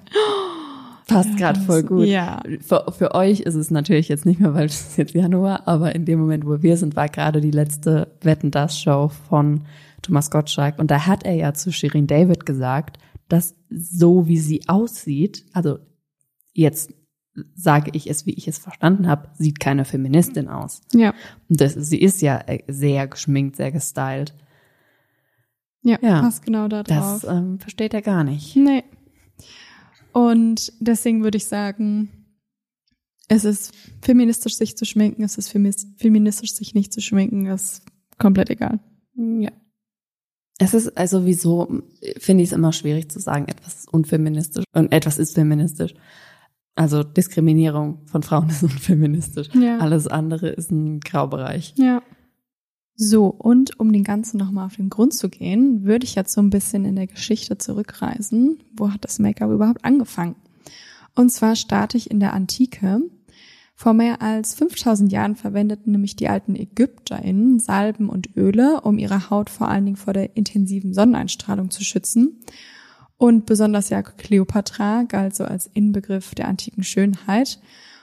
Passt 1.09 1.35
gerade 1.37 1.59
voll 1.59 1.83
gut. 1.83 2.05
Ja. 2.05 2.41
Für, 2.61 2.85
für 2.97 3.15
euch 3.15 3.41
ist 3.41 3.55
es 3.55 3.71
natürlich 3.71 4.07
jetzt 4.09 4.25
nicht 4.25 4.39
mehr, 4.39 4.53
weil 4.53 4.65
es 4.67 4.79
ist 4.81 4.97
jetzt 4.97 5.13
Januar, 5.13 5.67
aber 5.67 5.93
in 5.95 6.05
dem 6.05 6.19
Moment, 6.19 6.45
wo 6.45 6.61
wir 6.61 6.77
sind, 6.77 6.95
war 6.95 7.09
gerade 7.09 7.41
die 7.41 7.51
letzte 7.51 8.15
Wetten 8.21 8.51
das 8.51 8.79
Show 8.79 9.09
von 9.29 9.61
Thomas 10.01 10.31
Gottschalk 10.31 10.79
und 10.79 10.89
da 10.91 11.05
hat 11.05 11.23
er 11.25 11.33
ja 11.35 11.53
zu 11.53 11.71
Shirin 11.71 12.07
David 12.07 12.45
gesagt, 12.45 12.97
dass 13.27 13.55
so 13.69 14.27
wie 14.27 14.37
sie 14.37 14.61
aussieht, 14.67 15.45
also 15.53 15.79
jetzt 16.53 16.93
sage 17.55 17.91
ich 17.93 18.09
es, 18.09 18.25
wie 18.25 18.33
ich 18.33 18.47
es 18.47 18.57
verstanden 18.57 19.07
habe, 19.07 19.29
sieht 19.37 19.59
keine 19.59 19.85
Feministin 19.85 20.47
aus. 20.47 20.81
Ja. 20.93 21.13
Und 21.49 21.61
das, 21.61 21.73
sie 21.73 21.99
ist 22.01 22.21
ja 22.21 22.39
äh, 22.47 22.59
sehr 22.67 23.07
geschminkt, 23.07 23.55
sehr 23.55 23.71
gestylt. 23.71 24.33
Ja, 25.81 25.97
Ja. 26.01 26.21
passt 26.21 26.45
genau 26.45 26.67
da 26.67 26.83
drauf. 26.83 27.21
Das 27.21 27.23
ähm, 27.31 27.59
versteht 27.59 27.93
er 27.93 28.01
gar 28.01 28.23
nicht. 28.23 28.55
Nee. 28.55 28.83
Und 30.11 30.73
deswegen 30.79 31.23
würde 31.23 31.37
ich 31.37 31.45
sagen, 31.45 32.09
es 33.27 33.45
ist 33.45 33.73
feministisch, 34.01 34.55
sich 34.55 34.75
zu 34.75 34.85
schminken, 34.85 35.23
es 35.23 35.37
ist 35.37 35.49
feministisch, 35.49 36.53
sich 36.53 36.73
nicht 36.73 36.91
zu 36.91 36.99
schminken, 36.99 37.45
ist 37.45 37.83
komplett 38.17 38.49
egal. 38.49 38.79
Ja. 39.15 39.51
Es 40.57 40.73
ist 40.73 40.97
also 40.97 41.25
wieso 41.25 41.83
finde 42.17 42.43
ich 42.43 42.49
es 42.49 42.53
immer 42.53 42.73
schwierig 42.73 43.09
zu 43.09 43.19
sagen, 43.19 43.47
etwas 43.47 43.79
ist 43.79 43.93
unfeministisch 43.93 44.65
und 44.73 44.91
etwas 44.91 45.17
ist 45.17 45.35
feministisch. 45.35 45.93
Also 46.75 47.03
Diskriminierung 47.03 48.05
von 48.07 48.23
Frauen 48.23 48.49
ist 48.49 48.63
unfeministisch. 48.63 49.47
Ja. 49.53 49.77
Alles 49.77 50.07
andere 50.07 50.49
ist 50.49 50.71
ein 50.71 50.99
Graubereich. 50.99 51.73
Ja. 51.77 52.01
So, 53.01 53.27
und 53.27 53.79
um 53.79 53.93
den 53.93 54.03
Ganzen 54.03 54.35
nochmal 54.35 54.65
auf 54.65 54.75
den 54.75 54.89
Grund 54.89 55.13
zu 55.13 55.29
gehen, 55.29 55.85
würde 55.85 56.03
ich 56.03 56.15
jetzt 56.15 56.33
so 56.33 56.41
ein 56.41 56.49
bisschen 56.49 56.83
in 56.83 56.97
der 56.97 57.07
Geschichte 57.07 57.57
zurückreisen. 57.57 58.61
Wo 58.75 58.91
hat 58.91 59.05
das 59.05 59.19
Make-up 59.19 59.49
überhaupt 59.51 59.85
angefangen? 59.85 60.35
Und 61.15 61.31
zwar 61.31 61.55
starte 61.55 61.95
ich 61.95 62.11
in 62.11 62.19
der 62.19 62.33
Antike. 62.33 62.99
Vor 63.73 63.93
mehr 63.93 64.21
als 64.21 64.53
5000 64.53 65.13
Jahren 65.13 65.37
verwendeten 65.37 65.93
nämlich 65.93 66.17
die 66.17 66.27
alten 66.27 66.57
ÄgypterInnen 66.57 67.59
Salben 67.59 68.09
und 68.09 68.35
Öle, 68.35 68.81
um 68.81 68.97
ihre 68.97 69.29
Haut 69.29 69.49
vor 69.49 69.69
allen 69.69 69.85
Dingen 69.85 69.95
vor 69.95 70.11
der 70.11 70.35
intensiven 70.35 70.93
Sonneneinstrahlung 70.93 71.71
zu 71.71 71.85
schützen. 71.85 72.41
Und 73.15 73.45
besonders 73.45 73.87
ja 73.87 74.01
Kleopatra 74.01 75.03
galt 75.03 75.37
so 75.37 75.45
als 75.45 75.67
Inbegriff 75.73 76.35
der 76.35 76.49
antiken 76.49 76.83
Schönheit. 76.83 77.61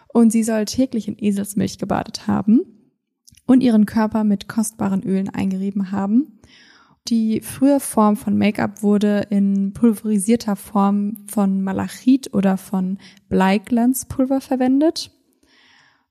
Und 0.09 0.31
sie 0.31 0.43
soll 0.43 0.65
täglich 0.65 1.07
in 1.07 1.19
Eselsmilch 1.19 1.77
gebadet 1.77 2.27
haben 2.27 2.63
und 3.47 3.63
ihren 3.63 3.87
Körper 3.87 4.25
mit 4.25 4.49
kostbaren 4.49 5.03
Ölen 5.03 5.29
eingerieben 5.29 5.93
haben. 5.93 6.39
Die 7.09 7.41
frühe 7.41 7.79
Form 7.79 8.17
von 8.17 8.37
Make-up 8.37 8.83
wurde 8.83 9.27
in 9.31 9.73
pulverisierter 9.73 10.57
Form 10.57 11.19
von 11.29 11.63
Malachit 11.63 12.35
oder 12.35 12.57
von 12.57 12.99
Bleiglanzpulver 13.29 14.41
verwendet. 14.41 15.13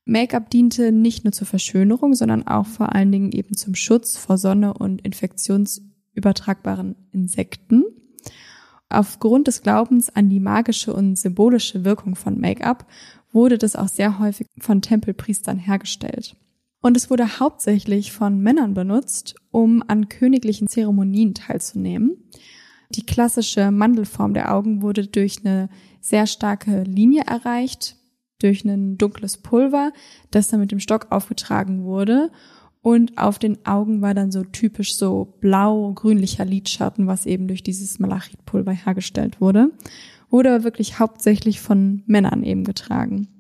Make-up 0.06 0.50
diente 0.50 0.92
nicht 0.92 1.26
nur 1.26 1.34
zur 1.34 1.48
Verschönerung, 1.48 2.14
sondern 2.14 2.48
auch 2.48 2.68
vor 2.68 2.94
allen 2.96 3.12
Dingen 3.12 3.32
eben 3.32 3.56
zum 3.58 3.76
Schutz 3.76 4.16
vor 4.16 4.38
Sonne 4.38 4.74
und 4.74 5.02
infektionsübertragbaren 5.02 6.96
Insekten. 7.12 7.84
Aufgrund 8.88 9.48
des 9.48 9.64
Glaubens 9.64 10.16
an 10.16 10.30
die 10.30 10.40
magische 10.40 10.94
und 10.94 11.18
symbolische 11.18 11.84
Wirkung 11.84 12.16
von 12.16 12.40
Make-up 12.40 12.86
wurde 13.34 13.58
das 13.58 13.76
auch 13.76 13.90
sehr 13.90 14.20
häufig 14.20 14.48
von 14.60 14.82
Tempelpriestern 14.82 15.58
hergestellt. 15.58 16.38
Und 16.86 16.96
es 16.96 17.10
wurde 17.10 17.40
hauptsächlich 17.40 18.12
von 18.12 18.42
Männern 18.42 18.76
benutzt, 18.76 19.34
um 19.50 19.84
an 19.88 20.08
königlichen 20.08 20.68
Zeremonien 20.68 21.34
teilzunehmen. 21.34 22.16
Die 22.92 23.04
klassische 23.08 23.72
Mandelform 23.72 24.36
der 24.36 24.54
Augen 24.54 24.84
wurde 24.84 25.08
durch 25.08 25.44
eine 25.44 25.70
sehr 26.00 26.28
starke 26.28 26.84
Linie 26.84 27.24
erreicht, 27.26 27.96
durch 28.38 28.64
ein 28.66 29.00
dunkles 29.00 29.38
Pulver, 29.38 29.94
das 30.30 30.50
dann 30.50 30.60
mit 30.60 30.72
dem 30.72 30.80
Stock 30.80 31.08
aufgetragen 31.10 31.86
wurde. 31.86 32.32
Und 32.84 33.18
auf 33.18 33.40
den 33.40 33.66
Augen 33.66 34.04
war 34.04 34.14
dann 34.14 34.32
so 34.32 34.44
typisch 34.44 34.96
so 34.96 35.40
blau-grünlicher 35.42 36.46
Lidschatten, 36.46 37.08
was 37.08 37.26
eben 37.26 37.48
durch 37.48 37.64
dieses 37.64 37.98
Malachitpulver 37.98 38.74
hergestellt 38.74 39.42
wurde. 39.42 39.72
Wurde 40.30 40.64
wirklich 40.64 41.00
hauptsächlich 41.00 41.62
von 41.62 42.04
Männern 42.06 42.44
eben 42.44 42.64
getragen. 42.64 43.35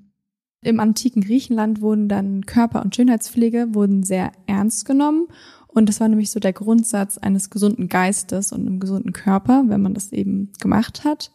Im 0.61 0.79
antiken 0.79 1.21
Griechenland 1.21 1.81
wurden 1.81 2.09
dann 2.09 2.45
Körper- 2.45 2.81
und 2.83 2.95
Schönheitspflege 2.95 3.73
wurden 3.73 4.03
sehr 4.03 4.31
ernst 4.47 4.85
genommen. 4.85 5.27
Und 5.67 5.89
das 5.89 5.99
war 5.99 6.07
nämlich 6.07 6.31
so 6.31 6.39
der 6.39 6.53
Grundsatz 6.53 7.17
eines 7.17 7.49
gesunden 7.49 7.89
Geistes 7.89 8.51
und 8.51 8.61
einem 8.61 8.79
gesunden 8.79 9.13
Körper, 9.13 9.65
wenn 9.67 9.81
man 9.81 9.93
das 9.93 10.11
eben 10.11 10.51
gemacht 10.59 11.03
hat. 11.03 11.31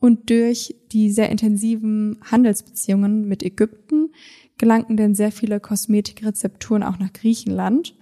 Und 0.00 0.30
durch 0.30 0.76
die 0.92 1.10
sehr 1.10 1.30
intensiven 1.30 2.18
Handelsbeziehungen 2.30 3.26
mit 3.28 3.42
Ägypten 3.42 4.10
gelangten 4.56 4.96
denn 4.96 5.14
sehr 5.14 5.32
viele 5.32 5.60
Kosmetikrezepturen 5.60 6.82
auch 6.82 6.98
nach 6.98 7.12
Griechenland. 7.12 7.94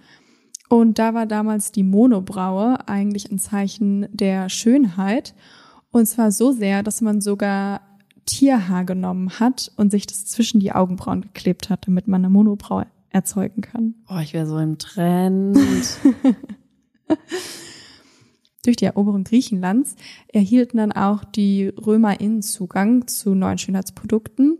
Und 0.69 0.99
da 0.99 1.13
war 1.13 1.25
damals 1.25 1.71
die 1.71 1.83
Monobraue 1.83 2.87
eigentlich 2.87 3.31
ein 3.31 3.39
Zeichen 3.39 4.07
der 4.11 4.49
Schönheit. 4.49 5.33
Und 5.91 6.05
zwar 6.07 6.31
so 6.31 6.51
sehr, 6.51 6.83
dass 6.83 7.01
man 7.01 7.21
sogar 7.21 7.81
Tierhaar 8.27 8.85
genommen 8.85 9.39
hat 9.39 9.71
und 9.77 9.89
sich 9.89 10.05
das 10.05 10.25
zwischen 10.25 10.59
die 10.59 10.71
Augenbrauen 10.71 11.21
geklebt 11.21 11.71
hat, 11.71 11.87
damit 11.87 12.07
man 12.07 12.21
eine 12.23 12.29
Monobraue 12.29 12.85
erzeugen 13.09 13.61
kann. 13.61 13.95
Boah, 14.07 14.21
ich 14.21 14.33
wäre 14.33 14.45
so 14.45 14.59
im 14.59 14.77
Trend. 14.77 15.57
Durch 18.63 18.75
die 18.75 18.85
Eroberung 18.85 19.23
Griechenlands 19.23 19.95
erhielten 20.27 20.77
dann 20.77 20.91
auch 20.91 21.23
die 21.23 21.67
RömerInnen 21.67 22.41
Zugang 22.41 23.07
zu 23.07 23.33
neuen 23.33 23.57
Schönheitsprodukten, 23.57 24.57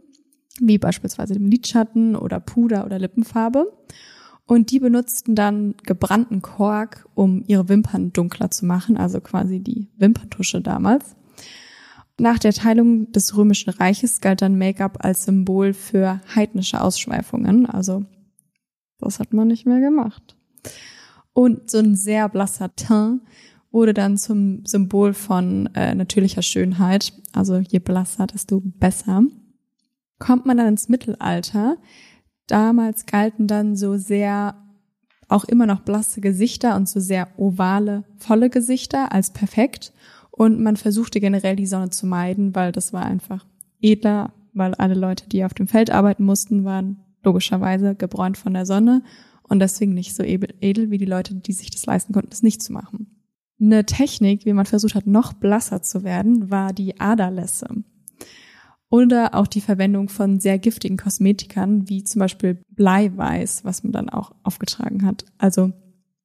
wie 0.62 0.78
beispielsweise 0.78 1.34
dem 1.34 1.48
Lidschatten 1.48 2.16
oder 2.16 2.40
Puder 2.40 2.86
oder 2.86 3.00
Lippenfarbe. 3.00 3.70
Und 4.46 4.72
die 4.72 4.80
benutzten 4.80 5.36
dann 5.36 5.76
gebrannten 5.84 6.42
Kork, 6.42 7.06
um 7.16 7.44
ihre 7.48 7.68
Wimpern 7.68 8.14
dunkler 8.14 8.50
zu 8.50 8.66
machen, 8.66 8.96
also 8.96 9.20
quasi 9.20 9.60
die 9.60 9.90
Wimperntusche 9.98 10.62
damals. 10.62 11.17
Nach 12.20 12.40
der 12.40 12.54
Teilung 12.54 13.12
des 13.12 13.38
Römischen 13.38 13.70
Reiches 13.70 14.22
galt 14.22 14.42
dann 14.42 14.58
Make-up 14.58 15.06
als 15.06 15.26
Symbol 15.26 15.74
für 15.74 16.20
heidnische 16.34 16.82
Ausschweifungen, 16.82 17.68
also 17.68 18.06
das 19.00 19.20
hat 19.20 19.34
man 19.34 19.48
nicht 19.48 19.66
mehr 19.66 19.80
gemacht. 19.80 20.36
Und 21.34 21.70
so 21.70 21.78
ein 21.78 21.96
sehr 21.96 22.30
blasser 22.30 22.76
Teint 22.76 23.22
wurde 23.72 23.94
dann 23.94 24.18
zum 24.18 24.66
Symbol 24.66 25.14
von 25.14 25.70
äh, 25.76 25.94
natürlicher 25.94 26.42
Schönheit. 26.42 27.14
Also 27.34 27.58
je 27.58 27.78
blasser, 27.80 28.26
desto 28.26 28.62
besser. 28.64 29.22
Kommt 30.18 30.48
man 30.48 30.58
dann 30.58 30.70
ins 30.70 30.90
Mittelalter. 30.90 31.78
Damals 32.48 33.06
galten 33.06 33.46
dann 33.46 33.76
so 33.76 33.98
sehr 33.98 34.56
auch 35.28 35.44
immer 35.44 35.66
noch 35.66 35.82
blasse 35.82 36.22
Gesichter 36.22 36.76
und 36.76 36.88
so 36.88 37.00
sehr 37.00 37.28
ovale, 37.38 38.06
volle 38.18 38.50
Gesichter 38.50 39.12
als 39.12 39.32
perfekt. 39.32 39.94
Und 40.38 40.62
man 40.62 40.78
versuchte 40.78 41.20
generell 41.20 41.56
die 41.56 41.66
Sonne 41.66 41.90
zu 41.90 42.06
meiden, 42.06 42.54
weil 42.54 42.72
das 42.72 42.94
war 42.94 43.04
einfach 43.04 43.44
edler, 43.82 44.34
weil 44.54 44.76
alle 44.76 44.94
Leute, 44.94 45.28
die 45.28 45.44
auf 45.44 45.56
dem 45.56 45.68
Feld 45.68 45.90
arbeiten 45.90 46.24
mussten, 46.24 46.64
waren 46.64 47.00
logischerweise 47.24 47.96
gebräunt 47.96 48.38
von 48.38 48.54
der 48.54 48.68
Sonne 48.68 49.02
und 49.50 49.60
deswegen 49.60 49.96
nicht 49.96 50.16
so 50.16 50.22
edel 50.24 50.92
wie 50.92 51.00
die 51.00 51.06
Leute, 51.06 51.34
die 51.34 51.54
sich 51.54 51.72
das 51.72 51.88
leisten 51.88 52.14
konnten, 52.14 52.30
das 52.30 52.44
nicht 52.44 52.62
zu 52.62 52.72
machen. 52.72 53.08
Eine 53.60 53.84
Technik, 53.86 54.46
wie 54.46 54.54
man 54.54 54.68
versucht 54.68 54.94
hat, 54.94 55.08
noch 55.08 55.34
blasser 55.34 55.82
zu 55.82 56.04
werden, 56.04 56.52
war 56.52 56.72
die 56.72 57.00
Aderlässe. 57.00 57.68
Oder 58.90 59.34
auch 59.34 59.48
die 59.48 59.62
Verwendung 59.62 60.08
von 60.08 60.40
sehr 60.40 60.60
giftigen 60.60 60.98
Kosmetikern, 60.98 61.90
wie 61.90 62.04
zum 62.04 62.20
Beispiel 62.20 62.62
Bleiweiß, 62.76 63.66
was 63.66 63.84
man 63.84 63.92
dann 63.92 64.10
auch 64.10 64.36
aufgetragen 64.44 65.04
hat. 65.04 65.26
Also 65.40 65.74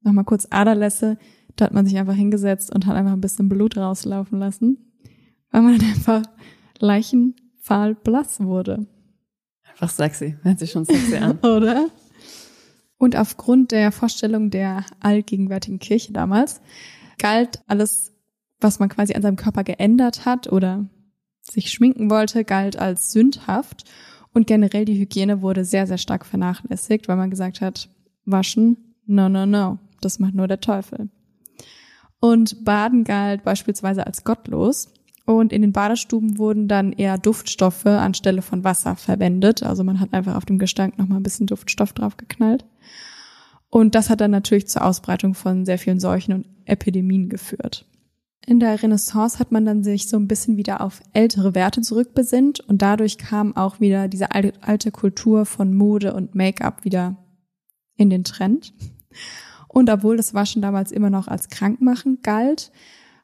nochmal 0.03 0.25
kurz 0.25 0.47
Aderlässe, 0.51 1.17
da 1.57 1.67
hat 1.67 1.75
man 1.75 1.87
sich 1.87 1.99
einfach 1.99 2.15
hingesetzt 2.15 2.75
und 2.75 2.87
hat 2.87 2.97
einfach 2.97 3.13
ein 3.13 3.21
bisschen 3.21 3.49
Blut 3.49 3.77
rauslaufen 3.77 4.39
lassen, 4.39 4.79
weil 5.51 5.63
man 5.63 5.75
einfach 5.81 6.23
leichenfahl 6.79 7.95
blass 7.95 8.41
wurde. 8.41 8.87
Einfach 9.69 9.91
sexy. 9.91 10.37
Hört 10.43 10.59
sich 10.59 10.71
schon 10.71 10.85
sexy 10.85 11.17
an. 11.17 11.39
Oder? 11.43 11.89
Und 12.99 13.17
aufgrund 13.17 13.73
der 13.73 13.91
Vorstellung 13.91 14.51
der 14.51 14.85
allgegenwärtigen 15.01 15.79
Kirche 15.79 16.13
damals 16.13 16.61
galt 17.19 17.61
alles, 17.67 18.13
was 18.61 18.79
man 18.79 18.89
quasi 18.89 19.15
an 19.15 19.23
seinem 19.23 19.37
Körper 19.37 19.65
geändert 19.65 20.25
hat 20.25 20.53
oder 20.53 20.89
sich 21.41 21.71
schminken 21.71 22.11
wollte, 22.11 22.45
galt 22.45 22.79
als 22.79 23.11
sündhaft. 23.11 23.85
Und 24.33 24.47
generell 24.47 24.85
die 24.85 24.99
Hygiene 24.99 25.43
wurde 25.43 25.65
sehr, 25.65 25.87
sehr 25.87 25.99
stark 25.99 26.25
vernachlässigt, 26.25 27.09
weil 27.09 27.17
man 27.17 27.31
gesagt 27.31 27.61
hat, 27.61 27.91
waschen, 28.25 28.95
no, 29.07 29.29
no, 29.29 29.47
no, 29.47 29.79
das 30.01 30.19
macht 30.19 30.35
nur 30.35 30.47
der 30.47 30.61
Teufel. 30.61 31.11
Und 32.23 32.65
Baden 32.65 33.03
galt 33.03 33.43
beispielsweise 33.43 34.07
als 34.07 34.23
gottlos. 34.23 34.95
Und 35.25 35.53
in 35.53 35.61
den 35.61 35.73
Badestuben 35.73 36.39
wurden 36.39 36.69
dann 36.69 36.93
eher 36.93 37.19
Duftstoffe 37.19 37.85
anstelle 37.85 38.43
von 38.43 38.63
Wasser 38.63 38.95
verwendet. 38.95 39.65
Also 39.65 39.83
man 39.83 39.99
hat 39.99 40.15
einfach 40.15 40.37
auf 40.37 40.45
dem 40.45 40.59
Gestank 40.59 40.99
nochmal 40.99 41.19
ein 41.19 41.25
bisschen 41.25 41.49
Duftstoff 41.49 41.93
draufgeknallt. 41.93 42.65
Und 43.71 43.97
das 43.97 44.09
hat 44.09 44.21
dann 44.21 44.31
natürlich 44.31 44.69
zur 44.69 44.85
Ausbreitung 44.85 45.35
von 45.35 45.67
sehr 45.67 45.79
vielen 45.79 45.99
Seuchen 45.99 46.35
und 46.35 46.47
Epidemien 46.65 47.29
geführt. 47.29 47.87
In 48.47 48.61
der 48.61 48.81
Renaissance 48.81 49.41
hat 49.41 49.51
man 49.51 49.65
dann 49.65 49.83
sich 49.83 50.09
so 50.09 50.17
ein 50.17 50.29
bisschen 50.29 50.57
wieder 50.57 50.81
auf 50.81 51.03
ältere 51.13 51.57
Werte 51.57 51.81
zurückbesinnt 51.81 52.61
und 52.61 52.83
dadurch 52.83 53.19
kam 53.19 53.57
auch 53.57 53.81
wieder 53.81 54.07
diese 54.07 54.31
alte, 54.31 54.93
Kultur 54.93 55.45
von 55.45 55.75
Mode 55.75 56.15
und 56.15 56.37
Make-up 56.37 56.85
wieder 56.85 57.17
in 57.97 58.11
den 58.11 58.23
Trend. 58.23 58.75
Und 59.73 59.91
obwohl 59.91 60.17
das 60.17 60.35
Waschen 60.35 60.63
damals 60.63 60.93
immer 60.93 61.11
noch 61.11 61.29
als 61.29 61.49
krankmachend 61.49 62.23
galt, 62.23 62.71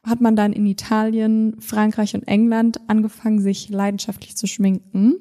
hat 0.03 0.21
man 0.21 0.35
dann 0.35 0.53
in 0.53 0.65
Italien, 0.65 1.55
Frankreich 1.59 2.15
und 2.15 2.27
England 2.27 2.79
angefangen, 2.87 3.39
sich 3.39 3.69
leidenschaftlich 3.69 4.35
zu 4.35 4.47
schminken. 4.47 5.15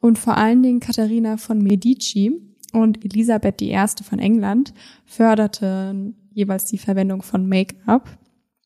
Und 0.00 0.18
vor 0.18 0.36
allen 0.36 0.62
Dingen 0.62 0.80
Katharina 0.80 1.36
von 1.36 1.58
Medici 1.62 2.32
und 2.72 3.04
Elisabeth 3.04 3.60
I. 3.62 3.78
von 4.02 4.18
England 4.18 4.74
förderten 5.04 6.16
jeweils 6.32 6.66
die 6.66 6.78
Verwendung 6.78 7.22
von 7.22 7.48
Make-up. 7.48 8.18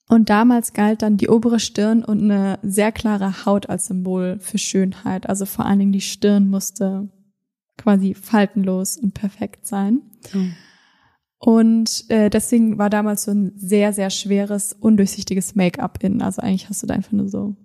Und 0.08 0.30
damals 0.30 0.72
galt 0.72 1.02
dann 1.02 1.18
die 1.18 1.28
obere 1.28 1.60
Stirn 1.60 2.02
und 2.02 2.22
eine 2.22 2.58
sehr 2.62 2.92
klare 2.92 3.44
Haut 3.44 3.68
als 3.68 3.86
Symbol 3.86 4.38
für 4.40 4.56
Schönheit. 4.56 5.28
Also 5.28 5.44
vor 5.44 5.66
allen 5.66 5.80
Dingen 5.80 5.92
die 5.92 6.00
Stirn 6.00 6.48
musste 6.48 7.08
quasi 7.76 8.14
faltenlos 8.14 8.96
und 8.96 9.12
perfekt 9.12 9.66
sein. 9.66 10.00
Mhm. 10.32 10.54
Und 11.38 12.10
äh, 12.10 12.30
deswegen 12.30 12.78
war 12.78 12.90
damals 12.90 13.24
so 13.24 13.30
ein 13.30 13.52
sehr, 13.56 13.92
sehr 13.92 14.10
schweres, 14.10 14.72
undurchsichtiges 14.72 15.54
Make-up 15.54 16.02
in. 16.02 16.20
Also 16.20 16.42
eigentlich 16.42 16.68
hast 16.68 16.82
du 16.82 16.86
da 16.86 16.94
einfach 16.94 17.12
nur 17.12 17.28
so 17.28 17.56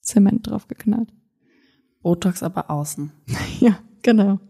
Zement 0.00 0.46
drauf 0.46 0.66
geknallt. 0.66 1.12
Botox 2.02 2.42
aber 2.42 2.70
außen. 2.70 3.12
ja, 3.60 3.78
genau. 4.02 4.40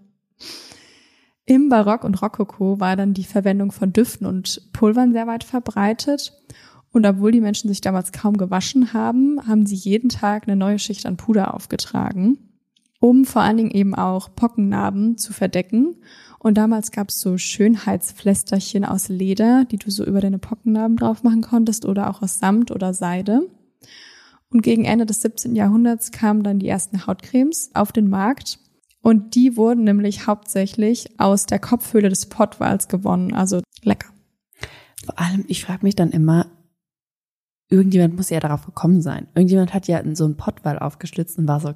Im 1.45 1.69
Barock 1.69 2.05
und 2.05 2.23
Rokoko 2.23 2.79
war 2.79 2.95
dann 2.95 3.13
die 3.13 3.25
Verwendung 3.25 3.73
von 3.73 3.93
Düften 3.93 4.27
und 4.27 4.73
Pulvern 4.73 5.13
sehr 5.13 5.27
weit 5.27 5.43
verbreitet. 5.43 6.33
Und 6.93 7.07
obwohl 7.07 7.33
die 7.33 7.41
Menschen 7.41 7.69
sich 7.69 7.81
damals 7.81 8.13
kaum 8.13 8.37
gewaschen 8.37 8.93
haben, 8.93 9.41
haben 9.47 9.67
sie 9.67 9.75
jeden 9.75 10.09
Tag 10.09 10.45
eine 10.47 10.57
neue 10.57 10.79
Schicht 10.79 11.07
an 11.07 11.17
Puder 11.17 11.55
aufgetragen, 11.55 12.39
um 13.01 13.25
vor 13.25 13.43
allen 13.43 13.57
Dingen 13.57 13.71
eben 13.71 13.95
auch 13.95 14.35
Pockennarben 14.35 15.17
zu 15.17 15.33
verdecken. 15.33 15.97
Und 16.43 16.57
damals 16.57 16.91
gab 16.91 17.11
es 17.11 17.21
so 17.21 17.37
Schönheitsflästerchen 17.37 18.87
aus 18.87 19.09
Leder, 19.09 19.67
die 19.71 19.77
du 19.77 19.91
so 19.91 20.05
über 20.07 20.23
deine 20.23 20.39
Pockennarben 20.39 20.97
drauf 20.97 21.23
machen 21.23 21.43
konntest 21.43 21.85
oder 21.85 22.09
auch 22.09 22.23
aus 22.23 22.39
Samt 22.39 22.71
oder 22.71 22.95
Seide. 22.95 23.43
Und 24.49 24.63
gegen 24.63 24.87
Ende 24.87 25.05
des 25.05 25.21
17. 25.21 25.55
Jahrhunderts 25.55 26.13
kamen 26.13 26.43
dann 26.43 26.59
die 26.59 26.69
ersten 26.69 27.07
Hautcremes 27.07 27.71
auf 27.75 27.93
den 27.93 28.09
Markt. 28.09 28.59
Und 29.03 29.35
die 29.35 29.59
wurden 29.59 29.85
nämlich 29.85 30.27
hauptsächlich 30.27 31.21
aus 31.21 31.45
der 31.45 31.59
Kopfhöhle 31.59 32.09
des 32.09 32.27
Pottwals 32.27 32.89
gewonnen. 32.89 33.35
Also 33.35 33.61
lecker. 33.83 34.09
Vor 35.05 35.19
allem, 35.19 35.45
ich 35.47 35.63
frage 35.63 35.85
mich 35.85 35.95
dann 35.95 36.11
immer, 36.11 36.47
irgendjemand 37.69 38.17
muss 38.17 38.31
ja 38.31 38.41
darauf 38.41 38.65
gekommen 38.65 39.03
sein. 39.03 39.29
Irgendjemand 39.35 39.75
hat 39.75 39.89
ja 39.89 40.03
so 40.15 40.25
einen 40.25 40.39
Pottwall 40.39 40.79
aufgeschlitzt 40.79 41.39
und 41.39 41.47
war 41.47 41.61
so, 41.61 41.75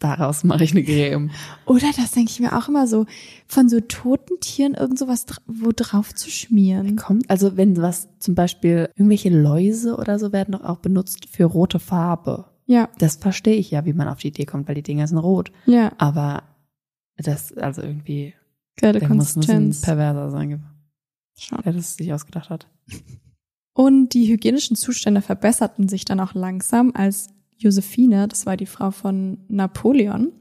daraus 0.00 0.44
mache 0.44 0.64
ich 0.64 0.72
eine 0.72 0.84
Creme. 0.84 1.30
Oder 1.66 1.88
das 1.96 2.12
denke 2.12 2.30
ich 2.30 2.40
mir 2.40 2.56
auch 2.56 2.68
immer 2.68 2.86
so, 2.86 3.06
von 3.46 3.68
so 3.68 3.80
toten 3.80 4.40
Tieren 4.40 4.74
irgend 4.74 4.98
sowas 4.98 5.26
wo 5.46 5.70
drauf 5.74 6.14
zu 6.14 6.30
schmieren. 6.30 6.96
Kommt, 6.96 7.28
also 7.28 7.56
wenn 7.56 7.76
was 7.76 8.08
zum 8.18 8.34
Beispiel, 8.34 8.90
irgendwelche 8.96 9.30
Läuse 9.30 9.96
oder 9.96 10.18
so 10.18 10.32
werden 10.32 10.52
doch 10.52 10.64
auch 10.64 10.78
benutzt 10.78 11.26
für 11.30 11.44
rote 11.44 11.78
Farbe. 11.78 12.46
Ja. 12.66 12.88
Das 12.98 13.16
verstehe 13.16 13.56
ich 13.56 13.70
ja, 13.70 13.84
wie 13.84 13.94
man 13.94 14.08
auf 14.08 14.18
die 14.18 14.28
Idee 14.28 14.44
kommt, 14.44 14.68
weil 14.68 14.74
die 14.74 14.82
Dinger 14.82 15.06
sind 15.06 15.18
rot. 15.18 15.50
Ja. 15.66 15.92
Aber 15.98 16.42
das, 17.16 17.56
also 17.56 17.82
irgendwie, 17.82 18.34
Geile 18.76 19.00
der 19.00 19.08
muss 19.08 19.36
ein 19.36 19.40
bisschen 19.40 19.80
perverser 19.80 20.30
sein, 20.30 20.64
Schon. 21.36 21.62
der 21.62 21.72
das 21.72 21.96
sich 21.96 22.12
ausgedacht 22.12 22.50
hat. 22.50 22.68
Und 23.72 24.12
die 24.12 24.28
hygienischen 24.28 24.76
Zustände 24.76 25.22
verbesserten 25.22 25.88
sich 25.88 26.04
dann 26.04 26.20
auch 26.20 26.34
langsam, 26.34 26.92
als 26.94 27.30
Josephine, 27.58 28.28
das 28.28 28.46
war 28.46 28.56
die 28.56 28.66
Frau 28.66 28.90
von 28.90 29.38
Napoleon, 29.48 30.32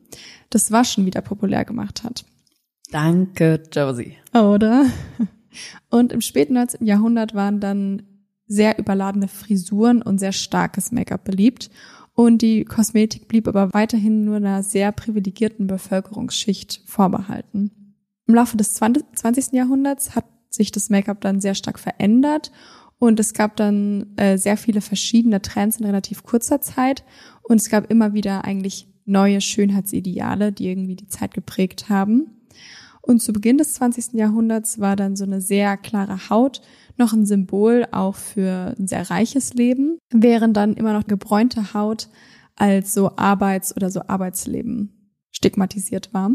das 0.49 0.71
Waschen 0.71 1.05
wieder 1.05 1.21
populär 1.21 1.65
gemacht 1.65 2.03
hat. 2.03 2.25
Danke, 2.91 3.63
Josie. 3.71 4.15
Oder? 4.33 4.85
Und 5.89 6.13
im 6.13 6.21
späten 6.21 6.53
19. 6.53 6.85
Jahrhundert 6.85 7.33
waren 7.33 7.59
dann 7.59 8.03
sehr 8.45 8.79
überladene 8.79 9.27
Frisuren 9.27 10.01
und 10.01 10.19
sehr 10.19 10.31
starkes 10.31 10.91
Make-up 10.91 11.25
beliebt. 11.25 11.69
Und 12.13 12.41
die 12.41 12.63
Kosmetik 12.63 13.27
blieb 13.27 13.47
aber 13.47 13.73
weiterhin 13.73 14.23
nur 14.23 14.37
einer 14.37 14.63
sehr 14.63 14.91
privilegierten 14.91 15.67
Bevölkerungsschicht 15.67 16.81
vorbehalten. 16.85 17.95
Im 18.25 18.35
Laufe 18.35 18.57
des 18.57 18.73
20. 18.73 19.53
Jahrhunderts 19.53 20.15
hat 20.15 20.25
sich 20.49 20.71
das 20.71 20.89
Make-up 20.89 21.21
dann 21.21 21.41
sehr 21.41 21.55
stark 21.55 21.79
verändert 21.79 22.51
und 22.99 23.19
es 23.19 23.33
gab 23.33 23.55
dann 23.55 24.17
äh, 24.17 24.37
sehr 24.37 24.57
viele 24.57 24.81
verschiedene 24.81 25.41
Trends 25.41 25.77
in 25.77 25.85
relativ 25.85 26.23
kurzer 26.23 26.61
Zeit. 26.61 27.03
Und 27.43 27.61
es 27.61 27.69
gab 27.69 27.91
immer 27.91 28.13
wieder 28.13 28.43
eigentlich 28.43 28.87
neue 29.05 29.39
Schönheitsideale, 29.39 30.51
die 30.51 30.67
irgendwie 30.67 30.95
die 30.95 31.07
Zeit 31.07 31.33
geprägt 31.33 31.89
haben. 31.89 32.31
Und 33.01 33.21
zu 33.21 33.31
Beginn 33.31 33.57
des 33.57 33.75
20. 33.75 34.13
Jahrhunderts 34.13 34.79
war 34.79 34.95
dann 34.95 35.15
so 35.15 35.23
eine 35.23 35.41
sehr 35.41 35.77
klare 35.77 36.29
Haut 36.29 36.61
noch 36.97 37.13
ein 37.13 37.25
Symbol 37.25 37.85
auch 37.91 38.15
für 38.15 38.75
ein 38.77 38.87
sehr 38.87 39.09
reiches 39.09 39.53
Leben, 39.53 39.99
während 40.11 40.57
dann 40.57 40.73
immer 40.73 40.93
noch 40.93 41.05
gebräunte 41.05 41.73
Haut 41.73 42.09
als 42.55 42.93
so 42.93 43.15
Arbeits- 43.15 43.75
oder 43.75 43.91
so 43.91 44.01
Arbeitsleben 44.07 45.13
stigmatisiert 45.31 46.13
war. 46.13 46.31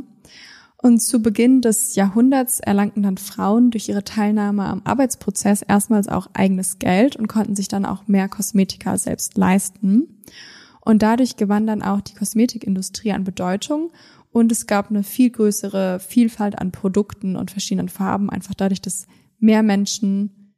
Und 0.83 0.99
zu 0.99 1.23
Beginn 1.23 1.61
des 1.61 1.95
Jahrhunderts 1.95 2.59
erlangten 2.59 3.05
dann 3.05 3.17
Frauen 3.17 3.71
durch 3.71 3.89
ihre 3.89 4.03
Teilnahme 4.03 4.65
am 4.65 4.83
Arbeitsprozess 4.83 5.63
erstmals 5.63 6.09
auch 6.09 6.27
eigenes 6.35 6.81
Geld 6.81 7.15
und 7.15 7.29
konnten 7.29 7.55
sich 7.55 7.69
dann 7.69 7.87
auch 7.87 8.09
mehr 8.09 8.29
Kosmetika 8.29 8.99
selbst 8.99 9.37
leisten. 9.39 10.23
Und 10.81 11.03
dadurch 11.03 11.37
gewann 11.37 11.69
dann 11.69 11.83
auch 11.83 12.01
die 12.01 12.15
Kosmetikindustrie 12.15 13.13
an 13.13 13.23
Bedeutung 13.23 13.93
und 14.33 14.51
es 14.51 14.67
gab 14.67 14.91
eine 14.91 15.05
viel 15.05 15.31
größere 15.31 16.01
Vielfalt 16.01 16.59
an 16.59 16.73
Produkten 16.73 17.37
und 17.37 17.53
verschiedenen 17.53 17.89
Farben, 17.89 18.29
einfach 18.29 18.55
dadurch, 18.55 18.81
dass 18.81 19.07
mehr 19.39 19.63
Menschen 19.63 20.57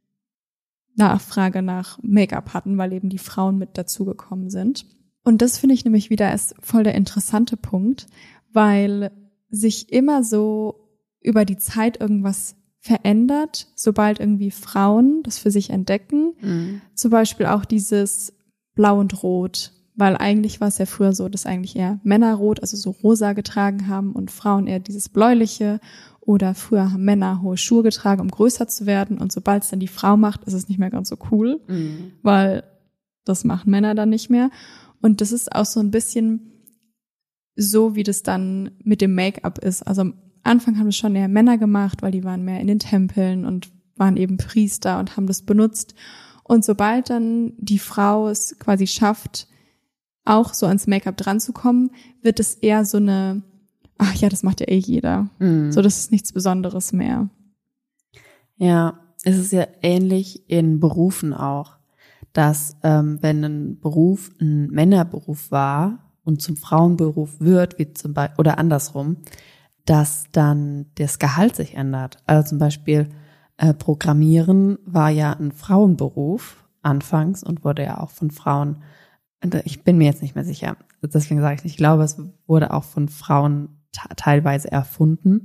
Nachfrage 0.95 1.61
nach 1.61 1.99
Make-up 2.01 2.55
hatten, 2.55 2.79
weil 2.79 2.93
eben 2.93 3.09
die 3.09 3.19
Frauen 3.19 3.59
mit 3.59 3.77
dazugekommen 3.77 4.49
sind. 4.49 4.87
Und 5.23 5.43
das 5.43 5.59
finde 5.59 5.75
ich 5.75 5.85
nämlich 5.85 6.09
wieder 6.09 6.33
ist 6.33 6.55
voll 6.61 6.83
der 6.83 6.95
interessante 6.95 7.57
Punkt, 7.57 8.07
weil 8.51 9.11
sich 9.55 9.91
immer 9.91 10.23
so 10.23 10.89
über 11.21 11.45
die 11.45 11.57
Zeit 11.57 11.99
irgendwas 11.99 12.55
verändert, 12.79 13.67
sobald 13.75 14.19
irgendwie 14.19 14.51
Frauen 14.51 15.21
das 15.23 15.39
für 15.39 15.49
sich 15.51 15.71
entdecken. 15.71 16.33
Mhm. 16.41 16.81
Zum 16.93 17.11
Beispiel 17.11 17.47
auch 17.47 17.65
dieses 17.65 18.33
Blau 18.75 18.99
und 18.99 19.23
Rot, 19.23 19.71
weil 19.95 20.15
eigentlich 20.17 20.61
war 20.61 20.67
es 20.67 20.77
ja 20.77 20.85
früher 20.85 21.13
so, 21.13 21.27
dass 21.29 21.45
eigentlich 21.47 21.75
eher 21.75 21.99
Männer 22.03 22.35
rot, 22.35 22.59
also 22.61 22.77
so 22.77 22.91
rosa 22.91 23.33
getragen 23.33 23.87
haben 23.87 24.11
und 24.11 24.29
Frauen 24.29 24.67
eher 24.67 24.79
dieses 24.79 25.09
bläuliche 25.09 25.79
oder 26.19 26.53
früher 26.53 26.91
haben 26.91 27.03
Männer 27.05 27.41
hohe 27.41 27.57
Schuhe 27.57 27.81
getragen, 27.83 28.21
um 28.21 28.29
größer 28.29 28.67
zu 28.67 28.85
werden 28.85 29.17
und 29.17 29.31
sobald 29.31 29.63
es 29.63 29.69
dann 29.69 29.79
die 29.79 29.87
Frau 29.87 30.17
macht, 30.17 30.43
ist 30.43 30.53
es 30.53 30.67
nicht 30.69 30.77
mehr 30.79 30.89
ganz 30.91 31.09
so 31.09 31.17
cool, 31.31 31.61
Mhm. 31.67 32.11
weil 32.21 32.63
das 33.23 33.43
machen 33.45 33.71
Männer 33.71 33.95
dann 33.95 34.09
nicht 34.09 34.29
mehr 34.29 34.51
und 35.01 35.21
das 35.21 35.31
ist 35.31 35.55
auch 35.55 35.65
so 35.65 35.79
ein 35.79 35.89
bisschen 35.91 36.51
so, 37.55 37.95
wie 37.95 38.03
das 38.03 38.23
dann 38.23 38.71
mit 38.83 39.01
dem 39.01 39.15
Make-up 39.15 39.59
ist. 39.59 39.83
Also 39.83 40.01
am 40.01 40.13
Anfang 40.43 40.77
haben 40.77 40.87
es 40.87 40.97
schon 40.97 41.15
eher 41.15 41.27
Männer 41.27 41.57
gemacht, 41.57 42.01
weil 42.01 42.11
die 42.11 42.23
waren 42.23 42.43
mehr 42.43 42.59
in 42.59 42.67
den 42.67 42.79
Tempeln 42.79 43.45
und 43.45 43.69
waren 43.95 44.17
eben 44.17 44.37
Priester 44.37 44.99
und 44.99 45.15
haben 45.15 45.27
das 45.27 45.41
benutzt. 45.41 45.95
Und 46.43 46.63
sobald 46.63 47.09
dann 47.09 47.53
die 47.57 47.79
Frau 47.79 48.27
es 48.27 48.57
quasi 48.59 48.87
schafft, 48.87 49.47
auch 50.25 50.53
so 50.53 50.65
ans 50.65 50.87
Make-up 50.87 51.17
dran 51.17 51.39
zu 51.39 51.53
kommen, 51.53 51.91
wird 52.21 52.39
es 52.39 52.55
eher 52.55 52.85
so 52.85 52.97
eine, 52.97 53.43
ach 53.97 54.13
ja, 54.15 54.29
das 54.29 54.43
macht 54.43 54.59
ja 54.59 54.67
eh 54.67 54.77
jeder. 54.77 55.29
Mhm. 55.39 55.71
So, 55.71 55.81
das 55.81 55.97
ist 55.97 56.11
nichts 56.11 56.33
Besonderes 56.33 56.91
mehr. 56.93 57.29
Ja, 58.57 58.99
es 59.23 59.37
ist 59.37 59.51
ja 59.51 59.67
ähnlich 59.81 60.49
in 60.49 60.79
Berufen 60.79 61.33
auch, 61.33 61.77
dass 62.33 62.77
ähm, 62.83 63.19
wenn 63.21 63.43
ein 63.43 63.79
Beruf 63.79 64.31
ein 64.39 64.67
Männerberuf 64.67 65.51
war 65.51 66.04
und 66.25 66.41
zum 66.41 66.57
Frauenberuf 66.57 67.39
wird, 67.39 67.79
wie 67.79 67.93
zum 67.93 68.13
Beispiel, 68.13 68.39
oder 68.39 68.57
andersrum, 68.57 69.17
dass 69.85 70.25
dann 70.31 70.87
das 70.95 71.19
Gehalt 71.19 71.55
sich 71.55 71.75
ändert. 71.75 72.17
Also 72.25 72.49
zum 72.49 72.57
Beispiel 72.57 73.09
äh, 73.57 73.73
Programmieren 73.73 74.79
war 74.85 75.09
ja 75.09 75.31
ein 75.33 75.51
Frauenberuf 75.51 76.65
anfangs 76.81 77.43
und 77.43 77.63
wurde 77.63 77.83
ja 77.83 78.01
auch 78.01 78.09
von 78.09 78.31
Frauen, 78.31 78.83
ich 79.63 79.83
bin 79.83 79.97
mir 79.97 80.05
jetzt 80.05 80.23
nicht 80.23 80.33
mehr 80.33 80.43
sicher, 80.43 80.75
deswegen 81.03 81.39
sage 81.39 81.57
ich 81.59 81.65
ich 81.65 81.77
glaube, 81.77 82.03
es 82.03 82.17
wurde 82.47 82.73
auch 82.73 82.83
von 82.83 83.09
Frauen 83.09 83.81
teilweise 84.15 84.71
erfunden. 84.71 85.43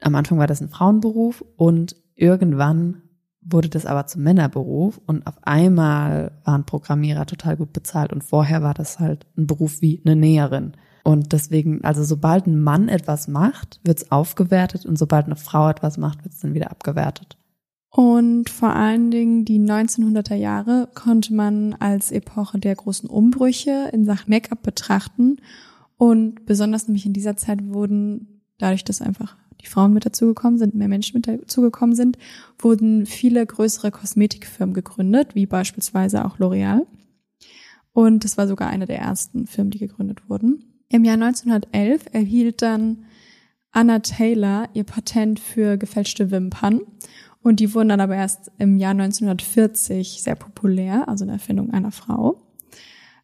Am 0.00 0.14
Anfang 0.14 0.38
war 0.38 0.46
das 0.46 0.60
ein 0.60 0.68
Frauenberuf 0.68 1.42
und 1.56 1.96
irgendwann 2.14 3.02
wurde 3.48 3.68
das 3.68 3.86
aber 3.86 4.06
zum 4.06 4.22
Männerberuf 4.22 5.00
und 5.06 5.26
auf 5.26 5.34
einmal 5.42 6.32
waren 6.44 6.64
Programmierer 6.64 7.26
total 7.26 7.56
gut 7.56 7.72
bezahlt 7.72 8.12
und 8.12 8.24
vorher 8.24 8.62
war 8.62 8.74
das 8.74 8.98
halt 8.98 9.26
ein 9.36 9.46
Beruf 9.46 9.80
wie 9.80 10.00
eine 10.04 10.16
Näherin. 10.16 10.72
Und 11.04 11.32
deswegen, 11.32 11.84
also 11.84 12.02
sobald 12.02 12.48
ein 12.48 12.60
Mann 12.60 12.88
etwas 12.88 13.28
macht, 13.28 13.80
wird's 13.84 14.10
aufgewertet 14.10 14.86
und 14.86 14.98
sobald 14.98 15.26
eine 15.26 15.36
Frau 15.36 15.68
etwas 15.68 15.98
macht, 15.98 16.24
wird's 16.24 16.40
dann 16.40 16.54
wieder 16.54 16.72
abgewertet. 16.72 17.36
Und 17.90 18.50
vor 18.50 18.74
allen 18.74 19.10
Dingen 19.10 19.44
die 19.44 19.60
1900er 19.60 20.34
Jahre 20.34 20.88
konnte 20.94 21.32
man 21.32 21.74
als 21.74 22.10
Epoche 22.10 22.58
der 22.58 22.74
großen 22.74 23.08
Umbrüche 23.08 23.88
in 23.92 24.04
Sachen 24.04 24.28
Make-up 24.30 24.62
betrachten. 24.62 25.38
Und 25.96 26.44
besonders 26.44 26.88
nämlich 26.88 27.06
in 27.06 27.12
dieser 27.12 27.36
Zeit 27.36 27.60
wurden, 27.68 28.42
dadurch, 28.58 28.84
dass 28.84 29.00
einfach 29.00 29.36
die 29.60 29.66
Frauen 29.66 29.92
mit 29.92 30.06
dazugekommen 30.06 30.58
sind, 30.58 30.74
mehr 30.74 30.88
Menschen 30.88 31.16
mit 31.16 31.26
dazugekommen 31.26 31.96
sind, 31.96 32.18
wurden 32.58 33.06
viele 33.06 33.44
größere 33.44 33.90
Kosmetikfirmen 33.90 34.74
gegründet, 34.74 35.34
wie 35.34 35.46
beispielsweise 35.46 36.24
auch 36.24 36.38
L'Oreal. 36.38 36.86
Und 37.92 38.24
das 38.24 38.36
war 38.36 38.46
sogar 38.46 38.68
eine 38.68 38.86
der 38.86 38.98
ersten 38.98 39.46
Firmen, 39.46 39.70
die 39.70 39.78
gegründet 39.78 40.28
wurden. 40.28 40.64
Im 40.88 41.04
Jahr 41.04 41.14
1911 41.14 42.06
erhielt 42.12 42.62
dann 42.62 43.06
Anna 43.72 43.98
Taylor 43.98 44.68
ihr 44.74 44.84
Patent 44.84 45.40
für 45.40 45.76
gefälschte 45.76 46.30
Wimpern. 46.30 46.80
Und 47.42 47.60
die 47.60 47.74
wurden 47.74 47.90
dann 47.90 48.00
aber 48.00 48.16
erst 48.16 48.50
im 48.58 48.76
Jahr 48.76 48.92
1940 48.92 50.22
sehr 50.22 50.34
populär, 50.34 51.08
also 51.08 51.24
eine 51.24 51.34
Erfindung 51.34 51.72
einer 51.72 51.92
Frau. 51.92 52.42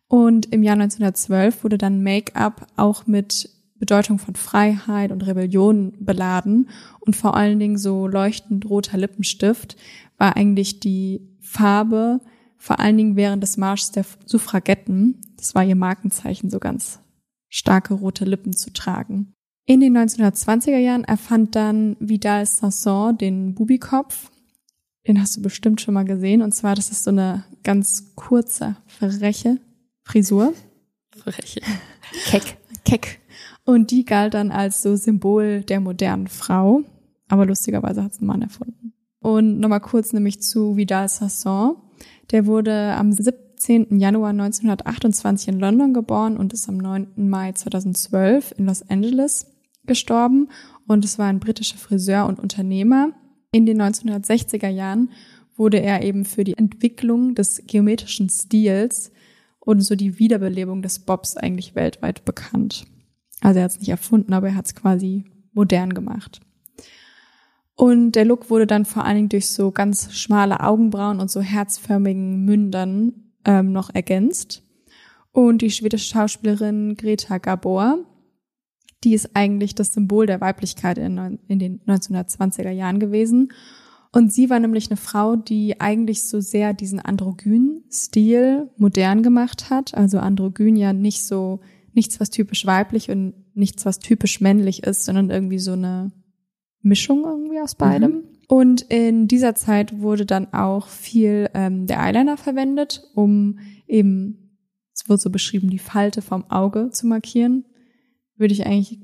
Und 0.08 0.52
im 0.52 0.62
Jahr 0.62 0.74
1912 0.74 1.64
wurde 1.64 1.78
dann 1.78 2.02
Make-up 2.02 2.66
auch 2.76 3.06
mit 3.06 3.48
Bedeutung 3.82 4.20
von 4.20 4.36
Freiheit 4.36 5.10
und 5.10 5.26
Rebellion 5.26 5.92
beladen 5.98 6.68
und 7.00 7.16
vor 7.16 7.36
allen 7.36 7.58
Dingen 7.58 7.76
so 7.76 8.06
leuchtend 8.06 8.70
roter 8.70 8.96
Lippenstift 8.96 9.76
war 10.18 10.36
eigentlich 10.36 10.78
die 10.78 11.36
Farbe, 11.40 12.20
vor 12.58 12.78
allen 12.78 12.96
Dingen 12.96 13.16
während 13.16 13.42
des 13.42 13.56
Marsches 13.56 13.90
der 13.90 14.04
Suffragetten. 14.24 15.20
Das 15.36 15.56
war 15.56 15.64
ihr 15.64 15.74
Markenzeichen, 15.74 16.48
so 16.48 16.60
ganz 16.60 17.00
starke 17.48 17.94
rote 17.94 18.24
Lippen 18.24 18.52
zu 18.52 18.72
tragen. 18.72 19.32
In 19.66 19.80
den 19.80 19.98
1920er 19.98 20.78
Jahren 20.78 21.02
erfand 21.02 21.56
dann 21.56 21.96
Vidal 21.98 22.46
Sasson 22.46 23.18
den 23.18 23.56
Bubikopf. 23.56 24.30
Den 25.08 25.20
hast 25.20 25.36
du 25.36 25.42
bestimmt 25.42 25.80
schon 25.80 25.94
mal 25.94 26.04
gesehen. 26.04 26.40
Und 26.40 26.52
zwar, 26.52 26.76
das 26.76 26.92
ist 26.92 27.02
so 27.02 27.10
eine 27.10 27.42
ganz 27.64 28.14
kurze, 28.14 28.76
freche 28.86 29.58
Frisur. 30.04 30.54
Freche. 31.16 31.60
Keck. 32.26 32.58
Keck. 32.84 33.21
Und 33.64 33.90
die 33.90 34.04
galt 34.04 34.34
dann 34.34 34.50
als 34.50 34.82
so 34.82 34.96
Symbol 34.96 35.62
der 35.62 35.80
modernen 35.80 36.26
Frau. 36.26 36.82
Aber 37.28 37.46
lustigerweise 37.46 38.02
hat 38.02 38.12
es 38.12 38.20
ein 38.20 38.26
Mann 38.26 38.42
erfunden. 38.42 38.92
Und 39.20 39.60
nochmal 39.60 39.80
kurz 39.80 40.12
nämlich 40.12 40.42
zu 40.42 40.76
Vidal 40.76 41.08
Sasson. 41.08 41.76
Der 42.32 42.46
wurde 42.46 42.94
am 42.94 43.12
17. 43.12 43.98
Januar 44.00 44.30
1928 44.30 45.48
in 45.48 45.60
London 45.60 45.94
geboren 45.94 46.36
und 46.36 46.52
ist 46.52 46.68
am 46.68 46.76
9. 46.76 47.28
Mai 47.28 47.52
2012 47.52 48.54
in 48.58 48.66
Los 48.66 48.82
Angeles 48.82 49.46
gestorben. 49.86 50.48
Und 50.88 51.04
es 51.04 51.18
war 51.18 51.26
ein 51.26 51.40
britischer 51.40 51.78
Friseur 51.78 52.26
und 52.26 52.40
Unternehmer. 52.40 53.12
In 53.52 53.66
den 53.66 53.80
1960er 53.80 54.68
Jahren 54.68 55.10
wurde 55.56 55.80
er 55.80 56.02
eben 56.02 56.24
für 56.24 56.44
die 56.44 56.56
Entwicklung 56.56 57.34
des 57.34 57.62
geometrischen 57.66 58.28
Stils 58.28 59.12
und 59.60 59.80
so 59.82 59.94
die 59.94 60.18
Wiederbelebung 60.18 60.82
des 60.82 60.98
Bobs 60.98 61.36
eigentlich 61.36 61.74
weltweit 61.74 62.24
bekannt. 62.24 62.86
Also 63.42 63.58
er 63.58 63.64
hat 63.64 63.72
es 63.72 63.78
nicht 63.80 63.88
erfunden, 63.88 64.32
aber 64.32 64.48
er 64.48 64.54
hat 64.54 64.66
es 64.66 64.74
quasi 64.74 65.24
modern 65.52 65.92
gemacht. 65.92 66.40
Und 67.74 68.12
der 68.12 68.24
Look 68.24 68.50
wurde 68.50 68.66
dann 68.66 68.84
vor 68.84 69.04
allen 69.04 69.16
Dingen 69.16 69.28
durch 69.28 69.48
so 69.48 69.70
ganz 69.70 70.12
schmale 70.14 70.60
Augenbrauen 70.60 71.20
und 71.20 71.30
so 71.30 71.40
herzförmigen 71.40 72.44
Mündern 72.44 73.32
ähm, 73.44 73.72
noch 73.72 73.90
ergänzt. 73.92 74.62
Und 75.32 75.62
die 75.62 75.70
schwedische 75.70 76.12
Schauspielerin 76.12 76.96
Greta 76.96 77.38
Gabor, 77.38 77.98
die 79.02 79.14
ist 79.14 79.30
eigentlich 79.34 79.74
das 79.74 79.94
Symbol 79.94 80.26
der 80.26 80.40
Weiblichkeit 80.40 80.98
in, 80.98 81.40
in 81.48 81.58
den 81.58 81.80
1920er 81.86 82.70
Jahren 82.70 83.00
gewesen. 83.00 83.52
Und 84.12 84.32
sie 84.32 84.50
war 84.50 84.60
nämlich 84.60 84.90
eine 84.90 84.98
Frau, 84.98 85.36
die 85.36 85.80
eigentlich 85.80 86.28
so 86.28 86.40
sehr 86.40 86.74
diesen 86.74 87.00
androgynen 87.00 87.82
Stil 87.90 88.68
modern 88.76 89.22
gemacht 89.22 89.70
hat. 89.70 89.94
Also 89.94 90.18
androgyn 90.18 90.76
ja 90.76 90.92
nicht 90.92 91.24
so 91.24 91.60
nichts, 91.94 92.20
was 92.20 92.30
typisch 92.30 92.66
weiblich 92.66 93.10
und 93.10 93.34
nichts, 93.54 93.84
was 93.84 93.98
typisch 93.98 94.40
männlich 94.40 94.82
ist, 94.82 95.04
sondern 95.04 95.30
irgendwie 95.30 95.58
so 95.58 95.72
eine 95.72 96.12
Mischung 96.80 97.24
irgendwie 97.24 97.60
aus 97.60 97.74
beidem. 97.74 98.10
Mhm. 98.10 98.22
Und 98.48 98.82
in 98.82 99.28
dieser 99.28 99.54
Zeit 99.54 100.00
wurde 100.00 100.26
dann 100.26 100.52
auch 100.52 100.88
viel 100.88 101.48
ähm, 101.54 101.86
der 101.86 102.00
Eyeliner 102.00 102.36
verwendet, 102.36 103.08
um 103.14 103.58
eben, 103.86 104.58
es 104.94 105.08
wird 105.08 105.20
so 105.20 105.30
beschrieben, 105.30 105.70
die 105.70 105.78
Falte 105.78 106.20
vom 106.20 106.50
Auge 106.50 106.90
zu 106.90 107.06
markieren. 107.06 107.64
Würde 108.36 108.52
ich 108.52 108.66
eigentlich 108.66 109.00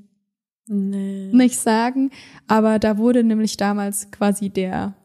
nee. 0.67 1.31
nicht 1.33 1.59
sagen. 1.59 2.11
Aber 2.47 2.79
da 2.79 2.99
wurde 2.99 3.25
nämlich 3.25 3.57
damals 3.57 4.11
quasi 4.11 4.51
der 4.51 4.97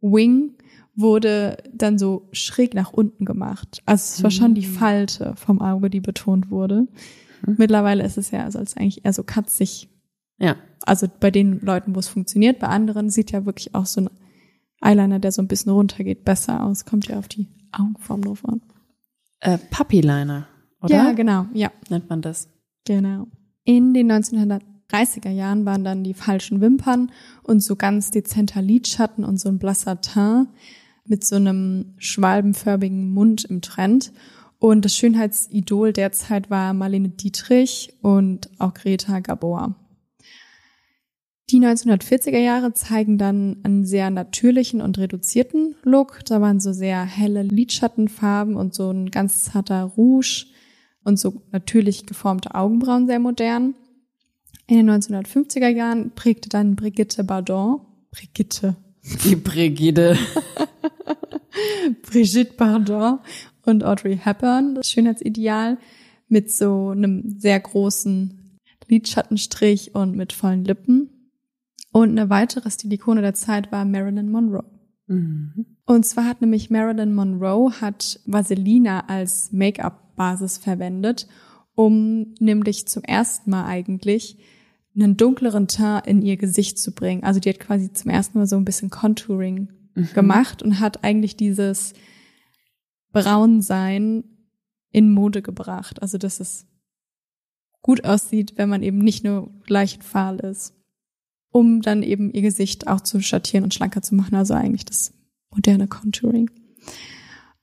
Wing 0.00 0.54
wurde 0.94 1.58
dann 1.72 1.98
so 1.98 2.28
schräg 2.32 2.74
nach 2.74 2.92
unten 2.92 3.24
gemacht. 3.24 3.82
Also 3.86 4.14
es 4.16 4.22
war 4.22 4.30
schon 4.30 4.54
die 4.54 4.66
mhm. 4.66 4.72
Falte 4.72 5.34
vom 5.36 5.60
Auge, 5.60 5.90
die 5.90 6.00
betont 6.00 6.50
wurde. 6.50 6.88
Mhm. 7.46 7.56
Mittlerweile 7.58 8.04
ist 8.04 8.18
es 8.18 8.30
ja 8.30 8.44
also 8.44 8.58
als 8.58 8.76
eigentlich 8.76 9.04
eher 9.04 9.12
so 9.12 9.22
katzig. 9.22 9.88
Ja. 10.38 10.56
Also 10.82 11.06
bei 11.20 11.30
den 11.30 11.60
Leuten, 11.60 11.94
wo 11.94 11.98
es 11.98 12.08
funktioniert, 12.08 12.58
bei 12.58 12.68
anderen 12.68 13.10
sieht 13.10 13.30
ja 13.30 13.44
wirklich 13.46 13.74
auch 13.74 13.86
so 13.86 14.02
ein 14.02 14.10
Eyeliner, 14.80 15.18
der 15.18 15.32
so 15.32 15.42
ein 15.42 15.48
bisschen 15.48 15.72
runtergeht, 15.72 16.24
besser 16.24 16.64
aus. 16.64 16.84
Kommt 16.84 17.08
ja 17.08 17.18
auf 17.18 17.28
die 17.28 17.48
Augenform 17.72 18.22
drauf 18.22 18.44
an. 18.46 18.62
Äh, 19.40 19.58
Puppyliner, 19.70 20.48
oder? 20.82 20.94
Ja, 20.94 21.12
genau, 21.12 21.46
ja. 21.52 21.70
Nennt 21.90 22.08
man 22.08 22.22
das. 22.22 22.48
Genau. 22.86 23.26
In 23.64 23.92
den 23.92 24.10
1930er 24.10 25.30
Jahren 25.30 25.66
waren 25.66 25.84
dann 25.84 26.02
die 26.02 26.14
falschen 26.14 26.60
Wimpern 26.60 27.12
und 27.42 27.62
so 27.62 27.76
ganz 27.76 28.10
dezenter 28.10 28.62
Lidschatten 28.62 29.24
und 29.24 29.38
so 29.38 29.48
ein 29.48 29.58
blasser 29.58 30.00
Teint 30.00 30.48
mit 31.06 31.24
so 31.24 31.36
einem 31.36 31.94
schwalbenförmigen 31.98 33.10
Mund 33.10 33.44
im 33.44 33.60
Trend. 33.60 34.12
Und 34.60 34.84
das 34.84 34.94
Schönheitsidol 34.94 35.94
derzeit 35.94 36.50
war 36.50 36.74
Marlene 36.74 37.08
Dietrich 37.08 37.94
und 38.02 38.50
auch 38.58 38.74
Greta 38.74 39.20
Gabor. 39.20 39.74
Die 41.48 41.58
1940er 41.58 42.38
Jahre 42.38 42.74
zeigen 42.74 43.16
dann 43.16 43.56
einen 43.64 43.86
sehr 43.86 44.10
natürlichen 44.10 44.82
und 44.82 44.98
reduzierten 44.98 45.76
Look. 45.82 46.20
Da 46.26 46.42
waren 46.42 46.60
so 46.60 46.72
sehr 46.72 47.02
helle 47.04 47.42
Lidschattenfarben 47.42 48.54
und 48.54 48.74
so 48.74 48.90
ein 48.90 49.10
ganz 49.10 49.44
zarter 49.44 49.84
Rouge 49.84 50.46
und 51.04 51.18
so 51.18 51.42
natürlich 51.50 52.04
geformte 52.04 52.54
Augenbrauen 52.54 53.06
sehr 53.06 53.18
modern. 53.18 53.74
In 54.66 54.76
den 54.76 54.90
1950er 54.90 55.68
Jahren 55.68 56.12
prägte 56.14 56.50
dann 56.50 56.76
Brigitte 56.76 57.24
Bardot, 57.24 57.80
Brigitte. 58.10 58.76
Die 59.24 59.36
Brigitte. 59.36 60.18
Brigitte 62.02 62.52
Bardot 62.52 63.20
und 63.70 63.84
Audrey 63.84 64.18
Hepburn, 64.18 64.74
das 64.74 64.90
Schönheitsideal, 64.90 65.78
mit 66.28 66.50
so 66.50 66.90
einem 66.90 67.38
sehr 67.38 67.58
großen 67.58 68.58
Lidschattenstrich 68.88 69.94
und 69.94 70.16
mit 70.16 70.32
vollen 70.32 70.64
Lippen. 70.64 71.10
Und 71.92 72.10
eine 72.10 72.30
weitere 72.30 72.70
Stilikone 72.70 73.20
der 73.20 73.34
Zeit 73.34 73.72
war 73.72 73.84
Marilyn 73.84 74.30
Monroe. 74.30 74.64
Mhm. 75.06 75.66
Und 75.86 76.06
zwar 76.06 76.26
hat 76.26 76.40
nämlich 76.40 76.70
Marilyn 76.70 77.14
Monroe 77.14 77.72
hat 77.80 78.20
Vaselina 78.26 79.08
als 79.08 79.50
Make-up-Basis 79.52 80.58
verwendet, 80.58 81.26
um 81.74 82.34
nämlich 82.38 82.86
zum 82.86 83.02
ersten 83.02 83.50
Mal 83.50 83.66
eigentlich 83.66 84.38
einen 84.94 85.16
dunkleren 85.16 85.66
Teint 85.66 86.06
in 86.06 86.22
ihr 86.22 86.36
Gesicht 86.36 86.78
zu 86.78 86.92
bringen. 86.92 87.24
Also 87.24 87.40
die 87.40 87.48
hat 87.48 87.60
quasi 87.60 87.92
zum 87.92 88.10
ersten 88.10 88.38
Mal 88.38 88.46
so 88.46 88.56
ein 88.56 88.64
bisschen 88.64 88.90
Contouring 88.90 89.68
mhm. 89.94 90.08
gemacht 90.14 90.62
und 90.62 90.78
hat 90.78 91.02
eigentlich 91.04 91.36
dieses 91.36 91.94
Braunsein 93.12 94.24
in 94.90 95.12
Mode 95.12 95.42
gebracht. 95.42 96.02
Also 96.02 96.18
dass 96.18 96.40
es 96.40 96.66
gut 97.82 98.04
aussieht, 98.04 98.54
wenn 98.56 98.68
man 98.68 98.82
eben 98.82 98.98
nicht 98.98 99.24
nur 99.24 99.50
leicht 99.66 100.04
fahl 100.04 100.38
ist, 100.40 100.74
um 101.50 101.82
dann 101.82 102.02
eben 102.02 102.32
ihr 102.32 102.42
Gesicht 102.42 102.88
auch 102.88 103.00
zu 103.00 103.20
schattieren 103.20 103.64
und 103.64 103.74
schlanker 103.74 104.02
zu 104.02 104.14
machen. 104.14 104.34
Also 104.34 104.54
eigentlich 104.54 104.84
das 104.84 105.12
moderne 105.50 105.88
Contouring. 105.88 106.50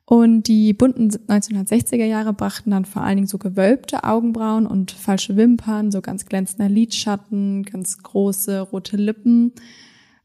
Und 0.09 0.47
die 0.47 0.73
bunten 0.73 1.09
1960er 1.09 2.05
Jahre 2.05 2.31
brachten 2.31 2.71
dann 2.71 2.85
vor 2.85 3.01
allen 3.01 3.17
Dingen 3.17 3.27
so 3.27 3.37
gewölbte 3.37 4.05
Augenbrauen 4.05 4.65
und 4.65 4.91
falsche 4.91 5.35
Wimpern, 5.35 5.91
so 5.91 5.99
ganz 5.99 6.25
glänzender 6.25 6.69
Lidschatten, 6.69 7.63
ganz 7.63 7.97
große 7.97 8.61
rote 8.61 8.95
Lippen 8.95 9.51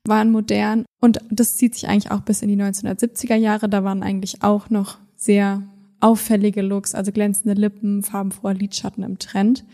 waren 0.06 0.30
modern. 0.30 0.84
Und 1.00 1.18
das 1.30 1.56
zieht 1.56 1.74
sich 1.74 1.88
eigentlich 1.88 2.12
auch 2.12 2.20
bis 2.20 2.42
in 2.42 2.48
die 2.48 2.56
1970er 2.56 3.34
Jahre. 3.34 3.68
Da 3.68 3.82
waren 3.82 4.04
eigentlich 4.04 4.44
auch 4.44 4.70
noch 4.70 4.98
sehr 5.22 5.62
auffällige 6.00 6.62
Looks, 6.62 6.94
also 6.94 7.12
glänzende 7.12 7.54
Lippen, 7.60 8.02
farbenfroher 8.02 8.54
Lidschatten 8.54 9.04
im 9.04 9.18
Trend. 9.18 9.64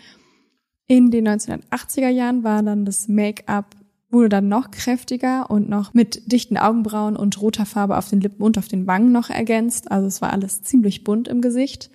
In 0.86 1.10
den 1.10 1.28
1980er 1.28 2.08
Jahren 2.08 2.44
war 2.44 2.62
dann 2.62 2.84
das 2.84 3.08
Make-up 3.08 3.76
wurde 4.10 4.28
dann 4.30 4.48
noch 4.48 4.70
kräftiger 4.70 5.50
und 5.50 5.68
noch 5.68 5.92
mit 5.92 6.32
dichten 6.32 6.56
Augenbrauen 6.56 7.16
und 7.16 7.40
roter 7.40 7.66
Farbe 7.66 7.96
auf 7.96 8.08
den 8.08 8.20
Lippen 8.20 8.42
und 8.42 8.56
auf 8.56 8.68
den 8.68 8.86
Wangen 8.86 9.12
noch 9.12 9.28
ergänzt. 9.28 9.90
Also 9.90 10.06
es 10.06 10.22
war 10.22 10.32
alles 10.32 10.62
ziemlich 10.62 11.04
bunt 11.04 11.28
im 11.28 11.42
Gesicht. 11.42 11.90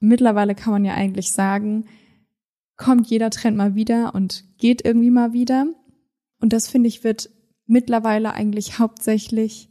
Und 0.00 0.08
mittlerweile 0.08 0.54
kann 0.54 0.72
man 0.72 0.84
ja 0.84 0.94
eigentlich 0.94 1.32
sagen, 1.32 1.86
kommt 2.76 3.08
jeder 3.08 3.30
Trend 3.30 3.56
mal 3.56 3.74
wieder 3.74 4.14
und 4.14 4.44
geht 4.58 4.84
irgendwie 4.84 5.10
mal 5.10 5.32
wieder. 5.32 5.66
Und 6.40 6.52
das 6.52 6.68
finde 6.68 6.88
ich 6.88 7.02
wird 7.02 7.30
mittlerweile 7.66 8.34
eigentlich 8.34 8.78
hauptsächlich, 8.78 9.68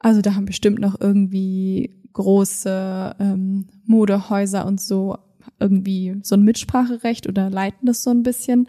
also 0.00 0.22
da 0.22 0.34
haben 0.34 0.46
bestimmt 0.46 0.80
noch 0.80 1.00
irgendwie 1.00 2.01
große 2.12 3.16
ähm, 3.18 3.66
Modehäuser 3.84 4.66
und 4.66 4.80
so 4.80 5.16
irgendwie 5.58 6.16
so 6.22 6.34
ein 6.36 6.42
Mitspracherecht 6.42 7.28
oder 7.28 7.50
leiten 7.50 7.86
das 7.86 8.02
so 8.02 8.10
ein 8.10 8.22
bisschen. 8.22 8.68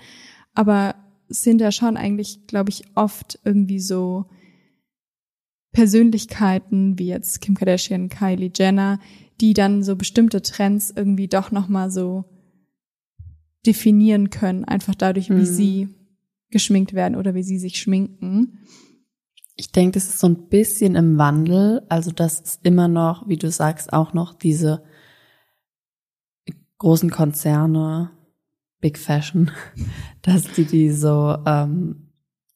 Aber 0.53 0.95
sind 1.27 1.61
ja 1.61 1.71
schon 1.71 1.97
eigentlich, 1.97 2.47
glaube 2.47 2.69
ich, 2.69 2.83
oft 2.95 3.39
irgendwie 3.43 3.79
so 3.79 4.25
Persönlichkeiten 5.71 6.99
wie 6.99 7.07
jetzt 7.07 7.41
Kim 7.41 7.55
Kardashian, 7.55 8.09
Kylie 8.09 8.51
Jenner, 8.55 8.99
die 9.41 9.53
dann 9.53 9.83
so 9.83 9.95
bestimmte 9.95 10.41
Trends 10.41 10.93
irgendwie 10.95 11.27
doch 11.27 11.51
nochmal 11.51 11.89
so 11.89 12.25
definieren 13.65 14.29
können, 14.29 14.65
einfach 14.65 14.93
dadurch, 14.93 15.29
wie 15.29 15.33
Mhm. 15.33 15.45
sie 15.45 15.87
geschminkt 16.51 16.93
werden 16.93 17.15
oder 17.15 17.33
wie 17.33 17.43
sie 17.43 17.57
sich 17.57 17.77
schminken. 17.79 18.59
Ich 19.55 19.71
denke, 19.71 19.93
das 19.93 20.05
ist 20.05 20.19
so 20.19 20.27
ein 20.27 20.47
bisschen 20.49 20.95
im 20.95 21.17
Wandel. 21.17 21.83
Also 21.89 22.11
das 22.11 22.39
ist 22.39 22.65
immer 22.65 22.87
noch, 22.87 23.27
wie 23.27 23.37
du 23.37 23.51
sagst, 23.51 23.93
auch 23.93 24.13
noch 24.13 24.33
diese 24.33 24.83
großen 26.79 27.11
Konzerne, 27.11 28.11
Big 28.81 28.97
Fashion, 28.97 29.51
dass 30.21 30.43
die 30.43 30.65
die 30.65 30.91
so 30.91 31.37
ähm, 31.45 32.09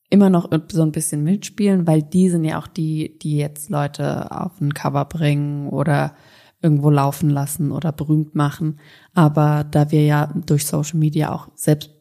immer 0.09 0.29
noch 0.29 0.49
so 0.71 0.81
ein 0.81 0.91
bisschen 0.91 1.23
mitspielen, 1.23 1.87
weil 1.87 2.01
die 2.01 2.29
sind 2.29 2.43
ja 2.43 2.59
auch 2.59 2.67
die, 2.67 3.17
die 3.19 3.37
jetzt 3.37 3.69
Leute 3.69 4.31
auf 4.31 4.59
ein 4.59 4.73
Cover 4.73 5.05
bringen 5.05 5.69
oder 5.69 6.15
irgendwo 6.61 6.89
laufen 6.89 7.29
lassen 7.29 7.71
oder 7.71 7.91
berühmt 7.91 8.35
machen. 8.35 8.79
Aber 9.13 9.63
da 9.63 9.91
wir 9.91 10.03
ja 10.03 10.33
durch 10.45 10.65
Social 10.65 10.97
Media 10.97 11.31
auch 11.31 11.49
selbst 11.55 11.91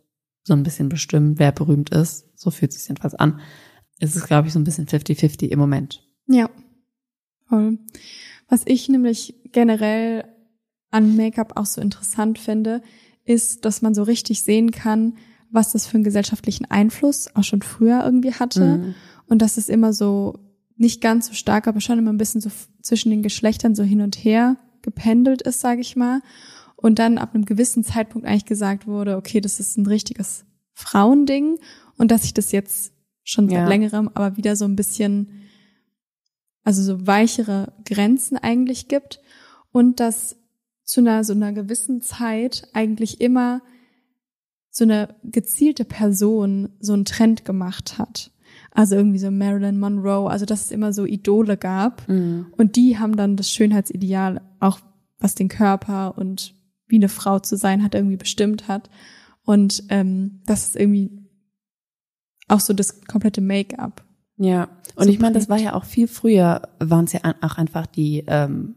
so 0.44 0.55
ein 0.55 0.62
bisschen 0.62 0.88
bestimmen, 0.88 1.38
wer 1.38 1.53
berühmt 1.53 1.90
ist, 1.90 2.26
so 2.34 2.51
fühlt 2.51 2.72
sich 2.72 2.88
jedenfalls 2.88 3.14
an, 3.14 3.40
ist 4.01 4.16
es, 4.16 4.26
glaube 4.26 4.49
ich, 4.49 4.53
so 4.53 4.59
ein 4.59 4.64
bisschen 4.64 4.86
50-50 4.86 5.49
im 5.49 5.59
Moment. 5.59 6.03
Ja, 6.26 6.51
voll. 7.49 7.78
Was 8.49 8.62
ich 8.66 8.88
nämlich 8.88 9.34
generell 9.53 10.24
an 10.90 11.16
Make-up 11.16 11.53
auch 11.57 11.66
so 11.66 11.80
interessant 11.80 12.38
finde, 12.38 12.82
ist, 13.24 13.64
dass 13.64 13.82
man 13.82 13.94
so 13.94 14.03
richtig 14.03 14.42
sehen 14.42 14.70
kann, 14.70 15.16
was 15.51 15.72
das 15.72 15.86
für 15.86 15.94
einen 15.94 16.05
gesellschaftlichen 16.05 16.64
Einfluss 16.70 17.28
auch 17.34 17.44
schon 17.44 17.62
früher 17.62 18.05
irgendwie 18.05 18.32
hatte. 18.32 18.78
Mhm. 18.78 18.94
Und 19.26 19.42
dass 19.42 19.57
es 19.57 19.68
immer 19.68 19.92
so 19.92 20.38
nicht 20.76 21.01
ganz 21.01 21.28
so 21.28 21.34
stark, 21.34 21.66
aber 21.66 21.80
schon 21.80 21.99
immer 21.99 22.12
ein 22.12 22.18
bisschen 22.18 22.40
so 22.40 22.51
zwischen 22.82 23.11
den 23.11 23.22
Geschlechtern 23.22 23.74
so 23.74 23.82
hin 23.82 24.01
und 24.01 24.16
her 24.16 24.57
gependelt 24.82 25.42
ist, 25.42 25.61
sage 25.61 25.80
ich 25.80 25.97
mal. 25.97 26.20
Und 26.76 26.99
dann 26.99 27.18
ab 27.18 27.34
einem 27.34 27.47
gewissen 27.47 27.82
Zeitpunkt 27.82 28.26
eigentlich 28.26 28.44
gesagt 28.44 28.86
wurde, 28.86 29.16
okay, 29.16 29.40
das 29.40 29.59
ist 29.59 29.78
ein 29.78 29.86
richtiges 29.86 30.44
Frauending 30.74 31.59
und 31.97 32.11
dass 32.11 32.22
sich 32.22 32.34
das 32.34 32.53
jetzt 32.53 32.92
schon 33.26 33.48
seit 33.48 33.58
Ja. 33.58 33.68
längerem 33.68 34.08
aber 34.14 34.36
wieder 34.36 34.56
so 34.56 34.64
ein 34.64 34.76
bisschen, 34.76 35.42
also 36.62 36.82
so 36.82 37.06
weichere 37.06 37.72
Grenzen 37.84 38.38
eigentlich 38.38 38.88
gibt 38.88 39.20
und 39.72 40.00
dass 40.00 40.36
zu 40.84 41.00
einer 41.00 41.24
so 41.24 41.32
einer 41.32 41.52
gewissen 41.52 42.00
Zeit 42.00 42.68
eigentlich 42.72 43.20
immer 43.20 43.60
so 44.70 44.84
eine 44.84 45.16
gezielte 45.24 45.84
Person 45.84 46.70
so 46.80 46.92
einen 46.92 47.04
Trend 47.04 47.44
gemacht 47.44 47.98
hat. 47.98 48.30
Also 48.70 48.94
irgendwie 48.94 49.18
so 49.18 49.30
Marilyn 49.30 49.80
Monroe, 49.80 50.30
also 50.30 50.46
dass 50.46 50.66
es 50.66 50.70
immer 50.70 50.92
so 50.92 51.04
Idole 51.04 51.56
gab. 51.56 52.08
Mhm. 52.08 52.46
Und 52.56 52.76
die 52.76 52.98
haben 52.98 53.16
dann 53.16 53.36
das 53.36 53.50
Schönheitsideal, 53.50 54.40
auch 54.60 54.78
was 55.18 55.34
den 55.34 55.48
Körper 55.48 56.16
und 56.16 56.54
wie 56.86 56.96
eine 56.96 57.08
Frau 57.08 57.40
zu 57.40 57.56
sein 57.56 57.82
hat, 57.82 57.94
irgendwie 57.94 58.16
bestimmt 58.18 58.68
hat. 58.68 58.88
Und 59.44 59.82
ähm, 59.88 60.42
das 60.46 60.68
ist 60.68 60.76
irgendwie 60.76 61.25
auch 62.49 62.61
so 62.61 62.72
das 62.72 63.03
komplette 63.05 63.40
Make-up. 63.40 64.05
Ja, 64.38 64.68
und 64.97 65.05
So 65.05 65.11
ich 65.11 65.18
meine, 65.18 65.34
das 65.34 65.49
war 65.49 65.59
ja 65.59 65.74
auch 65.74 65.84
viel 65.84 66.09
früher, 66.09 66.62
waren 66.78 67.07
es 67.07 67.12
ja 67.12 67.20
auch 67.40 67.57
einfach 67.57 67.86
die, 67.86 68.24
ähm, 68.26 68.76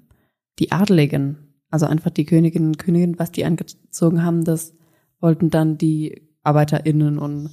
die 0.57 0.71
Adeligen, 0.71 1.37
also 1.69 1.85
einfach 1.85 2.11
die 2.11 2.25
Königinnen 2.25 2.69
und 2.69 2.79
Königin, 2.79 3.19
was 3.19 3.31
die 3.31 3.45
angezogen 3.45 4.23
haben, 4.23 4.43
das 4.43 4.73
wollten 5.19 5.49
dann 5.49 5.77
die 5.77 6.29
ArbeiterInnen 6.43 7.19
und 7.19 7.49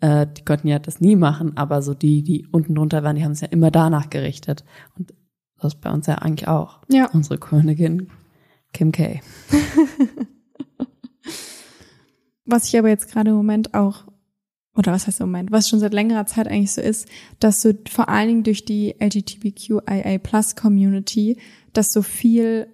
äh, 0.00 0.26
die 0.26 0.44
konnten 0.44 0.68
ja 0.68 0.78
das 0.78 1.00
nie 1.00 1.16
machen, 1.16 1.56
aber 1.56 1.82
so 1.82 1.94
die, 1.94 2.22
die 2.22 2.46
unten 2.50 2.74
drunter 2.74 3.02
waren, 3.02 3.16
die 3.16 3.24
haben 3.24 3.32
es 3.32 3.40
ja 3.40 3.48
immer 3.48 3.70
danach 3.70 4.10
gerichtet. 4.10 4.64
Und 4.96 5.12
das 5.60 5.74
ist 5.74 5.80
bei 5.80 5.90
uns 5.90 6.06
ja 6.06 6.16
eigentlich 6.16 6.48
auch. 6.48 6.80
Ja. 6.88 7.10
Unsere 7.12 7.38
Königin 7.38 8.10
Kim 8.72 8.92
K. 8.92 9.20
Was 12.44 12.66
ich 12.68 12.78
aber 12.78 12.88
jetzt 12.88 13.10
gerade 13.10 13.30
im 13.30 13.36
Moment 13.36 13.74
auch, 13.74 14.04
oder 14.76 14.92
was 14.92 15.06
heißt 15.06 15.20
im 15.20 15.26
Moment, 15.26 15.50
was 15.50 15.68
schon 15.68 15.80
seit 15.80 15.92
längerer 15.92 16.26
Zeit 16.26 16.46
eigentlich 16.46 16.72
so 16.72 16.80
ist, 16.80 17.08
dass 17.38 17.60
so 17.60 17.72
vor 17.88 18.08
allen 18.08 18.28
Dingen 18.28 18.42
durch 18.44 18.64
die 18.64 18.94
LGBTQIA 19.00 20.18
Plus 20.18 20.54
Community, 20.54 21.38
dass 21.72 21.92
so 21.92 22.02
viel 22.02 22.68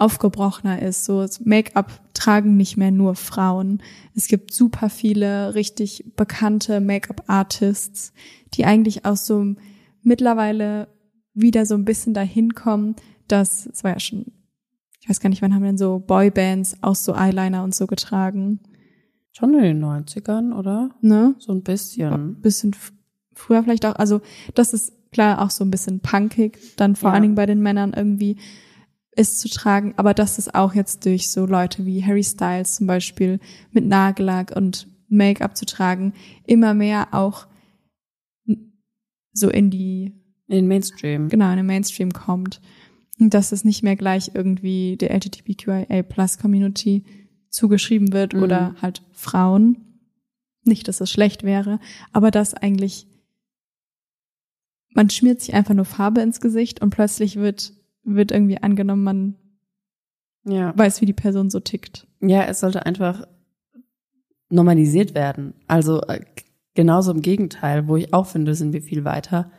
aufgebrochener 0.00 0.80
ist. 0.82 1.04
So 1.04 1.26
Make-up 1.44 2.00
tragen 2.14 2.56
nicht 2.56 2.76
mehr 2.76 2.90
nur 2.90 3.14
Frauen. 3.14 3.82
Es 4.14 4.26
gibt 4.26 4.52
super 4.52 4.90
viele 4.90 5.54
richtig 5.54 6.12
bekannte 6.16 6.80
Make-up-Artists, 6.80 8.12
die 8.54 8.64
eigentlich 8.64 9.04
auch 9.04 9.16
so 9.16 9.54
mittlerweile 10.02 10.88
wieder 11.34 11.66
so 11.66 11.74
ein 11.74 11.84
bisschen 11.84 12.14
dahin 12.14 12.54
kommen, 12.54 12.96
dass, 13.28 13.66
es 13.66 13.84
war 13.84 13.92
ja 13.92 14.00
schon, 14.00 14.26
ich 15.00 15.08
weiß 15.08 15.20
gar 15.20 15.28
nicht, 15.28 15.42
wann 15.42 15.54
haben 15.54 15.62
denn 15.62 15.78
so 15.78 15.98
Boybands 15.98 16.76
auch 16.82 16.96
so 16.96 17.14
Eyeliner 17.14 17.62
und 17.62 17.74
so 17.74 17.86
getragen, 17.86 18.60
Schon 19.32 19.54
in 19.54 19.60
den 19.62 19.84
90ern, 19.84 20.52
oder? 20.56 20.90
ne? 21.00 21.34
So 21.38 21.52
ein 21.52 21.62
bisschen. 21.62 22.40
bisschen 22.40 22.72
f- 22.72 22.92
früher 23.32 23.62
vielleicht 23.62 23.86
auch, 23.86 23.94
also 23.96 24.20
das 24.54 24.72
ist 24.74 24.92
klar 25.12 25.40
auch 25.42 25.50
so 25.50 25.64
ein 25.64 25.70
bisschen 25.70 26.00
punkig, 26.00 26.58
dann 26.76 26.96
vor 26.96 27.10
Ja. 27.10 27.14
allen 27.14 27.22
Dingen 27.22 27.34
bei 27.36 27.46
den 27.46 27.60
Männern 27.62 27.92
irgendwie 27.94 28.36
ist 29.16 29.40
zu 29.40 29.48
tragen, 29.48 29.94
aber 29.96 30.14
das 30.14 30.38
ist 30.38 30.54
auch 30.54 30.74
jetzt 30.74 31.04
durch 31.04 31.30
so 31.30 31.44
Leute 31.46 31.84
wie 31.84 32.04
Harry 32.04 32.22
Styles 32.22 32.74
zum 32.76 32.86
Beispiel 32.86 33.40
mit 33.72 33.84
Nagellack 33.86 34.54
und 34.56 34.86
Make-up 35.08 35.56
zu 35.56 35.66
tragen, 35.66 36.12
immer 36.46 36.74
mehr 36.74 37.08
auch 37.12 37.46
so 39.32 39.48
in 39.50 39.70
die, 39.70 40.12
In 40.48 40.56
den 40.56 40.68
Mainstream. 40.68 41.28
genau, 41.28 41.50
in 41.50 41.56
den 41.58 41.66
Mainstream 41.66 42.12
kommt. 42.12 42.60
Und 43.18 43.34
dass 43.34 43.52
es 43.52 43.64
nicht 43.64 43.82
mehr 43.82 43.96
gleich 43.96 44.30
irgendwie 44.34 44.96
der 44.96 45.10
LGBTQIA 45.14 46.02
Plus 46.02 46.38
Community 46.38 47.04
zugeschrieben 47.50 48.12
wird 48.12 48.32
Mhm. 48.34 48.42
oder 48.42 48.74
halt 48.80 49.02
Frauen. 49.12 49.98
Nicht, 50.64 50.88
dass 50.88 51.00
es 51.00 51.10
schlecht 51.10 51.42
wäre, 51.42 51.78
aber 52.12 52.30
dass 52.30 52.54
eigentlich 52.54 53.06
man 54.92 55.08
schmiert 55.08 55.40
sich 55.40 55.54
einfach 55.54 55.74
nur 55.74 55.84
Farbe 55.84 56.20
ins 56.20 56.40
Gesicht 56.40 56.82
und 56.82 56.90
plötzlich 56.90 57.36
wird, 57.36 57.72
wird 58.02 58.32
irgendwie 58.32 58.58
angenommen, 58.62 59.04
man 59.04 59.34
Ja. 60.44 60.76
weiß, 60.76 61.00
wie 61.00 61.06
die 61.06 61.12
Person 61.12 61.48
so 61.50 61.60
tickt. 61.60 62.06
Ja, 62.20 62.42
es 62.44 62.60
sollte 62.60 62.86
einfach 62.86 63.24
normalisiert 64.48 65.14
werden. 65.14 65.54
Also 65.68 66.00
äh, 66.02 66.24
genauso 66.74 67.12
im 67.12 67.22
Gegenteil, 67.22 67.86
wo 67.88 67.96
ich 67.96 68.12
auch 68.12 68.26
finde, 68.26 68.54
sind 68.54 68.72
wir 68.72 68.82
viel 68.82 69.04
weiter. 69.04 69.50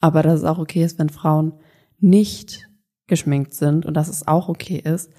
Aber 0.00 0.22
dass 0.22 0.38
es 0.40 0.44
auch 0.44 0.58
okay 0.58 0.84
ist, 0.84 0.98
wenn 0.98 1.08
Frauen 1.08 1.54
nicht 1.98 2.68
geschminkt 3.08 3.54
sind 3.54 3.84
und 3.84 3.94
dass 3.94 4.08
es 4.08 4.28
auch 4.28 4.48
okay 4.48 4.80
ist. 4.84 5.10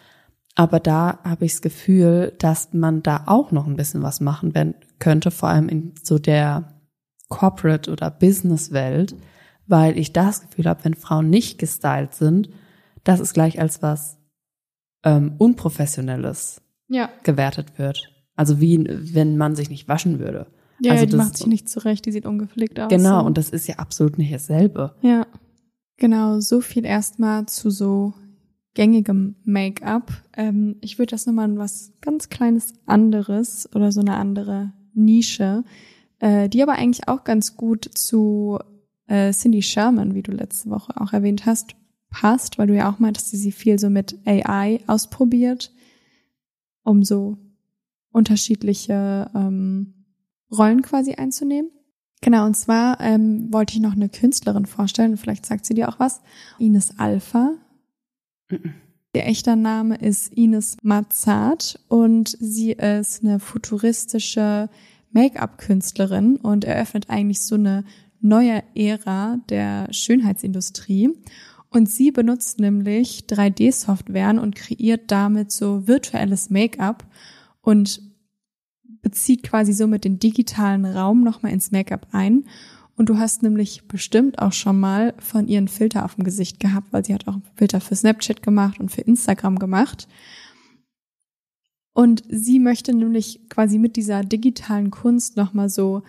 Aber 0.60 0.82
da 0.82 1.20
habe 1.24 1.46
ich 1.46 1.54
das 1.54 1.62
Gefühl, 1.62 2.34
dass 2.38 2.74
man 2.74 3.02
da 3.02 3.24
auch 3.28 3.54
noch 3.54 3.66
ein 3.66 3.78
bisschen 3.78 4.04
was 4.04 4.20
machen 4.20 4.54
wenn, 4.56 4.76
könnte, 5.00 5.32
vor 5.32 5.48
allem 5.48 5.70
in 5.70 5.94
so 6.04 6.20
der 6.20 6.74
Corporate- 7.30 7.90
oder 7.90 8.12
Business-Welt, 8.12 9.16
weil 9.68 9.98
ich 9.98 10.12
das 10.12 10.42
Gefühl 10.42 10.66
habe, 10.66 10.84
wenn 10.84 10.96
Frauen 10.96 11.30
nicht 11.30 11.60
gestylt 11.60 12.14
sind, 12.14 12.50
das 13.06 13.22
ist 13.22 13.34
gleich 13.34 13.62
als 13.62 13.82
was 13.82 14.18
ähm, 15.06 15.36
Unprofessionelles 15.38 16.62
Ja. 16.90 17.10
gewertet 17.24 17.78
wird. 17.80 18.12
Also 18.36 18.60
wie 18.60 18.84
wenn 19.14 19.38
man 19.38 19.56
sich 19.56 19.70
nicht 19.70 19.88
waschen 19.88 20.20
würde. 20.20 20.48
Ja, 20.82 20.92
Also 20.92 21.06
die 21.06 21.12
das- 21.14 21.26
macht 21.26 21.38
sich 21.38 21.48
nicht 21.48 21.70
zurecht, 21.70 22.06
die 22.06 22.12
sieht 22.12 22.26
ungepflegt 22.26 22.78
aus. 22.82 22.90
Genau, 22.90 23.26
und 23.26 23.38
das 23.38 23.50
ist 23.50 23.66
ja 23.68 23.76
absolut 23.76 24.18
nicht 24.18 24.34
dasselbe. 24.34 24.94
Ja. 25.02 25.26
Genau, 25.96 26.42
so 26.42 26.60
viel 26.60 26.84
erstmal 26.84 27.46
zu 27.46 27.70
so 27.70 28.14
gängigem 28.80 29.36
Make-up. 29.44 30.10
Ähm, 30.38 30.78
ich 30.80 30.98
würde 30.98 31.12
das 31.12 31.26
nochmal 31.26 31.50
in 31.50 31.58
was 31.58 31.92
ganz 32.00 32.30
kleines 32.30 32.72
anderes 32.86 33.68
oder 33.76 33.92
so 33.92 34.00
eine 34.00 34.16
andere 34.16 34.72
Nische, 34.94 35.66
äh, 36.20 36.48
die 36.48 36.64
aber 36.64 36.76
eigentlich 36.76 37.10
auch 37.10 37.26
ganz 37.26 37.58
gut 37.58 37.90
zu 37.94 38.58
äh, 39.08 39.34
Cindy 39.34 39.64
Sherman, 39.64 40.16
wie 40.16 40.22
du 40.22 40.32
letzte 40.32 40.70
Woche 40.70 40.94
auch 40.96 41.12
erwähnt 41.12 41.46
hast, 41.46 41.76
passt, 42.10 42.58
weil 42.58 42.68
du 42.68 42.76
ja 42.78 42.90
auch 42.90 43.00
meintest, 43.00 43.34
dass 43.34 43.42
sie 43.42 43.52
viel 43.52 43.78
so 43.80 43.90
mit 43.90 44.18
AI 44.26 44.80
ausprobiert, 44.88 45.74
um 46.84 47.04
so 47.04 47.38
unterschiedliche 48.14 49.30
ähm, 49.36 50.06
Rollen 50.58 50.84
quasi 50.84 51.16
einzunehmen. 51.16 51.70
Genau, 52.22 52.46
und 52.46 52.56
zwar 52.56 53.02
ähm, 53.02 53.52
wollte 53.52 53.74
ich 53.74 53.82
noch 53.82 53.92
eine 53.94 54.08
Künstlerin 54.08 54.68
vorstellen, 54.68 55.18
vielleicht 55.18 55.46
sagt 55.46 55.66
sie 55.66 55.74
dir 55.74 55.90
auch 55.90 56.00
was. 56.00 56.22
Ines 56.60 56.98
Alpha. 56.98 57.56
Der 59.16 59.28
echte 59.28 59.56
Name 59.56 59.96
ist 59.96 60.34
Ines 60.34 60.78
Mazzat 60.84 61.80
und 61.88 62.38
sie 62.40 62.72
ist 62.74 63.24
eine 63.24 63.40
futuristische 63.40 64.70
Make-up-Künstlerin 65.12 66.36
und 66.38 66.64
eröffnet 66.64 67.10
eigentlich 67.10 67.42
so 67.42 67.56
eine 67.56 67.86
neue 68.22 68.64
Ära 68.76 69.38
der 69.50 69.88
Schönheitsindustrie. 69.92 71.10
Und 71.70 71.90
sie 71.90 72.12
benutzt 72.12 72.60
nämlich 72.60 73.26
3D-Softwaren 73.28 74.40
und 74.40 74.56
kreiert 74.56 75.12
damit 75.12 75.52
so 75.52 75.88
virtuelles 75.88 76.50
Make-up 76.50 77.06
und 77.62 78.02
bezieht 79.02 79.44
quasi 79.44 79.74
somit 79.74 80.04
den 80.04 80.20
digitalen 80.20 80.86
Raum 80.86 81.24
nochmal 81.24 81.54
ins 81.54 81.72
Make-up 81.72 82.08
ein. 82.12 82.46
Und 83.00 83.08
du 83.08 83.18
hast 83.18 83.44
nämlich 83.44 83.88
bestimmt 83.88 84.40
auch 84.40 84.52
schon 84.52 84.78
mal 84.78 85.14
von 85.20 85.48
ihren 85.48 85.70
Filter 85.70 86.04
auf 86.04 86.16
dem 86.16 86.26
Gesicht 86.26 86.60
gehabt, 86.60 86.92
weil 86.92 87.06
sie 87.06 87.14
hat 87.14 87.30
auch 87.30 87.38
Filter 87.56 87.80
für 87.80 87.96
Snapchat 87.96 88.44
gemacht 88.44 88.78
und 88.78 88.92
für 88.92 89.00
Instagram 89.00 89.58
gemacht. 89.58 90.10
Und 91.94 92.24
sie 92.28 92.60
möchte 92.60 92.94
nämlich 92.94 93.40
quasi 93.48 93.78
mit 93.78 93.96
dieser 93.96 94.26
digitalen 94.26 94.92
Kunst 94.92 95.38
nochmal 95.38 95.70
so 95.70 96.04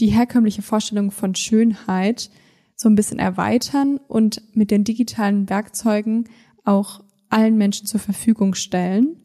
die 0.00 0.08
herkömmliche 0.08 0.62
Vorstellung 0.62 1.12
von 1.12 1.36
Schönheit 1.36 2.28
so 2.74 2.88
ein 2.88 2.96
bisschen 2.96 3.20
erweitern 3.20 4.00
und 4.08 4.42
mit 4.52 4.72
den 4.72 4.82
digitalen 4.82 5.48
Werkzeugen 5.48 6.28
auch 6.64 7.04
allen 7.28 7.56
Menschen 7.56 7.86
zur 7.86 8.00
Verfügung 8.00 8.56
stellen 8.56 9.21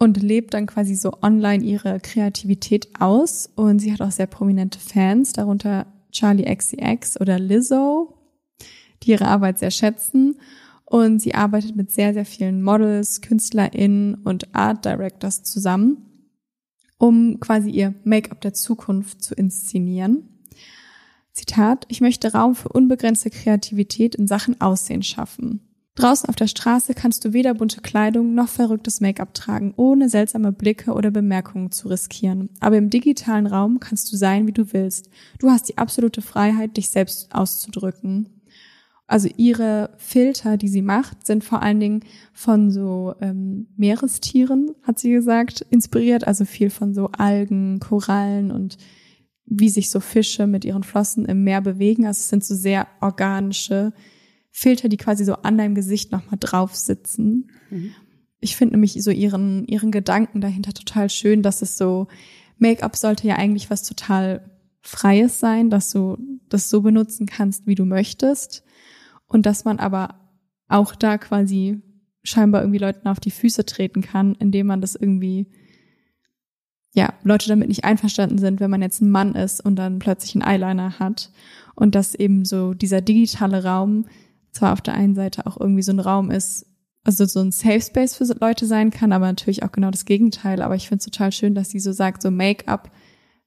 und 0.00 0.20
lebt 0.20 0.54
dann 0.54 0.66
quasi 0.66 0.94
so 0.94 1.12
online 1.20 1.62
ihre 1.62 2.00
Kreativität 2.00 2.88
aus. 2.98 3.50
Und 3.54 3.80
sie 3.80 3.92
hat 3.92 4.00
auch 4.00 4.10
sehr 4.10 4.26
prominente 4.26 4.80
Fans, 4.80 5.34
darunter 5.34 5.86
Charlie 6.10 6.52
XCX 6.52 7.20
oder 7.20 7.38
Lizzo, 7.38 8.14
die 9.02 9.10
ihre 9.10 9.26
Arbeit 9.26 9.58
sehr 9.58 9.70
schätzen. 9.70 10.40
Und 10.86 11.20
sie 11.20 11.34
arbeitet 11.34 11.76
mit 11.76 11.92
sehr, 11.92 12.14
sehr 12.14 12.24
vielen 12.24 12.62
Models, 12.62 13.20
KünstlerInnen 13.20 14.14
und 14.24 14.54
Art 14.54 14.86
Directors 14.86 15.44
zusammen, 15.44 15.98
um 16.98 17.38
quasi 17.38 17.70
ihr 17.70 17.94
Make-up 18.02 18.40
der 18.40 18.54
Zukunft 18.54 19.22
zu 19.22 19.34
inszenieren. 19.34 20.40
Zitat, 21.32 21.84
ich 21.88 22.00
möchte 22.00 22.32
Raum 22.32 22.54
für 22.54 22.70
unbegrenzte 22.70 23.30
Kreativität 23.30 24.14
in 24.14 24.26
Sachen 24.26 24.60
Aussehen 24.62 25.02
schaffen. 25.02 25.69
Draußen 26.00 26.30
auf 26.30 26.36
der 26.36 26.46
Straße 26.46 26.94
kannst 26.94 27.26
du 27.26 27.34
weder 27.34 27.52
bunte 27.52 27.82
Kleidung 27.82 28.34
noch 28.34 28.48
verrücktes 28.48 29.02
Make-up 29.02 29.34
tragen, 29.34 29.74
ohne 29.76 30.08
seltsame 30.08 30.50
Blicke 30.50 30.92
oder 30.92 31.10
Bemerkungen 31.10 31.72
zu 31.72 31.88
riskieren. 31.88 32.48
Aber 32.58 32.78
im 32.78 32.88
digitalen 32.88 33.46
Raum 33.46 33.80
kannst 33.80 34.10
du 34.10 34.16
sein, 34.16 34.46
wie 34.46 34.52
du 34.52 34.72
willst. 34.72 35.10
Du 35.38 35.50
hast 35.50 35.68
die 35.68 35.76
absolute 35.76 36.22
Freiheit, 36.22 36.78
dich 36.78 36.88
selbst 36.88 37.34
auszudrücken. 37.34 38.30
Also 39.06 39.28
ihre 39.36 39.90
Filter, 39.98 40.56
die 40.56 40.68
sie 40.68 40.80
macht, 40.80 41.26
sind 41.26 41.44
vor 41.44 41.60
allen 41.60 41.80
Dingen 41.80 42.00
von 42.32 42.70
so 42.70 43.14
ähm, 43.20 43.66
Meerestieren, 43.76 44.70
hat 44.82 44.98
sie 44.98 45.10
gesagt, 45.10 45.66
inspiriert. 45.68 46.26
Also 46.26 46.46
viel 46.46 46.70
von 46.70 46.94
so 46.94 47.10
Algen, 47.12 47.78
Korallen 47.78 48.50
und 48.52 48.78
wie 49.44 49.68
sich 49.68 49.90
so 49.90 50.00
Fische 50.00 50.46
mit 50.46 50.64
ihren 50.64 50.82
Flossen 50.82 51.26
im 51.26 51.44
Meer 51.44 51.60
bewegen. 51.60 52.06
Also 52.06 52.20
es 52.20 52.28
sind 52.30 52.42
so 52.42 52.54
sehr 52.54 52.86
organische 53.02 53.92
Filter, 54.50 54.88
die 54.88 54.96
quasi 54.96 55.24
so 55.24 55.34
an 55.34 55.58
deinem 55.58 55.74
Gesicht 55.74 56.12
nochmal 56.12 56.38
drauf 56.38 56.74
sitzen. 56.74 57.50
Mhm. 57.70 57.92
Ich 58.40 58.56
finde 58.56 58.74
nämlich 58.74 59.02
so 59.02 59.10
ihren, 59.10 59.66
ihren 59.66 59.90
Gedanken 59.90 60.40
dahinter 60.40 60.72
total 60.72 61.10
schön, 61.10 61.42
dass 61.42 61.62
es 61.62 61.76
so, 61.76 62.08
Make-up 62.58 62.96
sollte 62.96 63.26
ja 63.26 63.36
eigentlich 63.36 63.70
was 63.70 63.82
total 63.82 64.50
Freies 64.82 65.40
sein, 65.40 65.70
dass 65.70 65.90
du 65.90 66.18
das 66.48 66.70
so 66.70 66.82
benutzen 66.82 67.26
kannst, 67.26 67.66
wie 67.66 67.74
du 67.74 67.84
möchtest 67.84 68.64
und 69.26 69.46
dass 69.46 69.64
man 69.64 69.78
aber 69.78 70.20
auch 70.68 70.94
da 70.94 71.18
quasi 71.18 71.82
scheinbar 72.22 72.62
irgendwie 72.62 72.78
Leuten 72.78 73.08
auf 73.08 73.20
die 73.20 73.30
Füße 73.30 73.64
treten 73.64 74.02
kann, 74.02 74.34
indem 74.34 74.66
man 74.66 74.80
das 74.80 74.94
irgendwie, 74.94 75.46
ja, 76.94 77.14
Leute 77.22 77.48
damit 77.48 77.68
nicht 77.68 77.84
einverstanden 77.84 78.38
sind, 78.38 78.60
wenn 78.60 78.70
man 78.70 78.82
jetzt 78.82 79.00
ein 79.00 79.10
Mann 79.10 79.34
ist 79.34 79.64
und 79.64 79.76
dann 79.76 79.98
plötzlich 79.98 80.34
einen 80.34 80.44
Eyeliner 80.44 80.98
hat 80.98 81.30
und 81.74 81.94
dass 81.94 82.14
eben 82.14 82.44
so 82.44 82.74
dieser 82.74 83.00
digitale 83.00 83.64
Raum 83.64 84.06
zwar 84.52 84.72
auf 84.72 84.80
der 84.80 84.94
einen 84.94 85.14
Seite 85.14 85.46
auch 85.46 85.58
irgendwie 85.58 85.82
so 85.82 85.92
ein 85.92 86.00
Raum 86.00 86.30
ist, 86.30 86.66
also 87.04 87.24
so 87.24 87.40
ein 87.40 87.52
Safe 87.52 87.80
Space 87.80 88.14
für 88.14 88.24
Leute 88.40 88.66
sein 88.66 88.90
kann, 88.90 89.12
aber 89.12 89.26
natürlich 89.26 89.62
auch 89.62 89.72
genau 89.72 89.90
das 89.90 90.04
Gegenteil. 90.04 90.62
Aber 90.62 90.74
ich 90.74 90.88
finde 90.88 91.00
es 91.00 91.04
total 91.06 91.32
schön, 91.32 91.54
dass 91.54 91.70
sie 91.70 91.80
so 91.80 91.92
sagt, 91.92 92.22
so 92.22 92.30
Make-up 92.30 92.90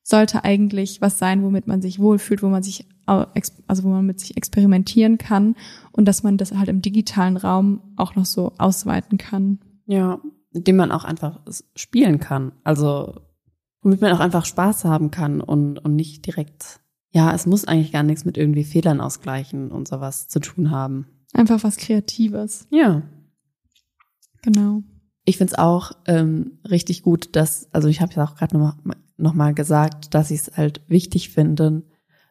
sollte 0.01 0.43
eigentlich 0.43 1.01
was 1.01 1.17
sein, 1.17 1.43
womit 1.43 1.67
man 1.67 1.81
sich 1.81 1.99
wohlfühlt, 1.99 2.43
wo 2.43 2.49
man 2.49 2.63
sich 2.63 2.87
also 3.05 3.83
wo 3.83 3.89
man 3.89 4.05
mit 4.05 4.19
sich 4.19 4.37
experimentieren 4.37 5.17
kann 5.17 5.55
und 5.91 6.05
dass 6.05 6.23
man 6.23 6.37
das 6.37 6.53
halt 6.53 6.69
im 6.69 6.81
digitalen 6.81 7.37
Raum 7.37 7.81
auch 7.97 8.15
noch 8.15 8.25
so 8.25 8.53
ausweiten 8.57 9.17
kann. 9.17 9.59
Ja, 9.85 10.21
indem 10.53 10.77
man 10.77 10.91
auch 10.91 11.03
einfach 11.03 11.41
spielen 11.75 12.19
kann. 12.19 12.53
Also 12.63 13.19
womit 13.81 14.01
man 14.01 14.13
auch 14.13 14.19
einfach 14.19 14.45
Spaß 14.45 14.85
haben 14.85 15.11
kann 15.11 15.41
und, 15.41 15.79
und 15.79 15.95
nicht 15.95 16.25
direkt, 16.25 16.79
ja, 17.13 17.33
es 17.33 17.45
muss 17.45 17.65
eigentlich 17.65 17.91
gar 17.91 18.03
nichts 18.03 18.25
mit 18.25 18.37
irgendwie 18.37 18.63
Fehlern 18.63 18.99
ausgleichen 18.99 19.71
und 19.71 19.87
sowas 19.87 20.27
zu 20.27 20.39
tun 20.39 20.71
haben. 20.71 21.05
Einfach 21.31 21.63
was 21.63 21.77
Kreatives. 21.77 22.67
Ja. 22.71 23.03
Genau. 24.41 24.81
Ich 25.23 25.37
find's 25.37 25.53
auch 25.53 25.91
ähm, 26.05 26.59
richtig 26.69 27.03
gut, 27.03 27.35
dass, 27.35 27.69
also 27.71 27.87
ich 27.87 28.01
habe 28.01 28.13
ja 28.13 28.23
auch 28.25 28.35
gerade 28.35 28.57
nochmal 28.57 28.97
noch 29.15 29.35
mal 29.35 29.53
gesagt, 29.53 30.15
dass 30.15 30.31
ich 30.31 30.41
es 30.41 30.57
halt 30.57 30.81
wichtig 30.87 31.29
finde, 31.29 31.83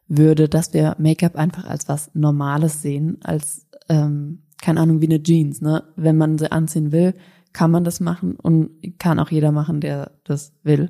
würde, 0.07 0.49
dass 0.49 0.73
wir 0.73 0.95
Make-up 0.99 1.37
einfach 1.37 1.65
als 1.65 1.87
was 1.87 2.13
Normales 2.13 2.81
sehen, 2.81 3.19
als, 3.23 3.65
ähm, 3.87 4.43
keine 4.61 4.81
Ahnung, 4.81 5.01
wie 5.01 5.07
eine 5.07 5.23
Jeans, 5.23 5.61
ne? 5.61 5.85
Wenn 5.95 6.17
man 6.17 6.37
sie 6.37 6.51
anziehen 6.51 6.91
will, 6.91 7.15
kann 7.53 7.71
man 7.71 7.85
das 7.85 7.99
machen 7.99 8.35
und 8.35 8.69
kann 8.99 9.19
auch 9.19 9.31
jeder 9.31 9.51
machen, 9.51 9.79
der 9.79 10.11
das 10.25 10.53
will. 10.63 10.89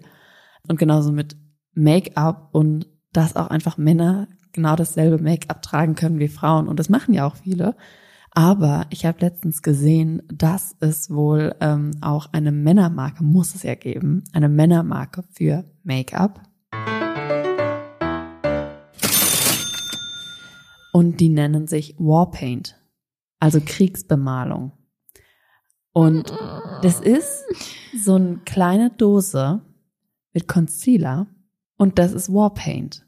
Und 0.68 0.80
genauso 0.80 1.12
mit 1.12 1.38
Make-up 1.74 2.50
und 2.54 2.88
dass 3.14 3.36
auch 3.36 3.48
einfach 3.48 3.78
Männer 3.78 4.28
genau 4.52 4.76
dasselbe 4.76 5.22
Make-up 5.22 5.62
tragen 5.62 5.96
können 5.96 6.20
wie 6.20 6.28
Frauen. 6.28 6.68
Und 6.68 6.80
das 6.80 6.90
machen 6.90 7.14
ja 7.14 7.26
auch 7.26 7.36
viele. 7.36 7.76
Aber 8.32 8.88
ich 8.90 9.06
habe 9.06 9.20
letztens 9.22 9.62
gesehen, 9.62 10.24
dass 10.28 10.76
es 10.80 11.12
wohl 11.12 11.56
ähm, 11.60 11.92
auch 12.02 12.34
eine 12.34 12.52
Männermarke, 12.52 13.24
muss 13.24 13.54
es 13.54 13.62
ja 13.64 13.76
geben, 13.76 14.24
eine 14.34 14.50
Männermarke 14.50 15.24
für 15.32 15.66
Make-up. 15.84 16.42
Und 20.92 21.20
die 21.20 21.30
nennen 21.30 21.68
sich 21.68 21.96
Warpaint, 22.00 22.76
also 23.40 23.60
Kriegsbemalung. 23.64 24.72
Und 25.92 26.34
das 26.82 27.00
ist 27.00 27.44
so 28.04 28.16
eine 28.16 28.38
kleine 28.46 28.90
Dose 28.90 29.62
mit 30.34 30.48
Concealer 30.48 31.28
und 31.78 32.00
das 32.00 32.14
ist 32.14 32.32
Warpaint. 32.32 33.06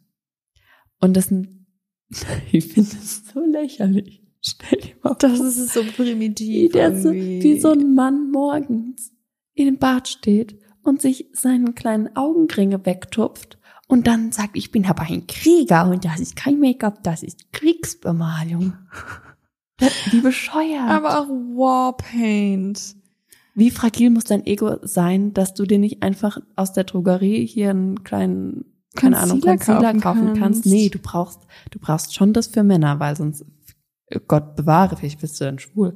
Und 0.99 1.15
das 1.15 1.25
sind, 1.25 1.65
ich 2.51 2.67
finde 2.67 2.89
das 2.91 3.23
so 3.33 3.45
lächerlich. 3.45 4.21
Stell 4.41 4.79
dir 4.79 4.95
mal 5.01 5.15
Das 5.17 5.39
ist 5.39 5.73
so 5.73 5.83
primitiv. 5.83 6.47
Wie, 6.47 6.69
der 6.69 6.95
so, 6.95 7.11
wie 7.11 7.59
so 7.59 7.71
ein 7.71 7.95
Mann 7.95 8.29
morgens 8.29 9.11
in 9.53 9.65
dem 9.65 9.77
Bad 9.77 10.07
steht 10.07 10.59
und 10.83 11.01
sich 11.01 11.29
seinen 11.33 11.73
kleinen 11.73 12.15
Augenringe 12.15 12.85
wegtupft 12.85 13.57
und 13.87 14.07
dann 14.07 14.31
sagt, 14.31 14.55
ich 14.55 14.71
bin 14.71 14.85
aber 14.85 15.03
ein 15.03 15.27
Krieger 15.27 15.89
und 15.89 16.05
das 16.05 16.19
ist 16.19 16.35
kein 16.35 16.59
Make-up, 16.59 17.03
das 17.03 17.23
ist 17.23 17.51
Kriegsbemalung. 17.53 18.73
Wie 20.11 20.21
bescheuert. 20.21 20.89
Aber 20.89 21.19
auch 21.19 21.27
Warpaint. 21.27 22.95
Wie 23.55 23.71
fragil 23.71 24.09
muss 24.09 24.25
dein 24.25 24.45
Ego 24.45 24.77
sein, 24.81 25.33
dass 25.33 25.53
du 25.53 25.65
dir 25.65 25.79
nicht 25.79 26.03
einfach 26.03 26.39
aus 26.57 26.73
der 26.73 26.83
Drogerie 26.83 27.47
hier 27.47 27.69
einen 27.69 28.03
kleinen, 28.03 28.65
keine 28.95 29.17
Ahnung, 29.17 29.39
Concealer 29.39 29.93
kaufen, 29.93 30.01
kaufen 30.01 30.25
kannst. 30.27 30.39
kannst. 30.39 30.65
Nee, 30.65 30.89
du 30.89 30.99
brauchst, 30.99 31.39
du 31.71 31.79
brauchst 31.79 32.13
schon 32.13 32.33
das 32.33 32.47
für 32.47 32.63
Männer, 32.63 32.99
weil 32.99 33.15
sonst, 33.15 33.45
Gott 34.27 34.57
bewahre, 34.57 34.97
vielleicht 34.97 35.21
bist 35.21 35.39
du 35.39 35.45
dann 35.45 35.57
schwul. 35.57 35.95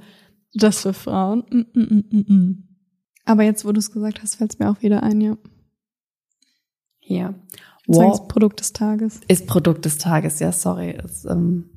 Das 0.54 0.82
für 0.82 0.94
Frauen. 0.94 1.44
Mm, 1.50 1.80
mm, 1.80 2.04
mm, 2.10 2.34
mm. 2.34 2.64
Aber 3.26 3.44
jetzt, 3.44 3.66
wo 3.66 3.74
du 3.74 3.80
es 3.80 3.92
gesagt 3.92 4.22
hast, 4.22 4.36
fällt 4.36 4.54
es 4.54 4.60
mir 4.60 4.72
auch 4.72 4.82
wieder 4.82 5.04
ein, 5.04 5.20
ja. 5.20 5.38
Ja. 7.02 7.36
Wow. 7.88 8.28
Produkt 8.28 8.62
des 8.62 8.72
Tages. 8.72 9.20
Ist 9.28 9.48
Produkt 9.48 9.84
des 9.84 9.98
Tages, 9.98 10.40
ja, 10.40 10.52
sorry. 10.52 10.98
Das, 11.02 11.26
ähm, 11.26 11.70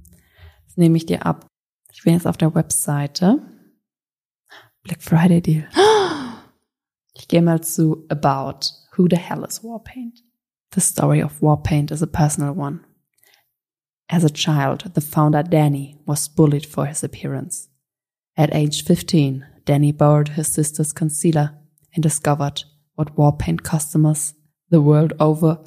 das 0.67 0.77
nehme 0.77 0.97
ich 0.97 1.07
dir 1.07 1.27
ab. 1.27 1.47
Ich 1.93 2.05
bin 2.05 2.15
jetzt 2.15 2.27
auf 2.27 2.37
der 2.37 2.55
Webseite. 2.55 3.43
Black 4.85 5.01
Friday 5.01 5.41
Deal. 5.41 5.65
Ich 7.15 7.29
gehe 7.29 7.43
mal 7.43 7.61
zu 7.61 8.07
About. 8.09 8.73
Who 8.97 9.07
the 9.07 9.17
hell 9.17 9.45
is 9.45 9.61
Warpaint? 9.63 10.23
The 10.73 10.81
story 10.81 11.21
of 11.21 11.41
Warpaint 11.41 11.93
is 11.93 12.03
a 12.03 12.07
personal 12.07 12.55
one. 12.55 12.81
As 14.09 14.25
a 14.25 14.31
child, 14.31 14.91
the 14.95 15.01
founder 15.01 15.43
Danny 15.43 15.99
was 16.07 16.27
bullied 16.29 16.67
for 16.67 16.87
his 16.87 17.05
appearance. 17.05 17.69
At 18.37 18.55
age 18.55 18.83
15, 18.85 19.47
Danny 19.67 19.93
borrowed 19.93 20.31
his 20.31 20.49
sister's 20.49 20.93
concealer 20.93 21.55
and 21.95 22.03
discovered 22.03 22.65
what 22.95 23.15
Warpaint 23.17 23.63
customers 23.63 24.35
the 24.71 24.81
world 24.81 25.13
over 25.21 25.63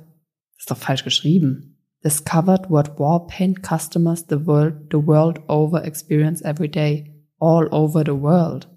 ist 0.57 0.71
doch 0.71 0.77
falsch 0.77 1.03
geschrieben. 1.03 1.75
discovered 2.03 2.69
what 2.69 2.97
Warpaint 2.97 3.61
customers 3.61 4.23
the 4.23 4.39
world, 4.39 4.89
the 4.89 4.99
world 4.99 5.39
over 5.47 5.81
experience 5.83 6.41
every 6.43 6.67
day, 6.67 7.11
all 7.39 7.67
over 7.71 8.03
the 8.03 8.15
world. 8.15 8.67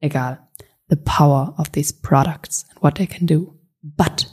Egal. 0.00 0.38
The 0.88 0.96
power 0.96 1.54
of 1.56 1.72
these 1.72 1.92
products 1.92 2.64
and 2.70 2.78
what 2.80 2.96
they 2.96 3.06
can 3.06 3.26
do. 3.26 3.54
But 3.82 4.26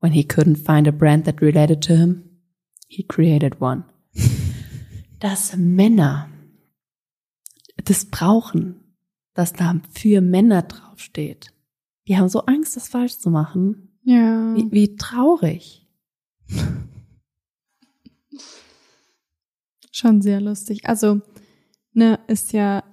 when 0.00 0.12
he 0.12 0.24
couldn't 0.24 0.56
find 0.56 0.86
a 0.86 0.92
brand 0.92 1.24
that 1.24 1.40
related 1.40 1.82
to 1.82 1.96
him, 1.96 2.24
he 2.88 3.02
created 3.02 3.60
one. 3.60 3.84
Dass 5.20 5.56
Männer 5.56 6.28
das 7.84 8.06
brauchen, 8.06 8.80
dass 9.34 9.52
da 9.52 9.80
für 9.90 10.20
Männer 10.20 10.62
draufsteht. 10.62 11.52
Die 12.06 12.16
haben 12.16 12.28
so 12.28 12.40
Angst, 12.46 12.76
das 12.76 12.88
falsch 12.88 13.18
zu 13.18 13.30
machen. 13.30 13.96
Ja. 14.02 14.54
Wie, 14.54 14.70
wie 14.70 14.96
traurig. 14.96 15.86
Schon 19.90 20.22
sehr 20.22 20.40
lustig. 20.40 20.86
Also, 20.86 21.20
ne, 21.92 22.18
ist 22.26 22.52
ja 22.52 22.84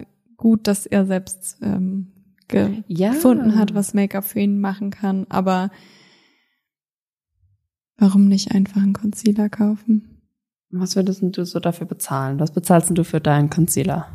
gut, 0.42 0.68
dass 0.68 0.86
er 0.86 1.06
selbst 1.06 1.58
ähm, 1.62 2.12
ge 2.50 2.84
Ja. 2.88 3.14
gefunden 3.14 3.56
hat, 3.56 3.74
was 3.74 3.94
Make-up 3.94 4.26
für 4.26 4.39
ihn 4.42 4.60
machen 4.60 4.89
kann, 4.92 5.26
aber 5.30 5.72
warum 7.98 8.28
nicht 8.28 8.52
einfach 8.52 8.82
einen 8.82 8.94
Concealer 8.94 9.48
kaufen? 9.50 10.22
Was 10.72 10.96
würdest 10.96 11.22
du 11.22 11.46
so 11.46 11.60
dafür 11.60 11.86
bezahlen? 11.88 12.39
Was 12.39 12.52
bezahlst 12.54 12.89
du 12.98 13.04
für 13.04 13.22
deinen 13.22 13.50
Concealer? 13.50 14.08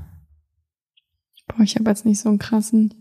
Boah, 1.49 1.62
ich 1.62 1.77
habe 1.77 1.89
jetzt 1.91 2.05
nicht 2.05 2.18
so 2.20 2.29
einen 2.29 2.39
krassen 2.39 2.93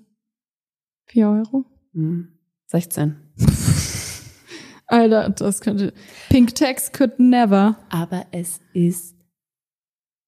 4 1.08 1.28
Euro. 1.30 1.66
Hm, 1.94 2.28
16. 2.68 3.16
Alter, 4.88 5.30
das 5.32 5.62
könnte. 5.62 5.94
Pink 6.30 6.54
Text 6.54 6.94
could 6.94 7.20
never. 7.20 7.78
Aber 7.90 8.28
es 8.32 8.60
ist 8.74 9.15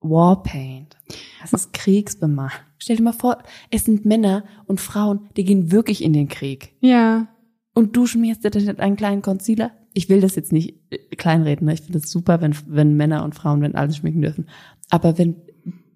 Warpaint. 0.01 0.97
Es 1.43 1.53
ist 1.53 1.73
Kriegsbemal. 1.73 2.51
Stell 2.77 2.97
dir 2.97 3.03
mal 3.03 3.13
vor, 3.13 3.37
es 3.71 3.85
sind 3.85 4.05
Männer 4.05 4.43
und 4.65 4.79
Frauen, 4.79 5.29
die 5.35 5.43
gehen 5.43 5.71
wirklich 5.71 6.03
in 6.03 6.13
den 6.13 6.27
Krieg. 6.27 6.75
Ja. 6.79 7.27
Und 7.73 7.95
du 7.95 8.05
schmierst 8.05 8.43
dir 8.43 8.51
dann 8.51 8.79
einen 8.79 8.95
kleinen 8.95 9.21
Concealer. 9.21 9.71
Ich 9.93 10.09
will 10.09 10.21
das 10.21 10.35
jetzt 10.35 10.51
nicht 10.51 10.75
äh, 10.89 10.97
kleinreden. 11.15 11.65
Ne? 11.65 11.73
Ich 11.73 11.81
finde 11.81 11.99
es 11.99 12.11
super, 12.11 12.41
wenn, 12.41 12.55
wenn 12.67 12.95
Männer 12.95 13.23
und 13.23 13.35
Frauen, 13.35 13.61
wenn 13.61 13.75
alle 13.75 13.93
schminken 13.93 14.21
dürfen. 14.21 14.47
Aber 14.89 15.17
wenn 15.17 15.35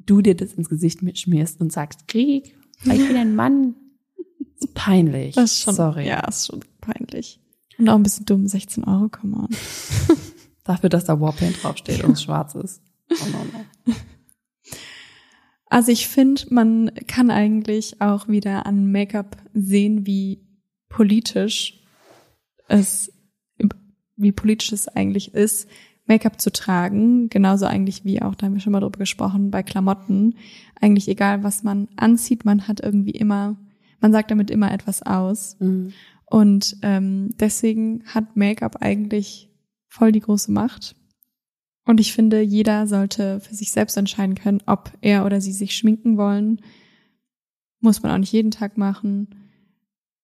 du 0.06 0.22
dir 0.22 0.36
das 0.36 0.54
ins 0.54 0.70
Gesicht 0.70 1.02
mit 1.02 1.18
schmierst 1.18 1.62
und 1.62 1.72
sagst, 1.72 2.08
Krieg, 2.08 2.56
weil 2.86 2.99
ich 2.99 3.08
bin 3.08 3.18
ein 3.18 3.36
Mann, 3.36 3.76
ist 4.60 4.74
peinlich. 4.74 5.36
Das 5.36 5.52
ist 5.52 5.60
schon, 5.60 5.76
Sorry. 5.76 6.08
Ja, 6.08 6.28
ist 6.28 6.47
schon 6.47 6.62
peinlich. 6.82 7.39
Und 7.78 7.89
auch 7.89 7.95
ein 7.95 8.04
bisschen 8.04 8.26
dumm, 8.26 8.47
16 8.47 8.84
Euro, 8.84 9.10
come 9.10 9.38
on. 9.38 9.49
Dafür, 10.64 10.89
dass 10.89 11.06
da 11.06 11.20
Warpaint 11.20 11.64
draufsteht 11.64 12.04
und 12.04 12.12
es 12.12 12.24
schwarz 12.24 12.56
ist. 12.56 12.82
Oh 13.12 13.30
no, 13.32 13.43
no. 13.45 13.66
Also 15.72 15.94
ich 15.94 16.10
finde, 16.10 16.42
man 16.50 16.92
kann 17.08 17.32
eigentlich 17.32 18.02
auch 18.02 18.28
wieder 18.28 18.66
an 18.66 18.92
Make-up 18.92 19.38
sehen, 19.54 20.06
wie 20.06 20.46
politisch 20.90 21.82
es, 22.68 23.14
wie 24.18 24.34
politisch 24.34 24.74
es 24.74 24.90
eigentlich 24.90 25.34
ist, 25.34 25.70
Make-up 26.08 26.42
zu 26.42 26.52
tragen. 26.52 27.30
Genauso 27.30 27.68
eigentlich 27.68 28.04
wie 28.04 28.22
auch, 28.22 28.36
da 28.36 28.48
haben 28.48 28.54
wir 28.54 28.60
schon 28.60 28.74
mal 28.74 28.82
drüber 28.82 29.00
gesprochen, 29.00 29.50
bei 29.50 29.64
Klamotten. 29.64 30.36
Eigentlich 30.82 31.08
egal, 31.08 31.42
was 31.44 31.64
man 31.64 31.88
anzieht, 31.96 32.44
man 32.44 32.68
hat 32.68 32.82
irgendwie 32.82 33.12
immer, 33.12 33.56
man 34.02 34.12
sagt 34.12 34.30
damit 34.30 34.52
immer 34.52 34.74
etwas 34.74 35.02
aus. 35.04 35.56
Mhm. 35.62 35.94
Und 36.26 36.76
ähm, 36.82 37.30
deswegen 37.40 38.04
hat 38.08 38.36
Make-up 38.36 38.82
eigentlich 38.82 39.50
voll 39.88 40.12
die 40.12 40.20
große 40.20 40.52
Macht. 40.52 40.98
Und 41.86 42.00
ich 42.00 42.14
finde, 42.14 42.42
jeder 42.42 42.88
sollte 42.88 43.40
für 43.40 43.56
sich 43.56 43.72
selbst 43.72 43.98
entscheiden 43.98 44.36
können, 44.36 44.62
ob 44.66 44.92
er 45.02 45.26
oder 45.26 45.42
sie 45.42 45.52
sich 45.52 45.76
schminken 45.76 46.18
wollen. 46.18 46.62
Muss 47.80 48.04
man 48.04 48.12
auch 48.12 48.18
nicht 48.18 48.32
jeden 48.32 48.52
Tag 48.52 48.78
machen. 48.78 49.30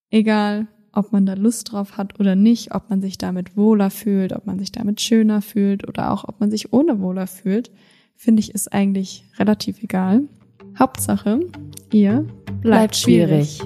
Egal, 0.09 0.67
ob 0.93 1.11
man 1.11 1.25
da 1.25 1.33
Lust 1.33 1.71
drauf 1.71 1.97
hat 1.97 2.19
oder 2.19 2.35
nicht, 2.35 2.73
ob 2.73 2.89
man 2.89 3.01
sich 3.01 3.17
damit 3.17 3.57
wohler 3.57 3.89
fühlt, 3.89 4.33
ob 4.33 4.45
man 4.45 4.59
sich 4.59 4.71
damit 4.71 5.01
schöner 5.01 5.41
fühlt 5.41 5.87
oder 5.87 6.11
auch 6.11 6.27
ob 6.27 6.39
man 6.39 6.51
sich 6.51 6.73
ohne 6.73 6.99
wohler 6.99 7.27
fühlt, 7.27 7.71
finde 8.15 8.39
ich, 8.39 8.53
ist 8.53 8.73
eigentlich 8.73 9.25
relativ 9.37 9.81
egal. 9.83 10.23
Hauptsache, 10.77 11.39
ihr 11.91 12.21
bleibt, 12.21 12.61
Bleibt 12.61 12.95
schwierig. 12.95 13.61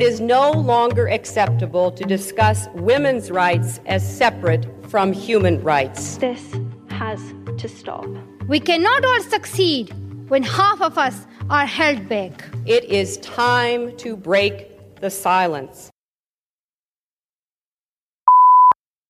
It 0.00 0.06
is 0.06 0.18
no 0.18 0.50
longer 0.50 1.08
acceptable 1.08 1.90
to 1.90 2.04
discuss 2.04 2.68
women's 2.74 3.30
rights 3.30 3.80
as 3.84 4.02
separate 4.02 4.66
from 4.88 5.12
human 5.12 5.62
rights. 5.62 6.16
This 6.16 6.40
has 6.88 7.20
to 7.58 7.68
stop. 7.68 8.06
We 8.48 8.60
cannot 8.60 9.04
all 9.04 9.20
succeed 9.20 9.92
when 10.30 10.42
half 10.42 10.80
of 10.80 10.96
us 10.96 11.26
are 11.50 11.66
held 11.66 12.08
back. 12.08 12.32
It 12.64 12.84
is 12.84 13.18
time 13.18 13.94
to 13.98 14.16
break 14.16 14.70
the 15.02 15.10
silence. 15.10 15.90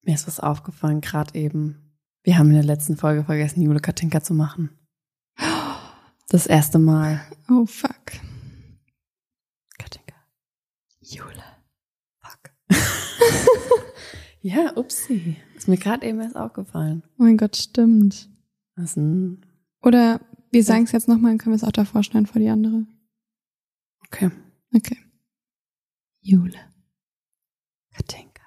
Mir 0.03 0.15
ist 0.15 0.27
was 0.27 0.41
aufgefallen, 0.41 1.03
gerade 1.03 1.39
eben. 1.39 1.77
Wir 2.25 2.37
haben 2.37 2.49
in 2.49 2.57
der 2.57 2.65
letzten 2.65 2.97
Folge 2.97 3.23
vergessen, 3.23 3.63
Jule 3.63 3.79
Katinka 3.79 4.25
zu 4.25 4.35
machen. 4.35 4.71
Das 6.29 6.47
erste 6.49 6.81
Mal. 6.81 7.21
Oh 7.49 7.65
fuck. 7.67 8.13
Jule. 11.11 11.43
Fuck. 12.23 12.53
ja, 14.43 14.77
upsie. 14.77 15.37
Ist 15.57 15.67
mir 15.67 15.77
gerade 15.77 16.07
eben 16.07 16.21
erst 16.21 16.37
aufgefallen. 16.37 17.03
Oh 17.19 17.25
mein 17.25 17.37
Gott, 17.37 17.57
stimmt. 17.57 18.29
Ist 18.77 18.97
ein, 18.97 19.45
Oder 19.83 20.21
wir 20.53 20.63
sagen 20.63 20.85
es 20.85 20.93
jetzt 20.93 21.09
nochmal, 21.09 21.33
dann 21.33 21.39
können 21.39 21.53
wir 21.53 21.57
es 21.57 21.65
auch 21.65 21.73
davor 21.73 22.05
schneiden 22.05 22.27
vor 22.27 22.41
die 22.41 22.49
andere. 22.49 22.87
okay. 24.07 24.31
Okay. 24.75 24.97
Jule. 26.21 26.59
Katinka. 27.93 28.43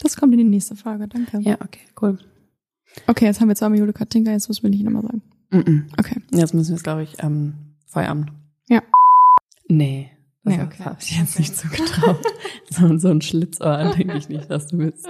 Das 0.00 0.16
kommt 0.16 0.32
in 0.32 0.38
die 0.38 0.44
nächste 0.44 0.74
Folge, 0.74 1.06
danke. 1.06 1.38
Ja, 1.40 1.54
okay, 1.60 1.86
cool. 2.02 2.18
Okay, 3.06 3.26
jetzt 3.26 3.40
haben 3.40 3.48
wir 3.48 3.54
zweimal 3.54 3.78
Jule 3.78 3.92
Katinka, 3.92 4.32
jetzt 4.32 4.48
müssen 4.48 4.64
wir 4.64 4.70
nicht 4.70 4.82
nochmal 4.82 5.02
sagen. 5.02 5.22
Mm 5.50 5.56
-mm. 5.58 5.98
Okay. 5.98 6.20
Jetzt 6.32 6.52
müssen 6.52 6.70
wir 6.70 6.76
es, 6.76 6.82
glaube 6.82 7.04
ich, 7.04 7.22
ähm, 7.22 7.76
Feierabend. 7.86 8.32
Ja. 8.68 8.82
Nee. 9.68 10.15
Nee, 10.46 10.58
nee, 10.58 10.62
okay. 10.62 10.84
habe 10.84 10.96
ich 11.00 11.18
jetzt 11.18 11.38
nicht 11.40 11.56
so 11.56 11.68
getraut. 11.68 12.24
so, 12.70 12.96
so 12.98 13.08
ein 13.08 13.20
Schlitzohr 13.20 13.92
denke 13.96 14.16
ich 14.16 14.28
nicht, 14.28 14.48
dass 14.48 14.68
du 14.68 14.78
bist. 14.78 15.08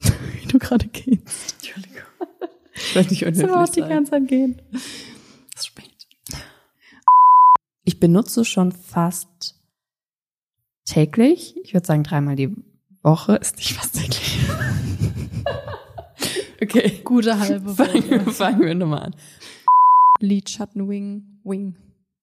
Wie 0.00 0.46
du 0.46 0.58
gerade 0.58 0.88
gehst. 0.88 1.56
Entschuldigung. 1.58 2.00
Ich 2.74 2.96
wollte 2.96 3.10
nicht 3.10 3.36
soll 3.36 3.50
auch 3.50 3.54
unhöflich 3.54 3.70
die 3.74 3.80
sein. 3.80 3.90
ganze 3.90 4.10
Zeit 4.12 4.28
gehen. 4.28 4.62
Es 4.72 5.60
ist 5.60 5.66
spät. 5.66 5.90
Ich 7.84 8.00
benutze 8.00 8.46
schon 8.46 8.72
fast 8.72 9.60
täglich. 10.86 11.54
Ich 11.62 11.74
würde 11.74 11.86
sagen 11.86 12.02
dreimal 12.02 12.36
die 12.36 12.56
Woche. 13.02 13.36
Ist 13.36 13.58
nicht 13.58 13.74
fast 13.74 13.94
täglich. 13.94 14.38
okay. 16.62 17.00
Gute 17.04 17.38
halbe 17.38 17.74
Fangen, 17.74 18.30
fangen 18.32 18.60
wir 18.62 18.74
nochmal 18.74 19.02
an. 19.02 19.16
Lidschatten 20.20 20.88
Wing, 20.88 21.40
Wing. 21.44 21.74